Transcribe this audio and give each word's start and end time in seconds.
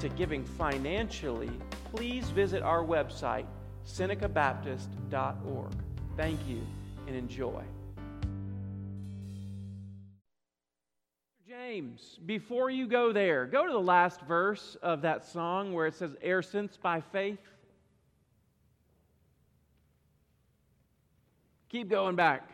to 0.00 0.08
giving 0.10 0.44
financially, 0.44 1.50
please 1.94 2.30
visit 2.30 2.62
our 2.62 2.84
website, 2.84 3.46
senecabaptist.org. 3.86 5.72
Thank 6.16 6.40
you 6.48 6.60
and 7.06 7.16
enjoy. 7.16 7.62
James, 11.48 12.18
before 12.26 12.70
you 12.70 12.86
go 12.86 13.12
there, 13.12 13.46
go 13.46 13.66
to 13.66 13.72
the 13.72 13.80
last 13.80 14.20
verse 14.22 14.76
of 14.82 15.02
that 15.02 15.24
song 15.24 15.72
where 15.72 15.86
it 15.86 15.94
says, 15.94 16.14
Ere 16.22 16.42
since 16.42 16.76
by 16.76 17.00
faith. 17.00 17.40
Keep 21.68 21.90
going 21.90 22.16
back. 22.16 22.50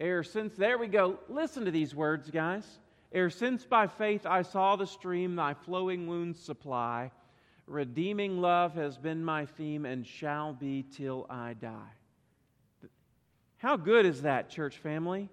Ere 0.00 0.22
since, 0.22 0.54
there 0.56 0.78
we 0.78 0.88
go. 0.88 1.18
Listen 1.28 1.64
to 1.64 1.70
these 1.70 1.94
words, 1.94 2.30
guys. 2.30 2.66
Ere 3.12 3.30
since 3.30 3.64
by 3.66 3.86
faith 3.86 4.24
I 4.26 4.42
saw 4.42 4.76
the 4.76 4.86
stream 4.86 5.36
thy 5.36 5.54
flowing 5.54 6.06
wounds 6.06 6.40
supply, 6.40 7.10
redeeming 7.66 8.40
love 8.40 8.74
has 8.74 8.96
been 8.96 9.22
my 9.24 9.44
theme 9.44 9.84
and 9.84 10.06
shall 10.06 10.54
be 10.54 10.82
till 10.82 11.26
I 11.28 11.52
die. 11.54 11.92
How 13.58 13.76
good 13.76 14.06
is 14.06 14.22
that, 14.22 14.50
church 14.50 14.78
family? 14.78 15.28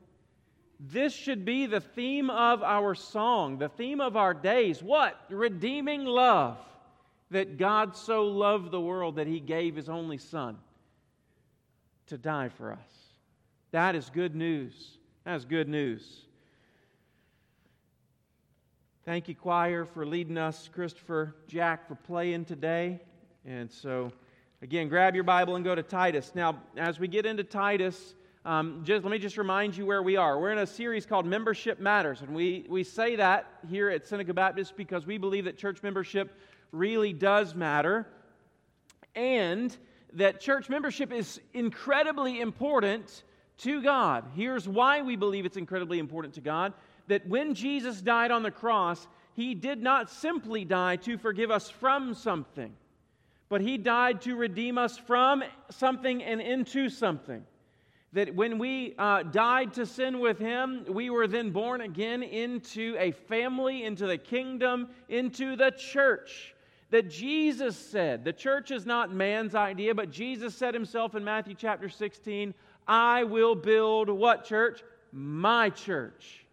This 0.79 1.13
should 1.13 1.43
be 1.45 1.65
the 1.65 1.81
theme 1.81 2.29
of 2.29 2.63
our 2.63 2.95
song, 2.95 3.57
the 3.57 3.69
theme 3.69 3.99
of 3.99 4.15
our 4.15 4.33
days. 4.33 4.83
What? 4.83 5.19
Redeeming 5.29 6.05
love. 6.05 6.57
That 7.31 7.57
God 7.57 7.95
so 7.95 8.25
loved 8.25 8.71
the 8.71 8.81
world 8.81 9.17
that 9.17 9.27
he 9.27 9.39
gave 9.39 9.75
his 9.75 9.87
only 9.87 10.17
Son 10.17 10.57
to 12.07 12.17
die 12.17 12.49
for 12.49 12.71
us. 12.71 12.79
That 13.71 13.95
is 13.95 14.09
good 14.09 14.35
news. 14.35 14.97
That 15.25 15.35
is 15.35 15.45
good 15.45 15.69
news. 15.69 16.25
Thank 19.09 19.27
you, 19.27 19.33
choir, 19.33 19.85
for 19.85 20.05
leading 20.05 20.37
us. 20.37 20.69
Christopher, 20.71 21.33
Jack, 21.47 21.87
for 21.87 21.95
playing 21.95 22.45
today. 22.45 22.99
And 23.43 23.71
so, 23.71 24.11
again, 24.61 24.87
grab 24.87 25.15
your 25.15 25.23
Bible 25.23 25.55
and 25.55 25.65
go 25.65 25.73
to 25.73 25.81
Titus. 25.81 26.33
Now, 26.35 26.61
as 26.77 26.99
we 26.99 27.07
get 27.07 27.25
into 27.25 27.43
Titus, 27.43 28.13
um, 28.45 28.81
just, 28.83 29.03
let 29.03 29.09
me 29.09 29.17
just 29.17 29.39
remind 29.39 29.75
you 29.75 29.87
where 29.87 30.03
we 30.03 30.15
are. 30.15 30.39
We're 30.39 30.51
in 30.51 30.59
a 30.59 30.67
series 30.67 31.07
called 31.07 31.25
Membership 31.25 31.79
Matters, 31.79 32.21
and 32.21 32.35
we, 32.35 32.67
we 32.69 32.83
say 32.83 33.15
that 33.15 33.47
here 33.67 33.89
at 33.89 34.05
Seneca 34.05 34.31
Baptist 34.31 34.77
because 34.77 35.07
we 35.07 35.17
believe 35.17 35.45
that 35.45 35.57
church 35.57 35.81
membership 35.81 36.39
really 36.71 37.11
does 37.11 37.55
matter, 37.55 38.05
and 39.15 39.75
that 40.13 40.39
church 40.39 40.69
membership 40.69 41.11
is 41.11 41.41
incredibly 41.55 42.41
important 42.41 43.23
to 43.57 43.81
God. 43.81 44.25
Here's 44.35 44.67
why 44.67 45.01
we 45.01 45.15
believe 45.15 45.47
it's 45.47 45.57
incredibly 45.57 45.97
important 45.97 46.35
to 46.35 46.41
God 46.41 46.73
that 47.09 47.27
when 47.27 47.55
Jesus 47.55 48.01
died 48.01 48.31
on 48.31 48.43
the 48.43 48.51
cross, 48.51 49.07
he 49.33 49.55
did 49.55 49.81
not 49.81 50.09
simply 50.09 50.63
die 50.63 50.95
to 50.97 51.17
forgive 51.17 51.51
us 51.51 51.69
from 51.69 52.13
something, 52.13 52.71
but 53.49 53.61
he 53.61 53.77
died 53.77 54.21
to 54.21 54.35
redeem 54.35 54.77
us 54.77 54.97
from 54.97 55.43
something 55.71 56.23
and 56.23 56.39
into 56.39 56.89
something. 56.89 57.43
That 58.13 58.33
when 58.33 58.57
we 58.57 58.95
uh, 58.97 59.23
died 59.23 59.73
to 59.73 59.85
sin 59.85 60.19
with 60.19 60.39
him, 60.39 60.85
we 60.87 61.09
were 61.09 61.27
then 61.27 61.51
born 61.51 61.81
again 61.81 62.23
into 62.23 62.95
a 62.99 63.11
family, 63.11 63.83
into 63.83 64.07
the 64.07 64.17
kingdom, 64.17 64.89
into 65.09 65.55
the 65.55 65.71
church. 65.71 66.55
That 66.91 67.09
Jesus 67.09 67.77
said, 67.77 68.23
the 68.23 68.33
church 68.33 68.71
is 68.71 68.85
not 68.85 69.13
man's 69.13 69.53
idea, 69.53 69.93
but 69.93 70.11
Jesus 70.11 70.55
said 70.55 70.73
himself 70.73 71.15
in 71.15 71.23
Matthew 71.23 71.55
chapter 71.55 71.87
16, 71.87 72.53
I 72.87 73.23
will 73.23 73.55
build 73.55 74.09
what 74.09 74.43
church? 74.43 74.83
My 75.11 75.69
church. 75.69 76.45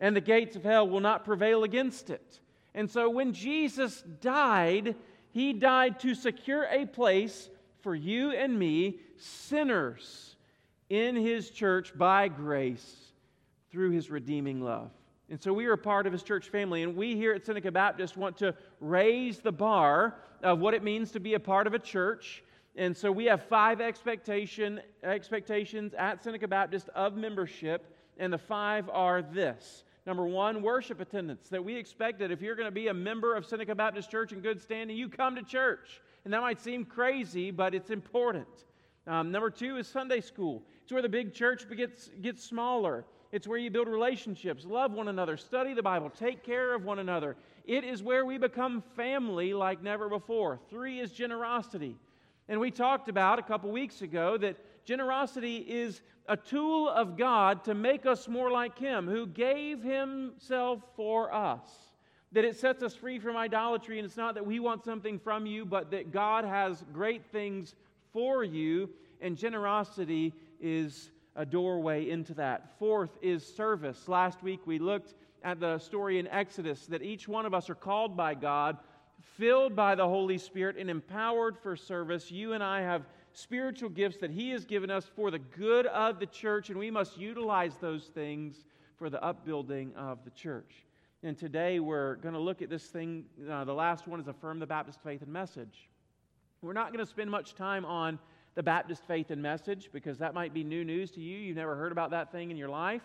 And 0.00 0.14
the 0.14 0.20
gates 0.20 0.56
of 0.56 0.64
hell 0.64 0.88
will 0.88 1.00
not 1.00 1.24
prevail 1.24 1.64
against 1.64 2.10
it. 2.10 2.40
And 2.74 2.90
so 2.90 3.10
when 3.10 3.32
Jesus 3.32 4.02
died, 4.20 4.94
he 5.30 5.52
died 5.52 6.00
to 6.00 6.14
secure 6.14 6.66
a 6.70 6.86
place 6.86 7.48
for 7.80 7.94
you 7.94 8.30
and 8.32 8.58
me, 8.58 9.00
sinners, 9.16 10.36
in 10.88 11.16
his 11.16 11.50
church 11.50 11.96
by 11.96 12.28
grace 12.28 13.12
through 13.70 13.90
his 13.90 14.10
redeeming 14.10 14.60
love. 14.60 14.90
And 15.30 15.40
so 15.40 15.52
we 15.52 15.66
are 15.66 15.72
a 15.72 15.78
part 15.78 16.06
of 16.06 16.12
his 16.12 16.22
church 16.22 16.48
family, 16.48 16.82
and 16.82 16.96
we 16.96 17.14
here 17.16 17.34
at 17.34 17.44
Seneca 17.44 17.70
Baptist 17.70 18.16
want 18.16 18.38
to 18.38 18.54
raise 18.80 19.40
the 19.40 19.52
bar 19.52 20.14
of 20.42 20.60
what 20.60 20.72
it 20.74 20.82
means 20.82 21.10
to 21.12 21.20
be 21.20 21.34
a 21.34 21.40
part 21.40 21.66
of 21.66 21.74
a 21.74 21.78
church 21.78 22.42
and 22.78 22.96
so 22.96 23.10
we 23.10 23.24
have 23.24 23.42
five 23.42 23.80
expectation, 23.80 24.80
expectations 25.02 25.94
at 25.94 26.22
Seneca 26.22 26.46
Baptist 26.46 26.88
of 26.90 27.16
membership, 27.16 27.92
and 28.18 28.32
the 28.32 28.38
five 28.38 28.88
are 28.88 29.20
this. 29.20 29.82
Number 30.08 30.24
one, 30.26 30.62
worship 30.62 31.02
attendance. 31.02 31.50
That 31.50 31.62
we 31.62 31.76
expect 31.76 32.18
that 32.20 32.30
if 32.30 32.40
you're 32.40 32.54
going 32.54 32.66
to 32.66 32.72
be 32.72 32.88
a 32.88 32.94
member 32.94 33.36
of 33.36 33.44
Seneca 33.44 33.74
Baptist 33.74 34.10
Church 34.10 34.32
in 34.32 34.40
good 34.40 34.58
standing, 34.58 34.96
you 34.96 35.06
come 35.06 35.36
to 35.36 35.42
church. 35.42 36.00
And 36.24 36.32
that 36.32 36.40
might 36.40 36.62
seem 36.62 36.86
crazy, 36.86 37.50
but 37.50 37.74
it's 37.74 37.90
important. 37.90 38.46
Um, 39.06 39.30
number 39.30 39.50
two 39.50 39.76
is 39.76 39.86
Sunday 39.86 40.22
school. 40.22 40.62
It's 40.82 40.90
where 40.90 41.02
the 41.02 41.10
big 41.10 41.34
church 41.34 41.68
gets, 41.76 42.08
gets 42.22 42.42
smaller. 42.42 43.04
It's 43.32 43.46
where 43.46 43.58
you 43.58 43.70
build 43.70 43.86
relationships, 43.86 44.64
love 44.64 44.94
one 44.94 45.08
another, 45.08 45.36
study 45.36 45.74
the 45.74 45.82
Bible, 45.82 46.08
take 46.08 46.42
care 46.42 46.74
of 46.74 46.86
one 46.86 47.00
another. 47.00 47.36
It 47.66 47.84
is 47.84 48.02
where 48.02 48.24
we 48.24 48.38
become 48.38 48.82
family 48.96 49.52
like 49.52 49.82
never 49.82 50.08
before. 50.08 50.58
Three 50.70 51.00
is 51.00 51.12
generosity. 51.12 51.96
And 52.48 52.58
we 52.58 52.70
talked 52.70 53.10
about 53.10 53.38
a 53.38 53.42
couple 53.42 53.70
weeks 53.70 54.00
ago 54.00 54.38
that 54.38 54.56
generosity 54.88 55.58
is 55.58 56.00
a 56.30 56.36
tool 56.36 56.88
of 56.88 57.18
God 57.18 57.62
to 57.64 57.74
make 57.74 58.06
us 58.06 58.26
more 58.26 58.50
like 58.50 58.78
Him, 58.78 59.06
who 59.06 59.26
gave 59.26 59.82
Himself 59.82 60.82
for 60.96 61.32
us. 61.32 61.60
That 62.32 62.46
it 62.46 62.56
sets 62.56 62.82
us 62.82 62.94
free 62.94 63.18
from 63.18 63.36
idolatry, 63.36 63.98
and 63.98 64.06
it's 64.06 64.16
not 64.16 64.34
that 64.34 64.46
we 64.46 64.60
want 64.60 64.82
something 64.82 65.18
from 65.18 65.44
you, 65.44 65.66
but 65.66 65.90
that 65.90 66.10
God 66.10 66.46
has 66.46 66.82
great 66.90 67.26
things 67.26 67.74
for 68.14 68.42
you, 68.42 68.88
and 69.20 69.36
generosity 69.36 70.32
is 70.58 71.10
a 71.36 71.44
doorway 71.44 72.08
into 72.08 72.32
that. 72.34 72.78
Fourth 72.78 73.10
is 73.20 73.44
service. 73.44 74.08
Last 74.08 74.42
week 74.42 74.60
we 74.64 74.78
looked 74.78 75.12
at 75.44 75.60
the 75.60 75.78
story 75.78 76.18
in 76.18 76.26
Exodus 76.28 76.86
that 76.86 77.02
each 77.02 77.28
one 77.28 77.44
of 77.44 77.52
us 77.52 77.68
are 77.68 77.74
called 77.74 78.16
by 78.16 78.34
God 78.34 78.78
filled 79.36 79.76
by 79.76 79.94
the 79.94 80.06
Holy 80.06 80.38
Spirit 80.38 80.76
and 80.76 80.90
empowered 80.90 81.56
for 81.58 81.76
service, 81.76 82.30
you 82.30 82.52
and 82.52 82.62
I 82.62 82.80
have 82.80 83.02
spiritual 83.38 83.88
gifts 83.88 84.18
that 84.18 84.30
He 84.30 84.50
has 84.50 84.64
given 84.64 84.90
us 84.90 85.08
for 85.14 85.30
the 85.30 85.38
good 85.38 85.86
of 85.86 86.18
the 86.18 86.26
church, 86.26 86.70
and 86.70 86.78
we 86.78 86.90
must 86.90 87.16
utilize 87.16 87.76
those 87.76 88.04
things 88.04 88.64
for 88.96 89.08
the 89.08 89.22
upbuilding 89.22 89.94
of 89.96 90.18
the 90.24 90.30
church. 90.30 90.84
And 91.22 91.38
today 91.38 91.78
we're 91.78 92.16
going 92.16 92.34
to 92.34 92.40
look 92.40 92.62
at 92.62 92.70
this 92.70 92.84
thing. 92.84 93.24
Uh, 93.48 93.64
the 93.64 93.72
last 93.72 94.08
one 94.08 94.18
is 94.18 94.26
Affirm 94.26 94.58
the 94.58 94.66
Baptist 94.66 95.00
Faith 95.02 95.22
and 95.22 95.32
Message. 95.32 95.88
We're 96.62 96.72
not 96.72 96.92
going 96.92 97.04
to 97.04 97.10
spend 97.10 97.30
much 97.30 97.54
time 97.54 97.84
on 97.84 98.18
the 98.56 98.62
Baptist 98.62 99.04
Faith 99.06 99.30
and 99.30 99.40
Message 99.40 99.90
because 99.92 100.18
that 100.18 100.34
might 100.34 100.52
be 100.52 100.64
new 100.64 100.84
news 100.84 101.12
to 101.12 101.20
you. 101.20 101.38
You've 101.38 101.56
never 101.56 101.76
heard 101.76 101.92
about 101.92 102.10
that 102.10 102.32
thing 102.32 102.50
in 102.50 102.56
your 102.56 102.68
life. 102.68 103.02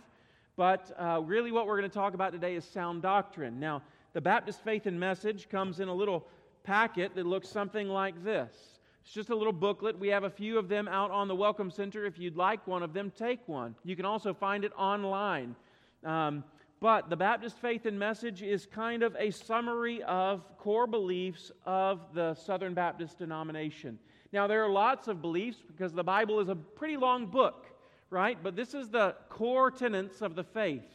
But 0.56 0.92
uh, 0.98 1.22
really, 1.24 1.52
what 1.52 1.68
we're 1.68 1.78
going 1.78 1.90
to 1.90 1.94
talk 1.94 2.16
about 2.16 2.32
today 2.32 2.56
is 2.56 2.66
sound 2.66 3.04
doctrine. 3.04 3.60
Now, 3.60 3.84
the 4.14 4.22
Baptist 4.22 4.64
Faith 4.64 4.88
and 4.88 5.00
Message 5.00 5.48
comes 5.50 5.80
in 5.80 5.90
a 5.90 5.94
little 5.94 6.26
packet 6.64 7.14
that 7.16 7.26
looks 7.28 7.50
something 7.50 7.88
like 7.88 8.24
this. 8.24 8.73
It's 9.04 9.14
just 9.14 9.30
a 9.30 9.36
little 9.36 9.54
booklet. 9.54 10.00
We 10.00 10.08
have 10.08 10.24
a 10.24 10.30
few 10.30 10.58
of 10.58 10.70
them 10.70 10.88
out 10.88 11.12
on 11.12 11.28
the 11.28 11.36
Welcome 11.36 11.70
Center. 11.70 12.06
If 12.06 12.18
you'd 12.18 12.38
like 12.38 12.66
one 12.66 12.82
of 12.84 12.94
them, 12.94 13.12
take 13.12 13.46
one. 13.50 13.76
You 13.84 13.98
can 13.98 14.06
also 14.06 14.34
find 14.34 14.64
it 14.64 14.72
online. 14.78 15.58
Um, 16.06 16.46
but 16.80 17.10
the 17.10 17.18
Baptist 17.18 17.58
Faith 17.58 17.86
and 17.86 18.00
Message 18.00 18.42
is 18.42 18.66
kind 18.66 19.04
of 19.04 19.14
a 19.20 19.30
summary 19.32 20.02
of 20.04 20.42
core 20.58 20.88
beliefs 20.88 21.52
of 21.66 22.00
the 22.14 22.34
Southern 22.34 22.74
Baptist 22.74 23.20
denomination. 23.20 24.00
Now, 24.32 24.48
there 24.48 24.64
are 24.64 24.70
lots 24.70 25.10
of 25.10 25.22
beliefs 25.22 25.58
because 25.68 25.92
the 25.92 26.04
Bible 26.04 26.40
is 26.40 26.48
a 26.48 26.56
pretty 26.56 26.96
long 26.96 27.26
book, 27.26 27.66
right? 28.10 28.38
But 28.42 28.56
this 28.56 28.74
is 28.74 28.90
the 28.90 29.16
core 29.28 29.70
tenets 29.70 30.22
of 30.22 30.36
the 30.36 30.46
faith. 30.46 30.86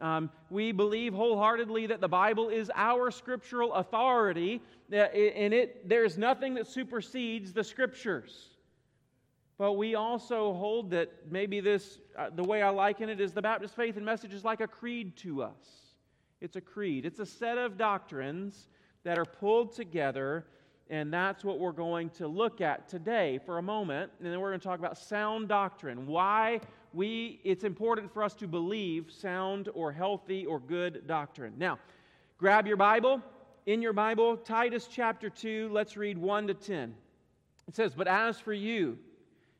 Um, 0.00 0.30
we 0.50 0.72
believe 0.72 1.14
wholeheartedly 1.14 1.86
that 1.86 2.00
the 2.00 2.08
Bible 2.08 2.50
is 2.50 2.70
our 2.74 3.10
scriptural 3.10 3.72
authority, 3.74 4.60
and 4.92 5.54
it, 5.54 5.88
there's 5.88 6.18
nothing 6.18 6.54
that 6.54 6.66
supersedes 6.66 7.52
the 7.52 7.64
scriptures. 7.64 8.50
But 9.58 9.72
we 9.74 9.94
also 9.94 10.52
hold 10.52 10.90
that 10.90 11.10
maybe 11.30 11.60
this, 11.60 12.00
uh, 12.18 12.28
the 12.28 12.42
way 12.42 12.60
I 12.60 12.68
liken 12.68 13.08
it, 13.08 13.22
is 13.22 13.32
the 13.32 13.40
Baptist 13.40 13.74
faith 13.74 13.96
and 13.96 14.04
message 14.04 14.34
is 14.34 14.44
like 14.44 14.60
a 14.60 14.66
creed 14.66 15.16
to 15.18 15.42
us. 15.42 15.94
It's 16.42 16.56
a 16.56 16.60
creed, 16.60 17.06
it's 17.06 17.20
a 17.20 17.26
set 17.26 17.56
of 17.56 17.78
doctrines 17.78 18.68
that 19.02 19.18
are 19.18 19.24
pulled 19.24 19.74
together 19.74 20.44
And 20.88 21.12
that's 21.12 21.42
what 21.44 21.58
we're 21.58 21.72
going 21.72 22.10
to 22.10 22.28
look 22.28 22.60
at 22.60 22.88
today 22.88 23.40
for 23.44 23.58
a 23.58 23.62
moment. 23.62 24.12
And 24.20 24.32
then 24.32 24.40
we're 24.40 24.50
going 24.50 24.60
to 24.60 24.66
talk 24.66 24.78
about 24.78 24.96
sound 24.96 25.48
doctrine. 25.48 26.06
Why 26.06 26.60
we 26.92 27.40
it's 27.44 27.64
important 27.64 28.12
for 28.12 28.22
us 28.22 28.34
to 28.34 28.46
believe 28.46 29.10
sound 29.10 29.68
or 29.74 29.92
healthy 29.92 30.46
or 30.46 30.58
good 30.58 31.06
doctrine. 31.06 31.54
Now, 31.56 31.78
grab 32.38 32.66
your 32.66 32.76
Bible. 32.76 33.22
In 33.66 33.82
your 33.82 33.92
Bible, 33.92 34.36
Titus 34.36 34.88
chapter 34.88 35.28
2, 35.28 35.70
let's 35.72 35.96
read 35.96 36.16
1 36.16 36.46
to 36.46 36.54
10. 36.54 36.94
It 37.66 37.74
says, 37.74 37.94
But 37.96 38.06
as 38.06 38.38
for 38.38 38.52
you, 38.52 38.96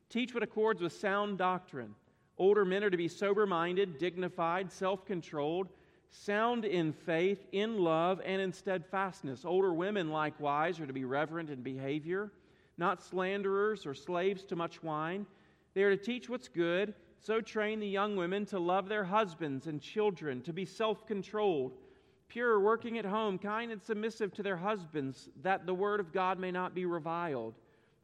teach 0.09 0.33
what 0.33 0.45
accords 0.45 0.81
with 0.81 0.93
sound 0.93 1.39
doctrine. 1.39 1.95
Older 2.39 2.65
men 2.65 2.85
are 2.85 2.91
to 2.91 2.97
be 2.97 3.09
sober 3.09 3.47
minded, 3.47 3.99
dignified, 3.99 4.71
self 4.71 5.05
controlled, 5.05 5.69
sound 6.11 6.65
in 6.65 6.93
faith, 6.93 7.47
in 7.53 7.79
love, 7.79 8.21
and 8.25 8.41
in 8.41 8.53
steadfastness. 8.53 9.45
Older 9.45 9.73
women, 9.75 10.11
likewise, 10.11 10.79
are 10.79 10.87
to 10.87 10.93
be 10.93 11.05
reverent 11.05 11.51
in 11.51 11.63
behavior, 11.63 12.31
not 12.79 13.03
slanderers 13.03 13.87
or 13.87 13.95
slaves 13.95 14.45
to 14.45 14.57
much 14.57 14.83
wine. 14.83 15.27
They 15.75 15.83
are 15.83 15.97
to 15.97 16.03
teach 16.03 16.29
what's 16.29 16.49
good, 16.49 16.95
so 17.21 17.41
train 17.41 17.81
the 17.81 17.89
young 17.89 18.17
women 18.17 18.47
to 18.47 18.59
love 18.59 18.89
their 18.89 19.05
husbands 19.05 19.67
and 19.67 19.81
children, 19.81 20.43
to 20.43 20.53
be 20.53 20.65
self 20.65 21.07
controlled, 21.07 21.73
pure, 22.29 22.61
working 22.61 22.99
at 22.99 23.05
home, 23.05 23.39
kind 23.39 23.73
and 23.73 23.83
submissive 23.83 24.33
to 24.35 24.43
their 24.43 24.57
husbands, 24.57 25.29
that 25.43 25.67
the 25.67 25.75
word 25.75 26.01
of 26.01 26.13
God 26.13 26.39
may 26.39 26.51
not 26.51 26.75
be 26.75 26.85
reviled. 26.85 27.55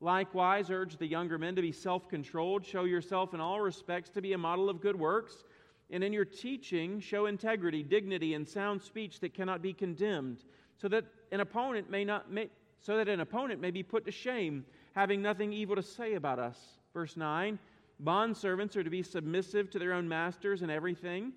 Likewise, 0.00 0.70
urge 0.70 0.96
the 0.96 1.06
younger 1.06 1.38
men 1.38 1.54
to 1.54 1.62
be 1.62 1.72
self 1.72 2.08
controlled. 2.08 2.66
Show 2.66 2.84
yourself 2.84 3.34
in 3.34 3.40
all 3.40 3.60
respects 3.60 4.10
to 4.10 4.22
be 4.22 4.32
a 4.32 4.38
model 4.38 4.68
of 4.68 4.80
good 4.80 4.98
works. 4.98 5.44
And 5.90 6.02
in 6.02 6.12
your 6.12 6.24
teaching, 6.24 7.00
show 7.00 7.26
integrity, 7.26 7.82
dignity, 7.82 8.34
and 8.34 8.48
sound 8.48 8.80
speech 8.80 9.20
that 9.20 9.34
cannot 9.34 9.60
be 9.60 9.74
condemned, 9.74 10.44
so 10.80 10.88
that 10.88 11.04
an 11.30 11.40
opponent 11.40 11.90
may 11.90 12.04
not 12.04 12.32
may, 12.32 12.48
so 12.80 12.96
that 12.96 13.08
an 13.08 13.20
opponent 13.20 13.60
may 13.60 13.70
be 13.70 13.82
put 13.82 14.04
to 14.06 14.10
shame, 14.10 14.64
having 14.94 15.22
nothing 15.22 15.52
evil 15.52 15.76
to 15.76 15.82
say 15.82 16.14
about 16.14 16.38
us. 16.38 16.58
Verse 16.94 17.16
9 17.16 17.58
Bondservants 18.02 18.76
are 18.76 18.82
to 18.82 18.90
be 18.90 19.02
submissive 19.02 19.70
to 19.70 19.78
their 19.78 19.92
own 19.92 20.08
masters 20.08 20.62
in 20.62 20.70
everything. 20.70 21.32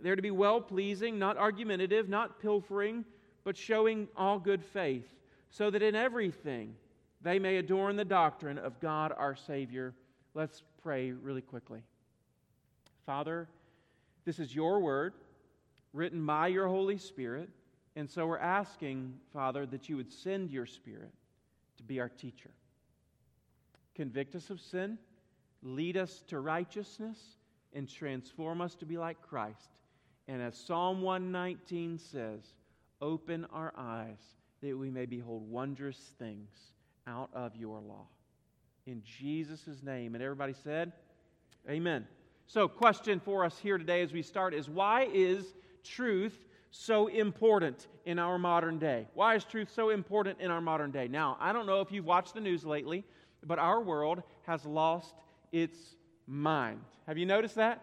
They're 0.00 0.16
to 0.16 0.22
be 0.22 0.30
well 0.30 0.60
pleasing, 0.60 1.18
not 1.18 1.36
argumentative, 1.36 2.08
not 2.08 2.40
pilfering, 2.40 3.04
but 3.44 3.56
showing 3.56 4.08
all 4.16 4.38
good 4.38 4.64
faith, 4.64 5.06
so 5.50 5.70
that 5.70 5.82
in 5.82 5.94
everything, 5.94 6.74
they 7.22 7.38
may 7.38 7.56
adorn 7.56 7.96
the 7.96 8.04
doctrine 8.04 8.58
of 8.58 8.78
God 8.80 9.12
our 9.16 9.34
Savior. 9.34 9.94
Let's 10.34 10.62
pray 10.82 11.12
really 11.12 11.40
quickly. 11.40 11.82
Father, 13.04 13.48
this 14.24 14.38
is 14.38 14.54
your 14.54 14.80
word 14.80 15.14
written 15.92 16.24
by 16.26 16.48
your 16.48 16.68
Holy 16.68 16.98
Spirit, 16.98 17.48
and 17.94 18.10
so 18.10 18.26
we're 18.26 18.38
asking, 18.38 19.14
Father, 19.32 19.64
that 19.66 19.88
you 19.88 19.96
would 19.96 20.12
send 20.12 20.50
your 20.50 20.66
Spirit 20.66 21.12
to 21.78 21.82
be 21.82 22.00
our 22.00 22.08
teacher. 22.08 22.50
Convict 23.94 24.34
us 24.34 24.50
of 24.50 24.60
sin, 24.60 24.98
lead 25.66 25.96
us 25.96 26.22
to 26.28 26.40
righteousness, 26.40 27.18
and 27.72 27.88
transform 27.88 28.60
us 28.60 28.74
to 28.76 28.86
be 28.86 28.96
like 28.96 29.20
Christ. 29.20 29.80
And 30.28 30.40
as 30.40 30.56
Psalm 30.56 31.02
119 31.02 31.98
says, 31.98 32.40
open 33.00 33.46
our 33.52 33.72
eyes 33.76 34.18
that 34.62 34.76
we 34.76 34.90
may 34.90 35.06
behold 35.06 35.48
wondrous 35.50 36.14
things 36.18 36.50
out 37.06 37.28
of 37.34 37.54
your 37.54 37.80
law. 37.80 38.06
In 38.86 39.02
Jesus' 39.04 39.82
name. 39.82 40.14
And 40.14 40.22
everybody 40.22 40.54
said, 40.64 40.92
Amen. 41.68 42.06
So, 42.46 42.68
question 42.68 43.18
for 43.18 43.44
us 43.44 43.58
here 43.58 43.76
today 43.76 44.02
as 44.02 44.12
we 44.12 44.22
start 44.22 44.54
is 44.54 44.68
why 44.68 45.08
is 45.12 45.54
truth 45.82 46.46
so 46.70 47.08
important 47.08 47.88
in 48.04 48.20
our 48.20 48.38
modern 48.38 48.78
day? 48.78 49.08
Why 49.14 49.34
is 49.34 49.44
truth 49.44 49.70
so 49.74 49.90
important 49.90 50.40
in 50.40 50.52
our 50.52 50.60
modern 50.60 50.92
day? 50.92 51.08
Now, 51.08 51.36
I 51.40 51.52
don't 51.52 51.66
know 51.66 51.80
if 51.80 51.90
you've 51.90 52.04
watched 52.04 52.34
the 52.34 52.40
news 52.40 52.64
lately, 52.64 53.04
but 53.44 53.58
our 53.58 53.82
world 53.82 54.22
has 54.46 54.64
lost 54.64 55.14
its 55.56 55.78
mind. 56.26 56.80
Have 57.06 57.16
you 57.16 57.24
noticed 57.24 57.54
that? 57.54 57.82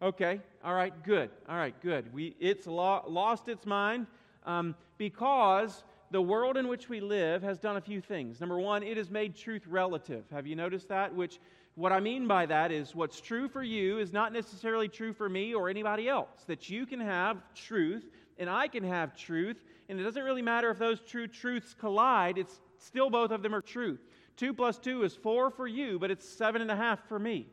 Okay. 0.00 0.40
All 0.64 0.74
right. 0.74 0.92
Good. 1.02 1.30
All 1.48 1.56
right. 1.56 1.74
Good. 1.82 2.12
We, 2.12 2.36
it's 2.38 2.66
lo- 2.66 3.04
lost 3.08 3.48
its 3.48 3.66
mind 3.66 4.06
um, 4.46 4.76
because 4.96 5.82
the 6.12 6.22
world 6.22 6.56
in 6.56 6.68
which 6.68 6.88
we 6.88 7.00
live 7.00 7.42
has 7.42 7.58
done 7.58 7.76
a 7.76 7.80
few 7.80 8.00
things. 8.00 8.40
Number 8.40 8.58
one, 8.58 8.82
it 8.82 8.96
has 8.96 9.10
made 9.10 9.34
truth 9.34 9.66
relative. 9.66 10.24
Have 10.30 10.46
you 10.46 10.54
noticed 10.54 10.88
that? 10.88 11.14
Which, 11.14 11.40
what 11.74 11.92
I 11.92 12.00
mean 12.00 12.28
by 12.28 12.46
that 12.46 12.70
is 12.70 12.94
what's 12.94 13.20
true 13.20 13.48
for 13.48 13.62
you 13.62 13.98
is 13.98 14.12
not 14.12 14.32
necessarily 14.32 14.88
true 14.88 15.12
for 15.12 15.28
me 15.28 15.52
or 15.52 15.68
anybody 15.68 16.08
else. 16.08 16.44
That 16.46 16.70
you 16.70 16.86
can 16.86 17.00
have 17.00 17.42
truth 17.54 18.08
and 18.38 18.48
I 18.48 18.68
can 18.68 18.84
have 18.84 19.16
truth, 19.16 19.62
and 19.88 20.00
it 20.00 20.02
doesn't 20.02 20.22
really 20.22 20.42
matter 20.42 20.70
if 20.70 20.78
those 20.78 21.00
true 21.00 21.26
truths 21.26 21.74
collide, 21.78 22.38
it's 22.38 22.58
still 22.78 23.10
both 23.10 23.32
of 23.32 23.42
them 23.42 23.54
are 23.54 23.60
true. 23.60 23.98
Two 24.40 24.54
plus 24.54 24.78
two 24.78 25.02
is 25.02 25.14
four 25.14 25.50
for 25.50 25.66
you, 25.66 25.98
but 25.98 26.10
it's 26.10 26.26
seven 26.26 26.62
and 26.62 26.70
a 26.70 26.76
half 26.76 27.06
for 27.08 27.18
me, 27.18 27.46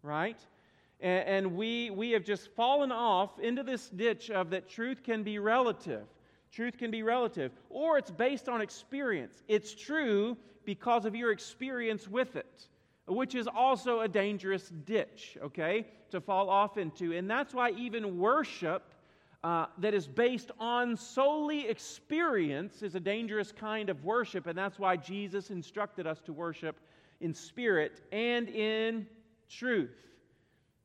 right? 0.00 0.38
And, 1.00 1.28
and 1.28 1.56
we, 1.56 1.90
we 1.90 2.12
have 2.12 2.22
just 2.22 2.54
fallen 2.54 2.92
off 2.92 3.40
into 3.40 3.64
this 3.64 3.88
ditch 3.88 4.30
of 4.30 4.50
that 4.50 4.68
truth 4.68 5.02
can 5.02 5.24
be 5.24 5.40
relative. 5.40 6.04
Truth 6.52 6.78
can 6.78 6.92
be 6.92 7.02
relative, 7.02 7.50
or 7.68 7.98
it's 7.98 8.12
based 8.12 8.48
on 8.48 8.60
experience. 8.60 9.42
It's 9.48 9.74
true 9.74 10.36
because 10.64 11.04
of 11.04 11.16
your 11.16 11.32
experience 11.32 12.06
with 12.06 12.36
it, 12.36 12.68
which 13.08 13.34
is 13.34 13.48
also 13.48 14.02
a 14.02 14.08
dangerous 14.08 14.68
ditch, 14.84 15.36
okay, 15.42 15.84
to 16.12 16.20
fall 16.20 16.48
off 16.48 16.78
into. 16.78 17.12
And 17.12 17.28
that's 17.28 17.52
why 17.52 17.70
even 17.72 18.20
worship 18.20 18.94
uh, 19.42 19.66
that 19.78 19.94
is 19.94 20.06
based 20.06 20.50
on 20.58 20.96
solely 20.96 21.66
experience 21.66 22.82
is 22.82 22.94
a 22.94 23.00
dangerous 23.00 23.52
kind 23.52 23.88
of 23.88 24.04
worship, 24.04 24.46
and 24.46 24.56
that's 24.56 24.78
why 24.78 24.96
Jesus 24.96 25.50
instructed 25.50 26.06
us 26.06 26.20
to 26.22 26.32
worship 26.32 26.78
in 27.20 27.32
spirit 27.32 28.02
and 28.12 28.48
in 28.50 29.06
truth. 29.48 29.96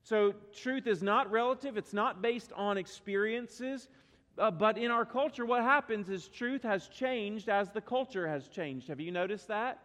So, 0.04 0.34
truth 0.54 0.88
is 0.88 1.02
not 1.02 1.30
relative, 1.32 1.78
it's 1.78 1.94
not 1.94 2.22
based 2.22 2.52
on 2.56 2.78
experiences. 2.78 3.90
Uh, 4.38 4.52
but 4.52 4.78
in 4.78 4.92
our 4.92 5.06
culture, 5.06 5.46
what 5.46 5.64
happens 5.64 6.10
is 6.10 6.28
truth 6.28 6.62
has 6.64 6.88
changed 6.88 7.48
as 7.48 7.70
the 7.72 7.82
culture 7.82 8.28
has 8.28 8.48
changed. 8.50 8.88
Have 8.90 9.00
you 9.00 9.12
noticed 9.12 9.48
that? 9.48 9.80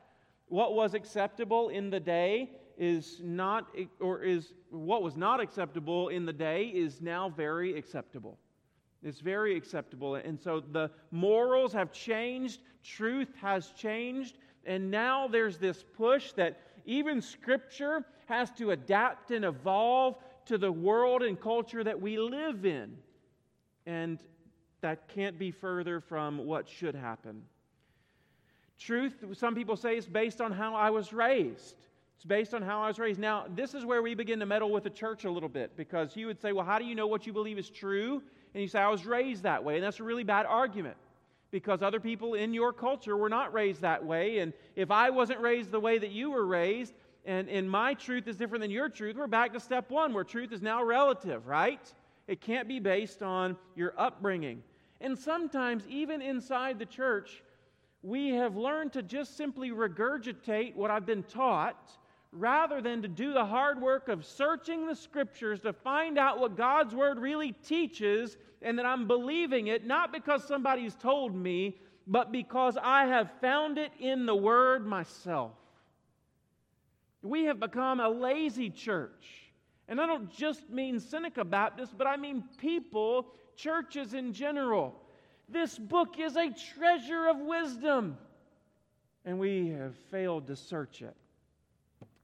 What 0.48 0.74
was 0.74 0.94
acceptable 0.94 1.68
in 1.68 1.90
the 1.90 2.00
day 2.00 2.50
is 2.76 3.20
not, 3.22 3.68
or 4.00 4.22
is 4.22 4.52
what 4.70 5.02
was 5.02 5.16
not 5.16 5.40
acceptable 5.40 6.08
in 6.08 6.26
the 6.26 6.32
day 6.32 6.64
is 6.64 7.00
now 7.00 7.28
very 7.28 7.78
acceptable. 7.78 8.38
It's 9.02 9.20
very 9.20 9.56
acceptable. 9.56 10.16
And 10.16 10.38
so 10.38 10.60
the 10.60 10.90
morals 11.10 11.72
have 11.72 11.92
changed, 11.92 12.60
truth 12.84 13.28
has 13.40 13.70
changed, 13.70 14.36
and 14.66 14.90
now 14.90 15.26
there's 15.26 15.58
this 15.58 15.84
push 15.96 16.32
that 16.32 16.60
even 16.84 17.22
Scripture 17.22 18.04
has 18.26 18.50
to 18.52 18.72
adapt 18.72 19.30
and 19.30 19.44
evolve 19.44 20.16
to 20.46 20.58
the 20.58 20.70
world 20.70 21.22
and 21.22 21.40
culture 21.40 21.82
that 21.82 22.00
we 22.00 22.18
live 22.18 22.64
in. 22.64 22.96
And 23.86 24.22
that 24.82 25.08
can't 25.08 25.38
be 25.38 25.50
further 25.50 26.00
from 26.00 26.38
what 26.38 26.68
should 26.68 26.94
happen. 26.94 27.42
Truth, 28.78 29.24
some 29.34 29.54
people 29.54 29.76
say, 29.76 29.96
is 29.96 30.06
based 30.06 30.40
on 30.40 30.52
how 30.52 30.74
I 30.74 30.90
was 30.90 31.12
raised. 31.12 31.76
It's 32.16 32.24
based 32.24 32.54
on 32.54 32.62
how 32.62 32.82
I 32.82 32.88
was 32.88 32.98
raised. 32.98 33.18
Now, 33.18 33.46
this 33.54 33.74
is 33.74 33.84
where 33.84 34.02
we 34.02 34.14
begin 34.14 34.38
to 34.40 34.46
meddle 34.46 34.70
with 34.70 34.84
the 34.84 34.90
church 34.90 35.24
a 35.24 35.30
little 35.30 35.48
bit 35.48 35.76
because 35.76 36.16
you 36.16 36.26
would 36.26 36.40
say, 36.40 36.52
well, 36.52 36.64
how 36.64 36.78
do 36.78 36.84
you 36.84 36.94
know 36.94 37.06
what 37.06 37.26
you 37.26 37.32
believe 37.32 37.58
is 37.58 37.70
true? 37.70 38.22
And 38.54 38.62
you 38.62 38.68
say, 38.68 38.80
I 38.80 38.88
was 38.88 39.06
raised 39.06 39.44
that 39.44 39.62
way. 39.62 39.76
And 39.76 39.84
that's 39.84 40.00
a 40.00 40.04
really 40.04 40.24
bad 40.24 40.46
argument 40.46 40.96
because 41.50 41.82
other 41.82 42.00
people 42.00 42.34
in 42.34 42.54
your 42.54 42.72
culture 42.72 43.16
were 43.16 43.28
not 43.28 43.52
raised 43.52 43.80
that 43.80 44.04
way. 44.04 44.38
And 44.38 44.52
if 44.76 44.90
I 44.90 45.10
wasn't 45.10 45.40
raised 45.40 45.70
the 45.70 45.80
way 45.80 45.98
that 45.98 46.10
you 46.10 46.30
were 46.30 46.46
raised, 46.46 46.94
and, 47.24 47.48
and 47.48 47.70
my 47.70 47.94
truth 47.94 48.28
is 48.28 48.36
different 48.36 48.62
than 48.62 48.70
your 48.70 48.88
truth, 48.88 49.16
we're 49.16 49.26
back 49.26 49.52
to 49.52 49.60
step 49.60 49.90
one 49.90 50.14
where 50.14 50.24
truth 50.24 50.52
is 50.52 50.62
now 50.62 50.82
relative, 50.82 51.46
right? 51.46 51.92
It 52.26 52.40
can't 52.40 52.68
be 52.68 52.78
based 52.78 53.22
on 53.22 53.56
your 53.76 53.92
upbringing. 53.98 54.62
And 55.00 55.18
sometimes, 55.18 55.84
even 55.88 56.22
inside 56.22 56.78
the 56.78 56.86
church, 56.86 57.42
we 58.02 58.30
have 58.30 58.56
learned 58.56 58.92
to 58.94 59.02
just 59.02 59.36
simply 59.36 59.70
regurgitate 59.70 60.74
what 60.74 60.90
I've 60.90 61.06
been 61.06 61.22
taught 61.22 61.90
rather 62.32 62.80
than 62.80 63.02
to 63.02 63.08
do 63.08 63.32
the 63.32 63.44
hard 63.44 63.80
work 63.80 64.08
of 64.08 64.24
searching 64.24 64.86
the 64.86 64.94
scriptures 64.94 65.60
to 65.60 65.72
find 65.72 66.18
out 66.18 66.38
what 66.38 66.56
God's 66.56 66.94
word 66.94 67.18
really 67.18 67.52
teaches 67.52 68.36
and 68.62 68.78
that 68.78 68.86
I'm 68.86 69.06
believing 69.06 69.66
it, 69.68 69.86
not 69.86 70.12
because 70.12 70.46
somebody's 70.46 70.94
told 70.94 71.34
me, 71.34 71.80
but 72.06 72.30
because 72.30 72.76
I 72.80 73.06
have 73.06 73.30
found 73.40 73.78
it 73.78 73.90
in 73.98 74.26
the 74.26 74.34
word 74.34 74.86
myself. 74.86 75.52
We 77.22 77.44
have 77.44 77.58
become 77.58 78.00
a 78.00 78.08
lazy 78.08 78.70
church. 78.70 79.50
And 79.88 80.00
I 80.00 80.06
don't 80.06 80.30
just 80.30 80.70
mean 80.70 81.00
Seneca 81.00 81.44
Baptist, 81.44 81.98
but 81.98 82.06
I 82.06 82.16
mean 82.16 82.44
people 82.58 83.32
churches 83.56 84.14
in 84.14 84.32
general. 84.32 84.94
This 85.48 85.76
book 85.76 86.18
is 86.18 86.36
a 86.36 86.50
treasure 86.76 87.28
of 87.28 87.38
wisdom, 87.38 88.16
and 89.24 89.38
we 89.38 89.70
have 89.70 89.96
failed 90.10 90.46
to 90.46 90.54
search 90.54 91.02
it. 91.02 91.16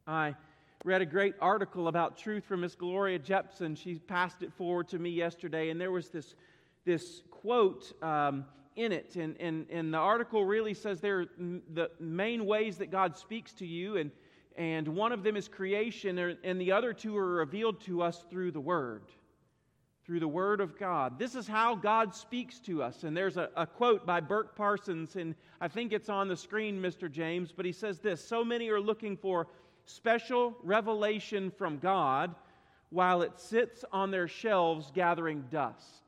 I 0.07 0.37
read 0.85 1.03
a 1.03 1.07
great 1.07 1.35
article 1.41 1.89
about 1.89 2.17
truth 2.17 2.45
from 2.45 2.61
Miss 2.61 2.77
Gloria 2.77 3.19
Jepson. 3.19 3.75
She 3.75 3.97
passed 3.97 4.43
it 4.43 4.53
forward 4.53 4.87
to 4.89 5.01
me 5.01 5.11
yesterday, 5.11 5.71
and 5.71 5.81
there 5.81 5.91
was 5.91 6.11
this, 6.11 6.37
this 6.85 7.23
quote 7.33 7.93
um, 8.05 8.45
in 8.77 8.93
it. 8.93 9.17
And, 9.17 9.37
and, 9.41 9.67
and 9.69 9.93
the 9.93 9.99
article 9.99 10.45
really 10.45 10.75
says 10.75 11.01
there 11.01 11.23
are 11.23 11.27
the 11.75 11.91
main 11.99 12.47
ways 12.47 12.79
that 12.79 12.93
God 12.93 13.19
speaks 13.19 13.53
to 13.55 13.67
you, 13.67 13.97
and, 13.97 14.13
and 14.57 14.87
one 14.87 15.11
of 15.11 15.25
them 15.25 15.37
is 15.37 15.49
creation, 15.49 16.19
and 16.45 16.61
the 16.61 16.71
other 16.71 16.93
two 16.93 17.17
are 17.17 17.35
revealed 17.35 17.81
to 17.83 18.01
us 18.01 18.25
through 18.31 18.53
the 18.53 18.61
Word. 18.61 19.03
Through 20.05 20.21
the 20.21 20.29
Word 20.29 20.61
of 20.61 20.79
God. 20.79 21.19
This 21.19 21.35
is 21.35 21.49
how 21.49 21.75
God 21.75 22.15
speaks 22.15 22.61
to 22.61 22.81
us. 22.81 23.03
And 23.03 23.17
there's 23.17 23.37
a, 23.37 23.51
a 23.57 23.67
quote 23.67 24.07
by 24.07 24.21
Burk 24.21 24.55
Parsons, 24.55 25.17
and 25.17 25.35
I 25.61 25.67
think 25.67 25.93
it's 25.93 26.09
on 26.09 26.29
the 26.29 26.37
screen, 26.37 26.81
Mr. 26.81 27.11
James, 27.11 27.51
but 27.51 27.67
he 27.67 27.73
says 27.73 27.99
this 27.99 28.25
So 28.25 28.45
many 28.45 28.69
are 28.69 28.81
looking 28.81 29.17
for 29.17 29.49
special 29.87 30.55
revelation 30.63 31.51
from 31.51 31.79
God 31.79 32.35
while 32.91 33.23
it 33.23 33.39
sits 33.39 33.85
on 33.93 34.11
their 34.11 34.29
shelves 34.29 34.91
gathering 34.95 35.45
dust. 35.51 36.03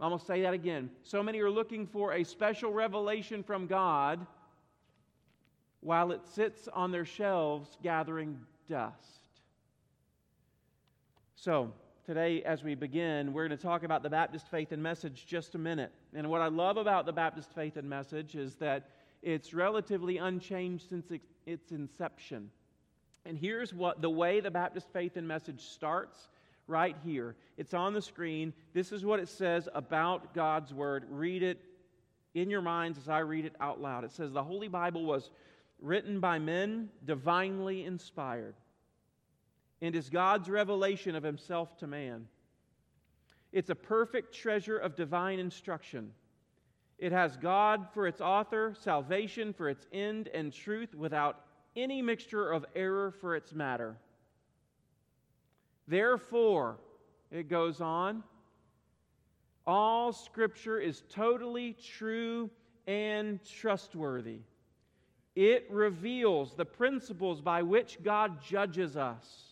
I'm 0.00 0.10
going 0.10 0.20
to 0.20 0.26
say 0.26 0.42
that 0.42 0.52
again. 0.52 0.90
So 1.02 1.22
many 1.22 1.40
are 1.40 1.50
looking 1.50 1.86
for 1.86 2.12
a 2.12 2.24
special 2.24 2.70
revelation 2.70 3.42
from 3.42 3.66
God 3.66 4.26
while 5.80 6.12
it 6.12 6.20
sits 6.26 6.68
on 6.68 6.92
their 6.92 7.06
shelves 7.06 7.78
gathering 7.82 8.38
dust. 8.68 8.94
So, 11.34 11.72
today, 12.04 12.42
as 12.42 12.62
we 12.62 12.74
begin, 12.74 13.32
we're 13.32 13.46
going 13.46 13.58
to 13.58 13.62
talk 13.62 13.84
about 13.84 14.02
the 14.02 14.10
Baptist 14.10 14.48
faith 14.50 14.72
and 14.72 14.82
message 14.82 15.24
just 15.26 15.54
a 15.54 15.58
minute. 15.58 15.92
And 16.14 16.28
what 16.28 16.42
I 16.42 16.48
love 16.48 16.76
about 16.76 17.06
the 17.06 17.12
Baptist 17.12 17.54
faith 17.54 17.76
and 17.76 17.88
message 17.88 18.34
is 18.34 18.56
that 18.56 18.90
it's 19.22 19.54
relatively 19.54 20.18
unchanged 20.18 20.88
since 20.88 21.10
its 21.10 21.35
inception. 21.46 22.50
And 23.24 23.36
here's 23.36 23.74
what 23.74 24.00
the 24.00 24.10
way 24.10 24.40
the 24.40 24.50
Baptist 24.50 24.88
faith 24.92 25.16
and 25.16 25.26
message 25.26 25.60
starts 25.60 26.28
right 26.66 26.96
here. 27.04 27.36
It's 27.56 27.74
on 27.74 27.92
the 27.92 28.02
screen. 28.02 28.52
This 28.72 28.92
is 28.92 29.04
what 29.04 29.20
it 29.20 29.28
says 29.28 29.68
about 29.74 30.34
God's 30.34 30.72
Word. 30.72 31.04
Read 31.10 31.42
it 31.42 31.60
in 32.34 32.50
your 32.50 32.62
minds 32.62 32.98
as 32.98 33.08
I 33.08 33.20
read 33.20 33.44
it 33.44 33.54
out 33.60 33.80
loud. 33.80 34.04
It 34.04 34.12
says, 34.12 34.32
The 34.32 34.44
Holy 34.44 34.68
Bible 34.68 35.04
was 35.04 35.30
written 35.80 36.20
by 36.20 36.38
men, 36.38 36.88
divinely 37.04 37.84
inspired, 37.84 38.54
and 39.80 39.94
is 39.94 40.08
God's 40.08 40.48
revelation 40.48 41.14
of 41.14 41.22
Himself 41.22 41.76
to 41.78 41.86
man. 41.86 42.26
It's 43.52 43.70
a 43.70 43.74
perfect 43.74 44.34
treasure 44.34 44.76
of 44.76 44.96
divine 44.96 45.38
instruction. 45.38 46.12
It 46.98 47.12
has 47.12 47.36
God 47.36 47.88
for 47.92 48.06
its 48.06 48.20
author, 48.20 48.74
salvation 48.80 49.52
for 49.52 49.68
its 49.68 49.86
end, 49.92 50.28
and 50.28 50.52
truth 50.52 50.94
without 50.94 51.40
any 51.76 52.00
mixture 52.00 52.50
of 52.50 52.64
error 52.74 53.10
for 53.10 53.36
its 53.36 53.52
matter. 53.52 53.96
Therefore, 55.86 56.78
it 57.30 57.48
goes 57.48 57.80
on, 57.80 58.22
all 59.66 60.12
scripture 60.12 60.78
is 60.78 61.02
totally 61.10 61.74
true 61.74 62.50
and 62.86 63.40
trustworthy. 63.44 64.40
It 65.34 65.66
reveals 65.70 66.54
the 66.54 66.64
principles 66.64 67.42
by 67.42 67.62
which 67.62 68.02
God 68.02 68.42
judges 68.42 68.96
us, 68.96 69.45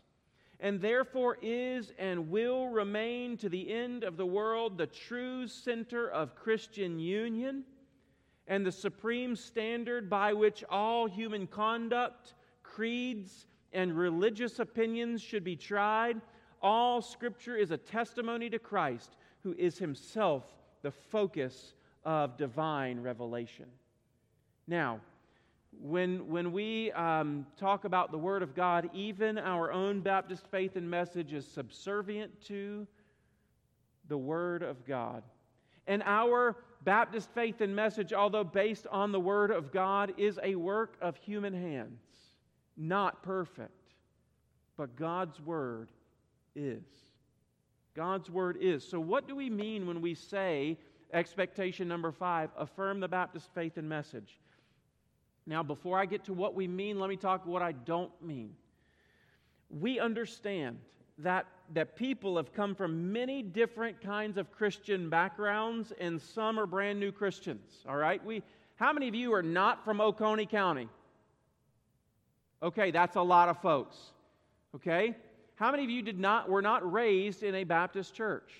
and 0.60 0.80
therefore 0.80 1.38
is 1.42 1.92
and 1.98 2.30
will 2.30 2.68
remain 2.68 3.36
to 3.36 3.48
the 3.48 3.72
end 3.72 4.04
of 4.04 4.16
the 4.16 4.26
world 4.26 4.78
the 4.78 4.86
true 4.86 5.46
center 5.46 6.08
of 6.08 6.34
Christian 6.34 6.98
union 6.98 7.64
and 8.46 8.64
the 8.64 8.72
supreme 8.72 9.36
standard 9.36 10.10
by 10.10 10.32
which 10.32 10.62
all 10.68 11.06
human 11.06 11.46
conduct, 11.46 12.34
creeds, 12.62 13.46
and 13.72 13.96
religious 13.96 14.58
opinions 14.58 15.20
should 15.20 15.44
be 15.44 15.56
tried, 15.56 16.20
all 16.62 17.02
Scripture 17.02 17.56
is 17.56 17.70
a 17.70 17.76
testimony 17.76 18.48
to 18.48 18.58
Christ, 18.58 19.16
who 19.42 19.54
is 19.58 19.76
Himself 19.76 20.44
the 20.82 20.90
focus 20.90 21.74
of 22.04 22.36
divine 22.36 23.00
revelation. 23.00 23.66
Now, 24.66 25.00
when, 25.80 26.28
when 26.28 26.52
we 26.52 26.92
um, 26.92 27.46
talk 27.56 27.84
about 27.84 28.10
the 28.10 28.18
Word 28.18 28.42
of 28.42 28.54
God, 28.54 28.90
even 28.92 29.38
our 29.38 29.72
own 29.72 30.00
Baptist 30.00 30.46
faith 30.50 30.76
and 30.76 30.88
message 30.88 31.32
is 31.32 31.46
subservient 31.46 32.40
to 32.46 32.86
the 34.08 34.18
Word 34.18 34.62
of 34.62 34.86
God. 34.86 35.22
And 35.86 36.02
our 36.04 36.56
Baptist 36.82 37.30
faith 37.34 37.60
and 37.60 37.74
message, 37.74 38.12
although 38.12 38.44
based 38.44 38.86
on 38.88 39.12
the 39.12 39.20
Word 39.20 39.50
of 39.50 39.72
God, 39.72 40.14
is 40.16 40.38
a 40.42 40.54
work 40.54 40.96
of 41.00 41.16
human 41.16 41.52
hands 41.52 42.00
not 42.76 43.22
perfect, 43.22 43.92
but 44.76 44.96
God's 44.96 45.40
Word 45.40 45.90
is. 46.54 46.82
God's 47.94 48.30
Word 48.30 48.58
is. 48.60 48.86
So, 48.86 48.98
what 48.98 49.28
do 49.28 49.36
we 49.36 49.48
mean 49.48 49.86
when 49.86 50.00
we 50.00 50.14
say, 50.14 50.78
expectation 51.12 51.86
number 51.86 52.10
five, 52.10 52.50
affirm 52.56 53.00
the 53.00 53.08
Baptist 53.08 53.48
faith 53.54 53.76
and 53.76 53.88
message? 53.88 54.38
Now, 55.46 55.62
before 55.62 55.98
I 55.98 56.06
get 56.06 56.24
to 56.24 56.32
what 56.32 56.54
we 56.54 56.66
mean, 56.66 56.98
let 56.98 57.10
me 57.10 57.16
talk 57.16 57.44
what 57.46 57.62
I 57.62 57.72
don't 57.72 58.10
mean. 58.22 58.54
We 59.68 59.98
understand 59.98 60.78
that, 61.18 61.46
that 61.74 61.96
people 61.96 62.36
have 62.36 62.52
come 62.52 62.74
from 62.74 63.12
many 63.12 63.42
different 63.42 64.00
kinds 64.00 64.38
of 64.38 64.50
Christian 64.50 65.10
backgrounds, 65.10 65.92
and 65.98 66.20
some 66.20 66.58
are 66.58 66.66
brand 66.66 66.98
new 66.98 67.12
Christians. 67.12 67.84
All 67.88 67.96
right? 67.96 68.24
We, 68.24 68.42
how 68.76 68.92
many 68.92 69.08
of 69.08 69.14
you 69.14 69.32
are 69.34 69.42
not 69.42 69.84
from 69.84 70.00
Oconee 70.00 70.46
County? 70.46 70.88
Okay, 72.62 72.90
that's 72.90 73.16
a 73.16 73.22
lot 73.22 73.48
of 73.48 73.60
folks. 73.60 73.96
Okay? 74.74 75.14
How 75.56 75.70
many 75.70 75.84
of 75.84 75.90
you 75.90 76.02
did 76.02 76.18
not 76.18 76.48
were 76.48 76.62
not 76.62 76.90
raised 76.90 77.42
in 77.42 77.54
a 77.54 77.64
Baptist 77.64 78.14
church? 78.14 78.52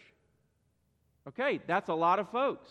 Okay, 1.27 1.61
that's 1.67 1.89
a 1.89 1.95
lot 1.95 2.19
of 2.19 2.29
folks. 2.29 2.71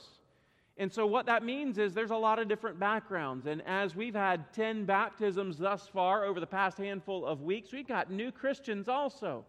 And 0.78 0.92
so 0.92 1.06
what 1.06 1.28
that 1.28 1.44
means 1.44 1.78
is 1.78 1.94
there's 1.94 2.12
a 2.12 2.16
lot 2.16 2.40
of 2.40 2.48
different 2.48 2.80
backgrounds. 2.80 3.46
And 3.46 3.62
as 3.68 3.96
we've 3.96 4.16
had 4.16 4.52
10 4.54 4.86
baptisms 4.86 5.58
thus 5.58 5.88
far 5.88 6.26
over 6.26 6.40
the 6.40 6.48
past 6.48 6.78
handful 6.78 7.26
of 7.26 7.42
weeks, 7.42 7.72
we've 7.72 7.88
got 7.88 8.10
new 8.12 8.32
Christians 8.32 8.88
also. 8.88 9.46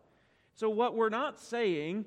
So 0.53 0.69
what 0.69 0.95
we're 0.95 1.09
not 1.09 1.41
saying 1.41 2.05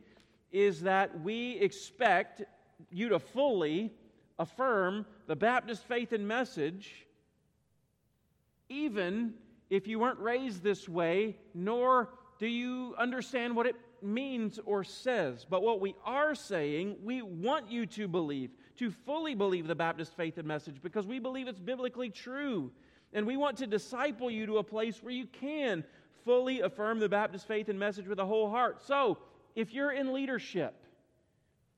is 0.51 0.81
that 0.81 1.21
we 1.21 1.57
expect 1.59 2.43
you 2.91 3.09
to 3.09 3.19
fully 3.19 3.91
affirm 4.37 5.05
the 5.25 5.35
Baptist 5.35 5.87
faith 5.87 6.11
and 6.13 6.27
message 6.27 7.07
even 8.69 9.33
if 9.69 9.87
you 9.87 9.99
weren't 9.99 10.19
raised 10.19 10.63
this 10.63 10.87
way, 10.87 11.37
nor 11.53 12.09
do 12.39 12.47
you 12.47 12.95
understand 12.97 13.55
what 13.55 13.65
it 13.65 13.75
means 14.01 14.59
or 14.65 14.83
says. 14.83 15.45
But 15.49 15.63
what 15.63 15.79
we 15.81 15.95
are 16.05 16.35
saying, 16.35 16.97
we 17.03 17.21
want 17.21 17.71
you 17.71 17.85
to 17.87 18.07
believe, 18.07 18.51
to 18.77 18.91
fully 18.91 19.35
believe 19.35 19.67
the 19.67 19.75
Baptist 19.75 20.15
faith 20.15 20.37
and 20.37 20.47
message, 20.47 20.81
because 20.81 21.05
we 21.05 21.19
believe 21.19 21.47
it's 21.47 21.59
biblically 21.59 22.09
true. 22.09 22.71
And 23.13 23.25
we 23.25 23.37
want 23.37 23.57
to 23.57 23.67
disciple 23.67 24.29
you 24.29 24.45
to 24.45 24.57
a 24.57 24.63
place 24.63 25.01
where 25.01 25.13
you 25.13 25.25
can 25.25 25.83
fully 26.25 26.61
affirm 26.61 26.99
the 26.99 27.09
Baptist 27.09 27.47
faith 27.47 27.69
and 27.69 27.79
message 27.79 28.07
with 28.07 28.19
a 28.19 28.25
whole 28.25 28.49
heart. 28.49 28.81
So, 28.85 29.17
if 29.55 29.73
you're 29.73 29.91
in 29.91 30.13
leadership, 30.13 30.75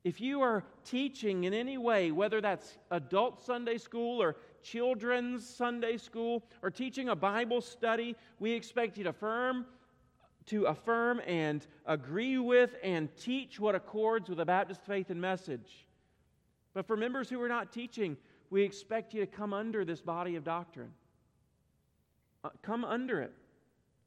if 0.03 0.19
you 0.19 0.41
are 0.41 0.63
teaching 0.83 1.43
in 1.43 1.53
any 1.53 1.77
way, 1.77 2.11
whether 2.11 2.41
that's 2.41 2.77
adult 2.91 3.45
Sunday 3.45 3.77
school 3.77 4.21
or 4.21 4.35
children's 4.63 5.47
Sunday 5.47 5.97
school 5.97 6.43
or 6.61 6.71
teaching 6.71 7.09
a 7.09 7.15
Bible 7.15 7.61
study, 7.61 8.15
we 8.39 8.51
expect 8.51 8.97
you 8.97 9.03
to 9.05 9.11
affirm 9.11 9.65
to 10.49 10.65
affirm 10.65 11.21
and 11.27 11.67
agree 11.85 12.39
with 12.39 12.71
and 12.81 13.15
teach 13.15 13.59
what 13.59 13.75
accords 13.75 14.29
with 14.29 14.39
the 14.39 14.45
Baptist 14.45 14.81
faith 14.83 15.11
and 15.11 15.21
message. 15.21 15.85
But 16.79 16.87
for 16.87 16.95
members 16.95 17.29
who 17.29 17.41
are 17.41 17.49
not 17.49 17.73
teaching, 17.73 18.15
we 18.49 18.63
expect 18.63 19.13
you 19.13 19.19
to 19.19 19.27
come 19.27 19.51
under 19.51 19.83
this 19.83 19.99
body 19.99 20.37
of 20.37 20.45
doctrine. 20.45 20.93
Uh, 22.41 22.51
come 22.61 22.85
under 22.85 23.19
it. 23.19 23.33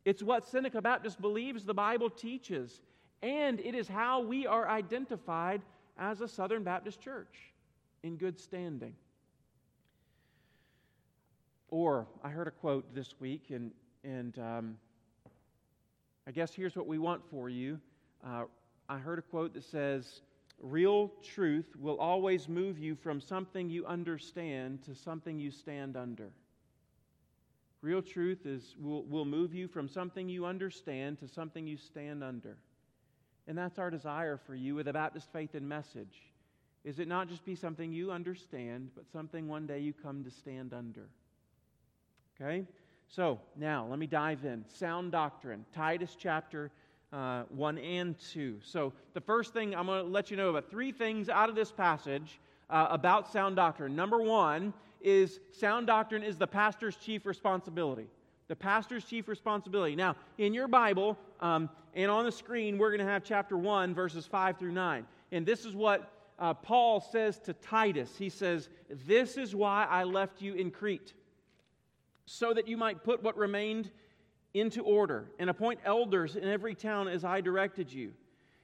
It's 0.07 0.23
what 0.23 0.49
Seneca 0.49 0.81
Baptist 0.81 1.21
believes 1.21 1.67
the 1.67 1.75
Bible 1.75 2.09
teaches, 2.09 2.81
and 3.23 3.61
it 3.61 3.75
is 3.75 3.89
how 3.89 4.23
we 4.23 4.47
are 4.47 4.71
identified 4.71 5.61
as 5.99 6.23
a 6.23 6.29
Southern 6.29 6.63
Baptist 6.63 6.99
church 6.99 7.53
in 8.05 8.17
good 8.17 8.41
standing. 8.41 8.95
Or 11.69 12.07
I 12.25 12.31
heard 12.31 12.49
a 12.49 12.53
quote 12.53 12.95
this 12.95 13.21
week, 13.21 13.51
and, 13.51 13.71
and 14.03 14.39
um, 14.39 14.79
I 16.27 16.31
guess 16.31 16.55
here's 16.55 16.75
what 16.75 16.87
we 16.87 16.99
want 16.99 17.21
for 17.31 17.51
you. 17.51 17.79
Uh, 18.27 18.45
I 18.89 18.97
heard 18.97 19.19
a 19.19 19.23
quote 19.23 19.53
that 19.53 19.65
says, 19.65 20.23
Real 20.63 21.11
truth 21.23 21.75
will 21.77 21.99
always 21.99 22.49
move 22.49 22.79
you 22.79 22.95
from 22.95 23.21
something 23.21 23.69
you 23.69 23.85
understand 23.85 24.85
to 24.85 24.95
something 24.95 25.39
you 25.41 25.51
stand 25.51 25.97
under. 25.97 26.31
Real 27.81 28.01
truth 28.01 28.47
is, 28.47 28.77
will, 28.81 29.03
will 29.03 29.25
move 29.25 29.53
you 29.53 29.67
from 29.67 29.89
something 29.89 30.29
you 30.29 30.47
understand 30.47 31.19
to 31.19 31.27
something 31.27 31.67
you 31.67 31.77
stand 31.77 32.23
under. 32.23 32.57
And 33.49 33.59
that's 33.59 33.81
our 33.81 33.91
desire 33.91 34.37
for 34.37 34.55
you 34.55 34.77
with 34.77 34.87
a 34.87 34.93
Baptist 34.93 35.33
faith 35.33 35.57
and 35.57 35.69
message. 35.69 36.23
Is 36.85 37.01
it 37.01 37.09
not 37.09 37.29
just 37.29 37.45
be 37.45 37.57
something 37.57 37.93
you 37.93 38.13
understand, 38.13 38.91
but 38.95 39.11
something 39.11 39.49
one 39.49 39.67
day 39.67 39.81
you 39.81 39.93
come 39.93 40.23
to 40.23 40.31
stand 40.31 40.73
under? 40.73 41.09
Okay? 42.41 42.67
So 43.09 43.41
now 43.57 43.87
let 43.91 43.99
me 43.99 44.07
dive 44.07 44.45
in. 44.45 44.65
Sound 44.69 45.11
doctrine, 45.11 45.65
Titus 45.75 46.17
chapter 46.17 46.71
uh, 47.13 47.43
1 47.51 47.79
and 47.79 48.19
2. 48.33 48.59
So, 48.63 48.93
the 49.15 49.21
first 49.21 49.53
thing 49.53 49.75
I'm 49.75 49.87
going 49.87 50.05
to 50.05 50.11
let 50.11 50.31
you 50.31 50.37
know 50.37 50.51
about 50.51 50.71
three 50.71 50.93
things 50.93 51.29
out 51.29 51.49
of 51.49 51.55
this 51.55 51.71
passage 51.71 52.41
uh, 52.71 52.89
about 52.91 53.31
sound 53.31 53.57
doctrine. 53.57 53.95
Number 53.95 54.21
one 54.21 54.73
is 55.01 55.41
sound 55.53 55.87
doctrine 55.87 56.23
is 56.23 56.39
the 56.39 56.47
pastor's 56.47 56.97
chief 56.97 57.27
responsibility. 57.27 58.07
The 58.49 58.57
pastor's 58.57 59.05
chief 59.05 59.29
responsibility. 59.29 59.95
Now, 59.95 60.17
in 60.39 60.55
your 60.55 60.69
Bible 60.69 61.19
um, 61.41 61.69
and 61.95 62.11
on 62.11 62.25
the 62.25 62.33
screen, 62.33 62.79
we're 62.79 62.91
going 62.91 63.07
to 63.07 63.13
have 63.13 63.25
chapter 63.25 63.57
1, 63.57 63.95
verses 63.95 64.27
5 64.27 64.59
through 64.59 64.73
9. 64.73 65.07
And 65.33 65.47
this 65.47 65.65
is 65.65 65.75
what 65.75 66.11
uh, 66.39 66.55
Paul 66.55 67.01
says 67.01 67.39
to 67.41 67.53
Titus. 67.53 68.11
He 68.19 68.29
says, 68.29 68.69
This 69.07 69.37
is 69.37 69.55
why 69.55 69.87
I 69.89 70.05
left 70.05 70.43
you 70.43 70.55
in 70.55 70.71
Crete, 70.71 71.13
so 72.27 72.53
that 72.55 72.67
you 72.67 72.77
might 72.77 73.05
put 73.05 73.23
what 73.23 73.37
remained 73.37 73.91
into 74.55 74.83
order 74.83 75.31
and 75.39 75.49
appoint 75.49 75.81
elders 75.85 76.37
in 76.37 76.45
every 76.45 76.75
town 76.75 77.09
as 77.09 77.25
I 77.25 77.41
directed 77.41 77.93
you. 77.93 78.13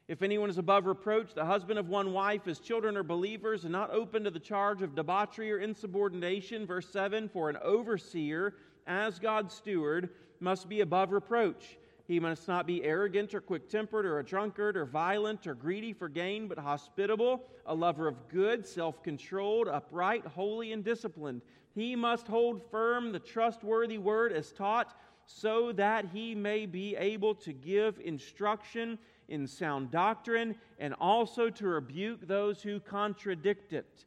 If 0.09 0.23
anyone 0.23 0.49
is 0.49 0.57
above 0.57 0.87
reproach, 0.87 1.35
the 1.35 1.45
husband 1.45 1.79
of 1.79 1.89
one 1.89 2.13
wife, 2.13 2.47
his 2.47 2.61
children 2.61 2.97
are 2.97 3.03
believers 3.03 3.65
and 3.65 3.73
not 3.73 3.91
open 3.91 4.25
to 4.25 4.31
the 4.31 4.41
charge 4.41 4.81
of 4.81 4.95
debauchery 4.95 5.53
or 5.53 5.59
insubordination. 5.59 6.67
Verse 6.67 6.89
7 6.89 7.29
For 7.29 7.51
an 7.51 7.59
overseer, 7.63 8.55
as 8.87 9.19
God's 9.19 9.55
steward, 9.55 10.09
must 10.41 10.69
be 10.69 10.81
above 10.81 11.13
reproach. 11.13 11.79
He 12.07 12.19
must 12.21 12.49
not 12.49 12.67
be 12.67 12.83
arrogant 12.85 13.35
or 13.35 13.43
quick 13.43 13.69
tempered 13.69 14.07
or 14.07 14.19
a 14.19 14.25
drunkard 14.25 14.79
or 14.79 14.87
violent 14.87 15.47
or 15.47 15.55
greedy 15.55 15.93
for 15.93 16.09
gain, 16.09 16.49
but 16.49 16.59
hospitable, 16.59 17.45
a 17.67 17.75
lover 17.75 18.09
of 18.09 18.29
good, 18.29 18.67
self 18.67 19.03
controlled, 19.03 19.69
upright, 19.69 20.25
holy, 20.25 20.73
and 20.73 20.83
disciplined. 20.83 21.43
He 21.75 21.95
must 21.95 22.27
hold 22.27 22.63
firm 22.71 23.13
the 23.13 23.19
trustworthy 23.19 23.99
word 23.99 24.33
as 24.33 24.53
taught 24.53 24.97
so 25.31 25.73
that 25.73 26.07
he 26.07 26.35
may 26.35 26.65
be 26.65 26.97
able 26.97 27.35
to 27.35 27.53
give 27.53 28.01
instruction 28.03 28.99
in 29.29 29.47
sound 29.47 29.91
doctrine 29.91 30.57
and 30.79 30.95
also 30.95 31.51
to 31.51 31.69
rebuke 31.69 32.27
those 32.27 32.63
who 32.63 32.81
contradict 32.81 33.75
it. 33.75 34.07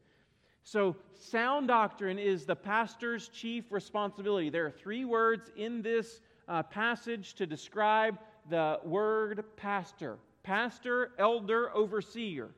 So, 0.63 0.95
sound 1.13 1.67
doctrine 1.67 2.17
is 2.17 2.45
the 2.45 2.55
pastor's 2.55 3.29
chief 3.29 3.71
responsibility. 3.71 4.49
There 4.49 4.65
are 4.65 4.71
three 4.71 5.05
words 5.05 5.51
in 5.55 5.83
this 5.83 6.21
uh, 6.47 6.63
passage 6.63 7.35
to 7.35 7.45
describe 7.45 8.17
the 8.49 8.79
word 8.83 9.43
pastor 9.55 10.17
pastor, 10.43 11.11
elder, 11.19 11.69
overseer. 11.75 12.49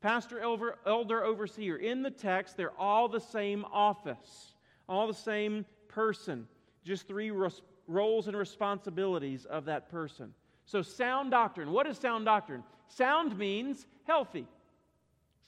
Pastor, 0.00 0.40
elder, 0.40 0.78
elder, 0.86 1.22
overseer. 1.22 1.76
In 1.76 2.02
the 2.02 2.10
text, 2.10 2.56
they're 2.56 2.78
all 2.78 3.08
the 3.08 3.20
same 3.20 3.66
office, 3.70 4.54
all 4.88 5.06
the 5.06 5.12
same 5.12 5.66
person, 5.88 6.48
just 6.82 7.06
three 7.06 7.30
res- 7.30 7.60
roles 7.86 8.28
and 8.28 8.36
responsibilities 8.36 9.44
of 9.44 9.64
that 9.66 9.90
person. 9.90 10.32
So, 10.64 10.82
sound 10.82 11.30
doctrine. 11.30 11.70
What 11.70 11.86
is 11.86 11.98
sound 11.98 12.24
doctrine? 12.24 12.64
Sound 12.88 13.38
means 13.38 13.86
healthy. 14.04 14.46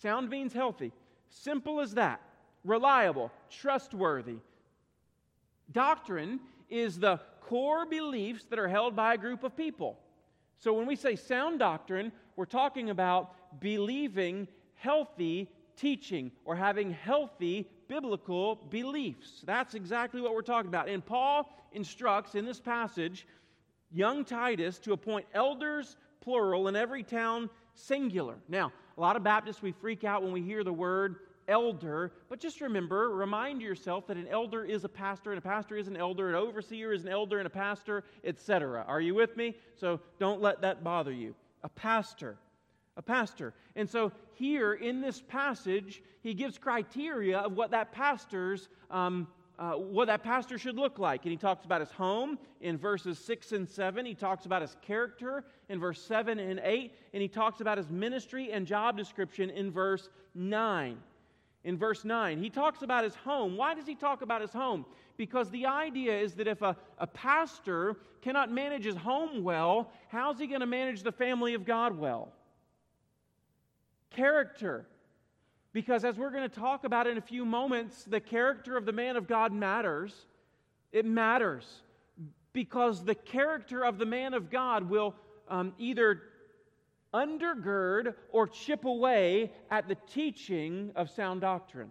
Sound 0.00 0.30
means 0.30 0.52
healthy. 0.52 0.92
Simple 1.28 1.80
as 1.80 1.94
that. 1.94 2.20
Reliable, 2.64 3.32
trustworthy. 3.50 4.36
Doctrine 5.72 6.40
is 6.70 6.98
the 6.98 7.20
core 7.40 7.86
beliefs 7.86 8.44
that 8.50 8.58
are 8.58 8.68
held 8.68 8.94
by 8.94 9.14
a 9.14 9.18
group 9.18 9.42
of 9.42 9.56
people. 9.56 9.98
So, 10.58 10.72
when 10.72 10.86
we 10.86 10.96
say 10.96 11.16
sound 11.16 11.58
doctrine, 11.58 12.12
we're 12.36 12.44
talking 12.44 12.90
about 12.90 13.60
believing 13.60 14.46
healthy 14.74 15.48
teaching 15.78 16.30
or 16.44 16.56
having 16.56 16.90
healthy 16.90 17.68
biblical 17.88 18.56
beliefs. 18.68 19.42
That's 19.44 19.74
exactly 19.74 20.20
what 20.20 20.34
we're 20.34 20.42
talking 20.42 20.68
about. 20.68 20.88
And 20.88 21.04
Paul 21.04 21.50
instructs 21.72 22.34
in 22.34 22.44
this 22.44 22.60
passage 22.60 23.26
young 23.90 24.24
Titus 24.24 24.78
to 24.80 24.92
appoint 24.92 25.26
elders, 25.32 25.96
plural, 26.20 26.68
in 26.68 26.76
every 26.76 27.02
town, 27.02 27.48
singular. 27.74 28.36
Now, 28.48 28.72
a 28.96 29.00
lot 29.00 29.16
of 29.16 29.22
Baptists, 29.22 29.62
we 29.62 29.72
freak 29.72 30.04
out 30.04 30.22
when 30.22 30.32
we 30.32 30.42
hear 30.42 30.64
the 30.64 30.72
word 30.72 31.16
elder, 31.46 32.12
but 32.28 32.38
just 32.40 32.60
remember, 32.60 33.08
remind 33.08 33.62
yourself 33.62 34.06
that 34.08 34.18
an 34.18 34.28
elder 34.28 34.64
is 34.64 34.84
a 34.84 34.88
pastor, 34.88 35.30
and 35.30 35.38
a 35.38 35.42
pastor 35.42 35.76
is 35.76 35.88
an 35.88 35.96
elder, 35.96 36.28
an 36.28 36.34
overseer 36.34 36.92
is 36.92 37.04
an 37.04 37.10
elder, 37.10 37.38
and 37.38 37.46
a 37.46 37.50
pastor, 37.50 38.04
etc. 38.24 38.84
Are 38.86 39.00
you 39.00 39.14
with 39.14 39.36
me? 39.36 39.56
So 39.74 40.00
don't 40.18 40.42
let 40.42 40.60
that 40.60 40.84
bother 40.84 41.12
you. 41.12 41.34
A 41.62 41.68
pastor. 41.70 42.36
A 42.98 43.02
pastor. 43.02 43.54
And 43.76 43.88
so 43.88 44.12
here 44.34 44.74
in 44.74 45.00
this 45.00 45.22
passage, 45.22 46.02
he 46.20 46.34
gives 46.34 46.58
criteria 46.58 47.38
of 47.38 47.52
what 47.52 47.70
that 47.70 47.92
pastor's 47.92 48.68
um, 48.90 49.28
uh, 49.58 49.72
what 49.72 50.06
that 50.06 50.22
pastor 50.22 50.56
should 50.56 50.76
look 50.76 50.98
like. 50.98 51.24
And 51.24 51.32
he 51.32 51.36
talks 51.36 51.64
about 51.64 51.80
his 51.80 51.90
home 51.90 52.38
in 52.60 52.78
verses 52.78 53.18
6 53.18 53.52
and 53.52 53.68
7. 53.68 54.06
He 54.06 54.14
talks 54.14 54.46
about 54.46 54.62
his 54.62 54.76
character 54.82 55.44
in 55.68 55.80
verse 55.80 56.00
7 56.00 56.38
and 56.38 56.60
8. 56.62 56.94
And 57.12 57.20
he 57.20 57.28
talks 57.28 57.60
about 57.60 57.76
his 57.76 57.90
ministry 57.90 58.52
and 58.52 58.66
job 58.66 58.96
description 58.96 59.50
in 59.50 59.72
verse 59.72 60.10
9. 60.34 60.96
In 61.64 61.76
verse 61.76 62.04
9, 62.04 62.38
he 62.38 62.50
talks 62.50 62.82
about 62.82 63.02
his 63.02 63.16
home. 63.16 63.56
Why 63.56 63.74
does 63.74 63.86
he 63.86 63.96
talk 63.96 64.22
about 64.22 64.40
his 64.40 64.52
home? 64.52 64.86
Because 65.16 65.50
the 65.50 65.66
idea 65.66 66.16
is 66.16 66.34
that 66.34 66.46
if 66.46 66.62
a, 66.62 66.76
a 66.98 67.06
pastor 67.08 67.96
cannot 68.22 68.52
manage 68.52 68.84
his 68.84 68.94
home 68.94 69.42
well, 69.42 69.90
how's 70.06 70.38
he 70.38 70.46
going 70.46 70.60
to 70.60 70.66
manage 70.66 71.02
the 71.02 71.10
family 71.10 71.54
of 71.54 71.64
God 71.64 71.98
well? 71.98 72.32
Character 74.18 74.84
because 75.72 76.04
as 76.04 76.16
we're 76.16 76.30
going 76.30 76.48
to 76.48 76.60
talk 76.60 76.82
about 76.82 77.06
in 77.06 77.18
a 77.18 77.20
few 77.20 77.44
moments, 77.44 78.02
the 78.02 78.18
character 78.18 78.76
of 78.76 78.84
the 78.84 78.90
man 78.90 79.16
of 79.16 79.28
God 79.28 79.52
matters. 79.52 80.26
It 80.90 81.04
matters 81.04 81.82
because 82.52 83.04
the 83.04 83.14
character 83.14 83.84
of 83.84 83.96
the 83.96 84.04
man 84.04 84.34
of 84.34 84.50
God 84.50 84.90
will 84.90 85.14
um, 85.48 85.72
either 85.78 86.22
undergird 87.14 88.14
or 88.32 88.48
chip 88.48 88.86
away 88.86 89.52
at 89.70 89.86
the 89.86 89.96
teaching 90.12 90.90
of 90.96 91.10
sound 91.10 91.42
doctrine. 91.42 91.90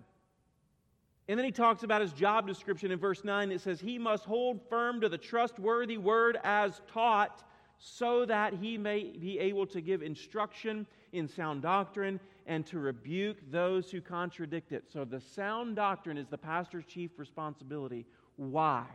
And 1.30 1.40
then 1.40 1.46
he 1.46 1.52
talks 1.54 1.84
about 1.84 2.02
his 2.02 2.12
job 2.12 2.46
description 2.46 2.92
in 2.92 3.00
verse 3.00 3.24
9. 3.24 3.54
It 3.54 3.62
says, 3.62 3.80
He 3.80 3.98
must 3.98 4.26
hold 4.26 4.60
firm 4.70 5.00
to 5.00 5.08
the 5.08 5.18
trustworthy 5.18 5.98
word 5.98 6.38
as 6.44 6.82
taught, 6.92 7.44
so 7.78 8.26
that 8.26 8.54
he 8.54 8.78
may 8.78 9.04
be 9.04 9.40
able 9.40 9.68
to 9.68 9.80
give 9.80 10.02
instruction 10.02 10.88
in 11.14 11.28
sound 11.28 11.62
doctrine 11.62 12.20
and 12.46 12.66
to 12.68 12.80
rebuke 12.80 13.38
those 13.52 13.92
who 13.92 14.02
contradict 14.02 14.72
it. 14.72 14.86
So 14.92 15.06
the 15.06 15.20
sound 15.20 15.76
doctrine 15.76 16.18
is 16.18 16.28
the 16.28 16.38
pastor's 16.38 16.86
chief 16.86 17.12
responsibility. 17.18 18.06
Why? 18.38 18.86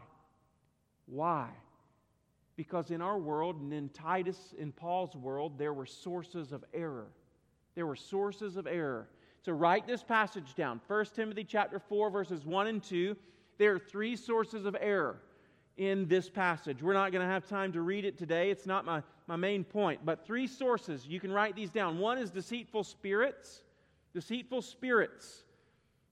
Why? 1.06 1.48
Because 2.56 2.90
in 2.90 3.00
our 3.02 3.18
world, 3.18 3.60
and 3.60 3.72
in 3.72 3.88
Titus, 3.90 4.54
in 4.58 4.72
Paul's 4.72 5.16
world, 5.16 5.58
there 5.58 5.72
were 5.72 5.86
sources 5.86 6.52
of 6.52 6.64
error. 6.72 7.08
There 7.74 7.86
were 7.86 7.96
sources 7.96 8.56
of 8.56 8.66
error. 8.66 9.08
So 9.40 9.52
write 9.52 9.86
this 9.86 10.02
passage 10.02 10.54
down. 10.54 10.80
1 10.86 11.04
Timothy 11.16 11.44
chapter 11.44 11.78
4, 11.78 12.10
verses 12.10 12.44
1 12.44 12.66
and 12.66 12.82
2. 12.82 13.16
There 13.58 13.74
are 13.74 13.78
three 13.78 14.16
sources 14.16 14.66
of 14.66 14.76
error 14.80 15.20
in 15.82 16.06
this 16.06 16.28
passage. 16.28 16.82
We're 16.82 16.92
not 16.92 17.12
going 17.12 17.26
to 17.26 17.32
have 17.32 17.46
time 17.46 17.72
to 17.72 17.80
read 17.80 18.04
it 18.04 18.18
today. 18.18 18.50
It's 18.50 18.66
not 18.66 18.84
my, 18.84 19.02
my 19.26 19.36
main 19.36 19.64
point. 19.64 20.00
But 20.04 20.24
three 20.26 20.46
sources. 20.46 21.06
You 21.06 21.20
can 21.20 21.32
write 21.32 21.56
these 21.56 21.70
down. 21.70 21.98
One 21.98 22.18
is 22.18 22.30
deceitful 22.30 22.84
spirits. 22.84 23.62
Deceitful 24.14 24.62
spirits. 24.62 25.44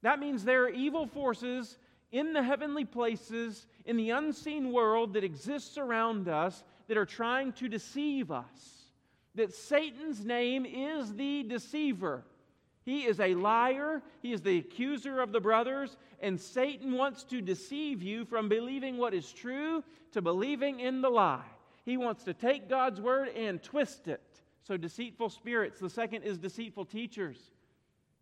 That 0.02 0.18
means 0.18 0.44
there 0.44 0.64
are 0.64 0.70
evil 0.70 1.06
forces 1.06 1.78
in 2.12 2.32
the 2.32 2.42
heavenly 2.42 2.84
places, 2.84 3.66
in 3.84 3.96
the 3.96 4.10
unseen 4.10 4.72
world 4.72 5.14
that 5.14 5.24
exists 5.24 5.78
around 5.78 6.28
us, 6.28 6.64
that 6.88 6.96
are 6.96 7.06
trying 7.06 7.52
to 7.52 7.68
deceive 7.68 8.32
us. 8.32 8.86
That 9.36 9.54
Satan's 9.54 10.24
name 10.24 10.66
is 10.66 11.14
the 11.14 11.44
deceiver. 11.44 12.24
He 12.84 13.04
is 13.04 13.20
a 13.20 13.34
liar. 13.34 14.02
He 14.22 14.32
is 14.32 14.42
the 14.42 14.58
accuser 14.58 15.20
of 15.20 15.32
the 15.32 15.40
brothers. 15.40 15.96
And 16.20 16.40
Satan 16.40 16.92
wants 16.92 17.24
to 17.24 17.40
deceive 17.40 18.02
you 18.02 18.24
from 18.24 18.48
believing 18.48 18.96
what 18.96 19.14
is 19.14 19.32
true 19.32 19.84
to 20.12 20.22
believing 20.22 20.80
in 20.80 21.00
the 21.00 21.10
lie. 21.10 21.44
He 21.84 21.96
wants 21.96 22.24
to 22.24 22.34
take 22.34 22.68
God's 22.68 23.00
word 23.00 23.28
and 23.28 23.62
twist 23.62 24.08
it. 24.08 24.22
So, 24.62 24.76
deceitful 24.76 25.30
spirits. 25.30 25.80
The 25.80 25.90
second 25.90 26.22
is 26.22 26.38
deceitful 26.38 26.84
teachers. 26.84 27.50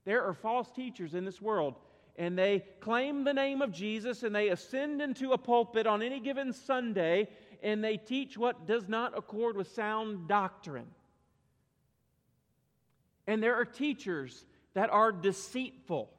There 0.05 0.25
are 0.25 0.33
false 0.33 0.71
teachers 0.71 1.15
in 1.15 1.25
this 1.25 1.43
world, 1.43 1.75
and 2.17 2.39
they 2.39 2.65
claim 2.81 3.25
the 3.25 3.33
name 3.33 3.63
of 3.63 3.73
Jesus 3.73 4.23
and 4.23 4.35
they 4.35 4.49
ascend 4.49 5.01
into 5.01 5.33
a 5.33 5.39
pulpit 5.39 5.87
on 5.87 6.03
any 6.03 6.19
given 6.19 6.53
Sunday 6.53 7.29
and 7.63 7.83
they 7.83 7.97
teach 7.97 8.37
what 8.37 8.67
does 8.67 8.89
not 8.89 9.17
accord 9.17 9.57
with 9.57 9.73
sound 9.73 10.29
doctrine. 10.29 10.87
And 13.29 13.43
there 13.43 13.55
are 13.55 13.67
teachers 13.67 14.47
that 14.73 14.89
are 14.89 15.13
deceitful. 15.13 16.11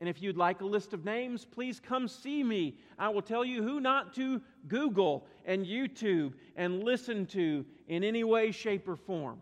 And 0.00 0.08
if 0.08 0.22
you'd 0.22 0.36
like 0.36 0.60
a 0.60 0.66
list 0.66 0.92
of 0.92 1.04
names, 1.04 1.44
please 1.44 1.80
come 1.80 2.06
see 2.06 2.44
me. 2.44 2.76
I 2.98 3.08
will 3.08 3.22
tell 3.22 3.44
you 3.44 3.62
who 3.62 3.80
not 3.80 4.14
to 4.16 4.42
Google 4.68 5.26
and 5.46 5.66
YouTube 5.66 6.34
and 6.56 6.84
listen 6.84 7.24
to 7.28 7.64
in 7.88 8.04
any 8.04 8.22
way, 8.22 8.52
shape, 8.52 8.86
or 8.86 8.96
form. 8.96 9.40